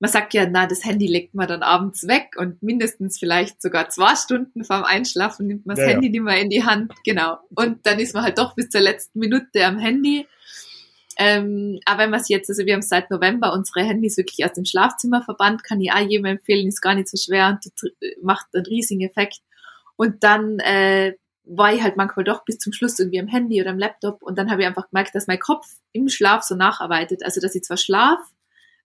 man 0.00 0.10
sagt 0.10 0.34
ja, 0.34 0.46
na, 0.46 0.66
das 0.66 0.84
Handy 0.84 1.06
legt 1.06 1.34
man 1.34 1.48
dann 1.48 1.62
abends 1.62 2.06
weg 2.06 2.34
und 2.36 2.62
mindestens 2.62 3.18
vielleicht 3.18 3.62
sogar 3.62 3.88
zwei 3.88 4.16
Stunden 4.16 4.64
vorm 4.64 4.84
Einschlafen 4.84 5.46
nimmt 5.46 5.64
man 5.64 5.76
das 5.76 5.86
ja, 5.86 5.92
Handy 5.92 6.08
ja. 6.08 6.12
nicht 6.12 6.22
mehr 6.22 6.40
in 6.40 6.50
die 6.50 6.64
Hand, 6.64 6.92
genau. 7.04 7.38
Und 7.54 7.86
dann 7.86 7.98
ist 7.98 8.12
man 8.12 8.24
halt 8.24 8.38
doch 8.38 8.54
bis 8.54 8.68
zur 8.68 8.82
letzten 8.82 9.18
Minute 9.18 9.64
am 9.64 9.78
Handy 9.78 10.26
ähm, 11.16 11.78
aber 11.84 12.04
wenn 12.04 12.10
man 12.10 12.20
es 12.20 12.28
jetzt, 12.28 12.50
also 12.50 12.66
wir 12.66 12.74
haben 12.74 12.82
seit 12.82 13.10
November 13.10 13.52
unsere 13.52 13.84
Handys 13.84 14.16
wirklich 14.16 14.44
aus 14.44 14.52
dem 14.54 14.64
Schlafzimmer 14.64 15.22
verbannt, 15.22 15.62
kann 15.62 15.80
ich 15.80 15.92
auch 15.92 16.00
jedem 16.00 16.24
empfehlen, 16.24 16.66
ist 16.66 16.80
gar 16.80 16.94
nicht 16.94 17.08
so 17.08 17.16
schwer 17.16 17.48
und 17.48 17.92
macht 18.22 18.46
einen 18.52 18.66
riesigen 18.66 19.02
Effekt. 19.02 19.40
Und 19.96 20.24
dann 20.24 20.58
äh, 20.60 21.14
war 21.44 21.72
ich 21.72 21.82
halt 21.82 21.96
manchmal 21.96 22.24
doch 22.24 22.44
bis 22.44 22.58
zum 22.58 22.72
Schluss 22.72 22.98
irgendwie 22.98 23.20
am 23.20 23.28
Handy 23.28 23.60
oder 23.60 23.70
am 23.70 23.78
Laptop 23.78 24.22
und 24.22 24.38
dann 24.38 24.50
habe 24.50 24.62
ich 24.62 24.66
einfach 24.66 24.88
gemerkt, 24.88 25.14
dass 25.14 25.26
mein 25.26 25.38
Kopf 25.38 25.66
im 25.92 26.08
Schlaf 26.08 26.42
so 26.42 26.54
nacharbeitet. 26.54 27.24
Also 27.24 27.40
dass 27.40 27.54
ich 27.54 27.62
zwar 27.62 27.76
schlaf, 27.76 28.18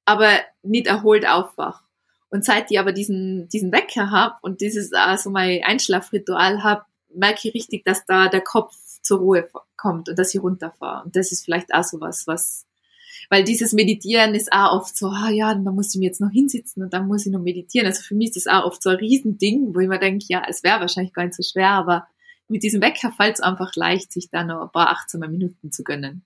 aber 0.05 0.29
nicht 0.61 0.87
erholt 0.87 1.27
aufwach. 1.27 1.83
Und 2.29 2.45
seit 2.45 2.69
ich 2.69 2.79
aber 2.79 2.91
diesen, 2.91 3.47
diesen 3.49 3.71
Wecker 3.71 4.11
habe 4.11 4.35
und 4.41 4.61
dieses 4.61 4.93
also 4.93 5.29
mein 5.29 5.63
Einschlafritual 5.63 6.63
habe, 6.63 6.83
merke 7.13 7.47
ich 7.47 7.53
richtig, 7.55 7.85
dass 7.85 8.05
da 8.05 8.27
der 8.27 8.41
Kopf 8.41 8.75
zur 9.01 9.19
Ruhe 9.19 9.49
kommt 9.77 10.09
und 10.09 10.19
dass 10.19 10.33
ich 10.35 10.41
runterfahre. 10.41 11.05
Und 11.05 11.15
das 11.15 11.31
ist 11.31 11.45
vielleicht 11.45 11.73
auch 11.73 11.83
so 11.83 11.99
was, 12.01 12.27
was, 12.27 12.65
weil 13.29 13.43
dieses 13.43 13.73
Meditieren 13.73 14.33
ist 14.33 14.51
auch 14.51 14.73
oft 14.73 14.97
so, 14.97 15.07
ah 15.07 15.29
ja, 15.29 15.53
dann 15.53 15.75
muss 15.75 15.93
ich 15.93 15.99
mir 15.99 16.07
jetzt 16.07 16.21
noch 16.21 16.31
hinsitzen 16.31 16.83
und 16.83 16.93
dann 16.93 17.07
muss 17.07 17.25
ich 17.25 17.31
noch 17.31 17.41
meditieren. 17.41 17.85
Also 17.85 18.01
für 18.01 18.15
mich 18.15 18.29
ist 18.29 18.45
das 18.45 18.47
auch 18.47 18.65
oft 18.65 18.81
so 18.81 18.89
ein 18.89 18.97
Riesending, 18.97 19.73
wo 19.73 19.79
ich 19.79 19.87
mir 19.87 19.99
denke, 19.99 20.25
ja, 20.27 20.41
es 20.47 20.63
wäre 20.63 20.79
wahrscheinlich 20.79 21.13
gar 21.13 21.23
nicht 21.23 21.35
so 21.35 21.43
schwer, 21.43 21.69
aber 21.69 22.07
mit 22.47 22.63
diesem 22.63 22.81
Wecker 22.81 23.11
fällt 23.11 23.35
es 23.35 23.41
einfach 23.41 23.75
leicht, 23.75 24.11
sich 24.11 24.29
da 24.31 24.43
noch 24.43 24.63
ein 24.63 24.71
paar 24.71 24.89
achtsame 24.89 25.27
Minuten 25.27 25.71
zu 25.71 25.83
gönnen. 25.83 26.23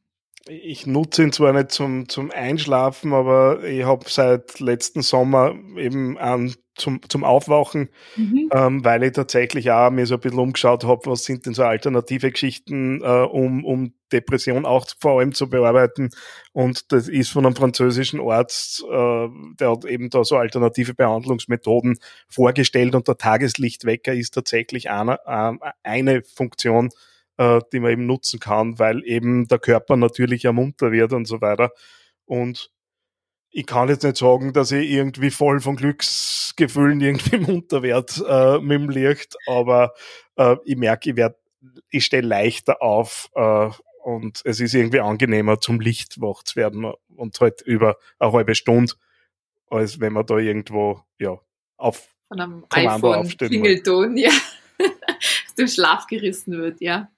Ich 0.48 0.86
nutze 0.88 1.24
ihn 1.24 1.32
zwar 1.32 1.54
nicht 1.54 1.72
zum, 1.72 2.10
zum 2.10 2.32
Einschlafen, 2.32 3.14
aber 3.14 3.64
ich 3.64 3.84
habe 3.84 4.06
seit 4.10 4.60
letzten 4.60 5.02
Sommer 5.02 5.56
eben 5.78 6.18
einen 6.18 6.56
zum, 6.76 7.02
zum 7.08 7.24
Aufwachen, 7.24 7.90
mhm. 8.16 8.50
ähm, 8.52 8.86
weil 8.86 9.04
ich 9.04 9.14
tatsächlich 9.14 9.72
auch 9.72 9.92
mir 9.92 10.06
so 10.06 10.16
ein 10.16 10.20
bisschen 10.20 10.40
umgeschaut 10.40 10.84
habe, 10.84 11.02
was 11.06 11.24
sind 11.24 11.46
denn 11.46 11.54
so 11.54 11.64
alternative 11.64 12.32
Geschichten, 12.32 13.02
äh, 13.02 13.06
um, 13.06 13.64
um 13.64 13.94
Depression 14.12 14.66
auch 14.66 14.88
vor 15.00 15.20
allem 15.20 15.34
zu 15.34 15.50
bearbeiten. 15.50 16.10
Und 16.52 16.92
das 16.92 17.08
ist 17.08 17.30
von 17.30 17.46
einem 17.46 17.56
französischen 17.56 18.20
Arzt, 18.22 18.84
äh, 18.84 19.28
der 19.60 19.72
hat 19.72 19.86
eben 19.86 20.10
da 20.10 20.24
so 20.24 20.38
alternative 20.38 20.94
Behandlungsmethoden 20.94 21.98
vorgestellt 22.28 22.96
und 22.96 23.08
der 23.08 23.18
Tageslichtwecker 23.18 24.14
ist 24.14 24.34
tatsächlich 24.34 24.90
eine, 24.90 25.20
äh, 25.26 25.54
eine 25.84 26.24
Funktion, 26.24 26.90
äh, 27.38 27.60
die 27.72 27.80
man 27.80 27.92
eben 27.92 28.06
nutzen 28.06 28.40
kann, 28.40 28.80
weil 28.80 29.04
eben 29.06 29.48
der 29.48 29.60
Körper 29.60 29.96
natürlich 29.96 30.46
ermunter 30.46 30.92
wird 30.92 31.14
und 31.14 31.26
so 31.26 31.42
weiter. 31.42 31.72
Und 32.26 32.72
ich 33.56 33.68
kann 33.68 33.88
jetzt 33.88 34.04
nicht 34.04 34.18
sagen, 34.18 34.52
dass 34.52 34.72
ich 34.72 34.90
irgendwie 34.90 35.30
voll 35.30 35.60
von 35.62 35.76
Glücksgefühlen 35.76 37.00
irgendwie 37.00 37.38
munter 37.52 37.84
werde 37.84 38.14
äh, 38.28 38.60
mit 38.60 38.82
dem 38.82 38.90
Licht, 38.90 39.36
aber 39.46 39.94
äh, 40.36 40.58
ich 40.66 40.76
merke, 40.76 41.12
ich 41.12 41.16
werde, 41.16 41.38
ich 41.90 42.04
stehe 42.04 42.24
leichter 42.24 42.82
auf 42.82 43.30
äh, 43.36 43.70
und 44.04 44.42
es 44.44 44.60
ist 44.60 44.74
irgendwie 44.74 45.00
angenehmer 45.00 45.62
zum 45.62 45.80
Licht 45.80 46.20
wach 46.20 46.42
zu 46.44 46.56
werden 46.56 46.92
und 47.16 47.40
halt 47.40 47.62
über 47.62 47.98
eine 48.18 48.34
halbe 48.34 48.56
Stunde, 48.56 48.94
als 49.70 50.00
wenn 50.00 50.14
man 50.14 50.26
da 50.26 50.38
irgendwo 50.38 51.02
ja 51.20 51.40
auf 51.78 52.10
von 52.28 52.40
einem 52.40 52.66
iPhone 52.72 53.28
Klingelton, 53.28 54.18
ja, 54.18 54.32
aus 54.80 55.56
dem 55.56 55.68
Schlaf 55.68 56.08
gerissen 56.08 56.58
wird, 56.58 56.82
ja. 56.82 57.12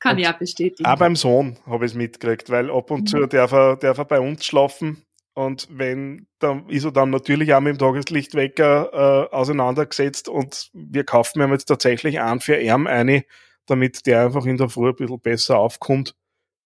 kann 0.00 0.16
und 0.16 0.22
ich 0.22 0.28
auch 0.28 0.38
bestätigen. 0.38 0.86
Auch 0.86 0.98
beim 0.98 1.16
Sohn 1.16 1.58
habe 1.66 1.84
ich 1.84 1.92
es 1.92 1.96
mitgekriegt, 1.96 2.48
weil 2.48 2.70
ab 2.70 2.90
und 2.90 3.10
zu 3.10 3.18
mhm. 3.18 3.28
darf 3.28 3.52
er, 3.52 3.76
darf 3.76 3.98
er 3.98 4.04
bei 4.06 4.20
uns 4.20 4.46
schlafen 4.46 5.04
und 5.34 5.68
wenn, 5.70 6.26
dann 6.38 6.68
ist 6.68 6.84
er 6.84 6.92
dann 6.92 7.10
natürlich 7.10 7.54
auch 7.54 7.60
mit 7.60 7.76
dem 7.76 7.78
Tageslichtwecker 7.78 9.28
äh, 9.30 9.34
auseinandergesetzt 9.34 10.28
und 10.28 10.70
wir 10.74 11.04
kaufen 11.04 11.40
ihm 11.40 11.52
jetzt 11.52 11.66
tatsächlich 11.66 12.20
an 12.20 12.40
für 12.40 12.60
ihn 12.60 12.86
eine, 12.86 13.24
damit 13.66 14.06
der 14.06 14.26
einfach 14.26 14.44
in 14.44 14.58
der 14.58 14.68
Früh 14.68 14.88
ein 14.90 14.96
bisschen 14.96 15.20
besser 15.20 15.58
aufkommt 15.58 16.14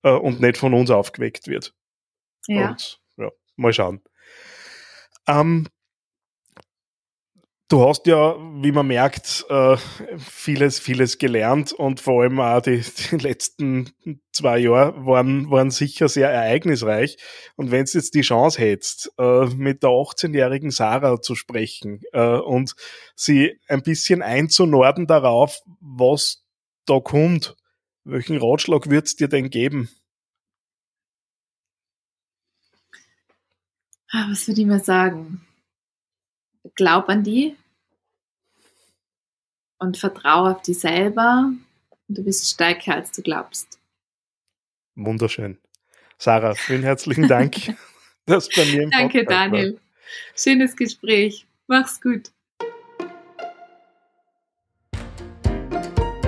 äh, 0.03 0.11
und 0.11 0.41
nicht 0.41 0.57
von 0.59 0.75
uns 0.75 0.91
aufgeweckt 0.91 1.47
wird. 1.47 1.75
Ja. 2.49 2.71
Und 2.71 3.01
ja, 3.17 3.31
mal 3.57 3.73
schauen. 3.73 4.01
Ähm, 5.29 5.69
Du 7.69 7.85
hast 7.85 8.07
ja, 8.07 8.37
wie 8.63 8.71
man 8.71 8.87
merkt, 8.87 9.45
äh, 9.49 9.77
vieles, 10.19 10.79
vieles 10.79 11.19
gelernt 11.19 11.73
und 11.73 11.99
vor 11.99 12.23
allem 12.23 12.39
auch 12.39 12.61
die, 12.61 12.81
die 13.11 13.17
letzten 13.17 13.91
zwei 14.31 14.59
Jahre 14.59 15.05
waren, 15.05 15.51
waren 15.51 15.73
sicher 15.73 16.09
sehr 16.09 16.31
ereignisreich. 16.31 17.17
Und 17.57 17.73
wenn 17.73 17.85
du 17.85 17.91
jetzt 17.91 18.15
die 18.15 18.21
Chance 18.21 18.61
hättest, 18.61 19.13
äh, 19.19 19.47
mit 19.47 19.83
der 19.83 19.91
18-jährigen 19.91 20.71
Sarah 20.71 21.21
zu 21.21 21.35
sprechen 21.35 22.03
äh, 22.13 22.39
und 22.39 22.77
sie 23.17 23.59
ein 23.67 23.83
bisschen 23.83 24.23
einzunorden 24.23 25.09
darauf, 25.09 25.59
was 25.81 26.45
da 26.85 27.01
kommt, 27.01 27.57
welchen 28.05 28.37
Ratschlag 28.37 28.89
würdest 28.89 29.19
dir 29.19 29.29
denn 29.29 29.51
geben? 29.51 29.89
Ah, 34.13 34.29
was 34.31 34.47
würde 34.47 34.61
ich 34.61 34.67
mir 34.69 34.79
sagen? 34.79 35.46
Glaub 36.75 37.09
an 37.09 37.23
die 37.23 37.57
und 39.79 39.97
vertraue 39.97 40.53
auf 40.53 40.63
dich 40.63 40.81
selber 40.81 41.53
und 42.09 42.19
du 42.19 42.25
bist 42.25 42.51
stärker, 42.51 42.95
als 42.95 43.13
du 43.13 43.23
glaubst. 43.23 43.79
Wunderschön. 44.95 45.59
Sarah, 46.19 46.55
vielen 46.55 46.83
herzlichen 46.83 47.29
Dank. 47.29 47.55
dass 48.27 48.49
bei 48.49 48.65
mir 48.65 48.83
im 48.83 48.91
Danke, 48.91 49.21
Podcast 49.21 49.31
Daniel. 49.31 49.73
War. 49.75 49.81
Schönes 50.37 50.77
Gespräch. 50.77 51.47
Mach's 51.67 52.01
gut. 52.01 52.31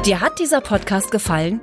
Dir 0.04 0.20
hat 0.20 0.38
dieser 0.38 0.60
Podcast 0.60 1.10
gefallen? 1.10 1.60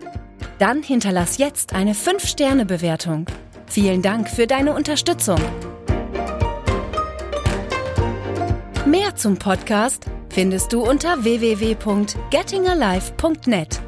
Dann 0.60 0.84
hinterlass 0.84 1.38
jetzt 1.38 1.74
eine 1.74 1.94
5-Sterne-Bewertung. 1.94 3.26
Vielen 3.68 4.02
Dank 4.02 4.30
für 4.30 4.46
deine 4.46 4.74
Unterstützung. 4.74 5.42
Mehr 8.96 9.14
zum 9.14 9.36
Podcast 9.36 10.06
findest 10.30 10.72
du 10.72 10.82
unter 10.82 11.26
www.gettingalive.net. 11.26 13.82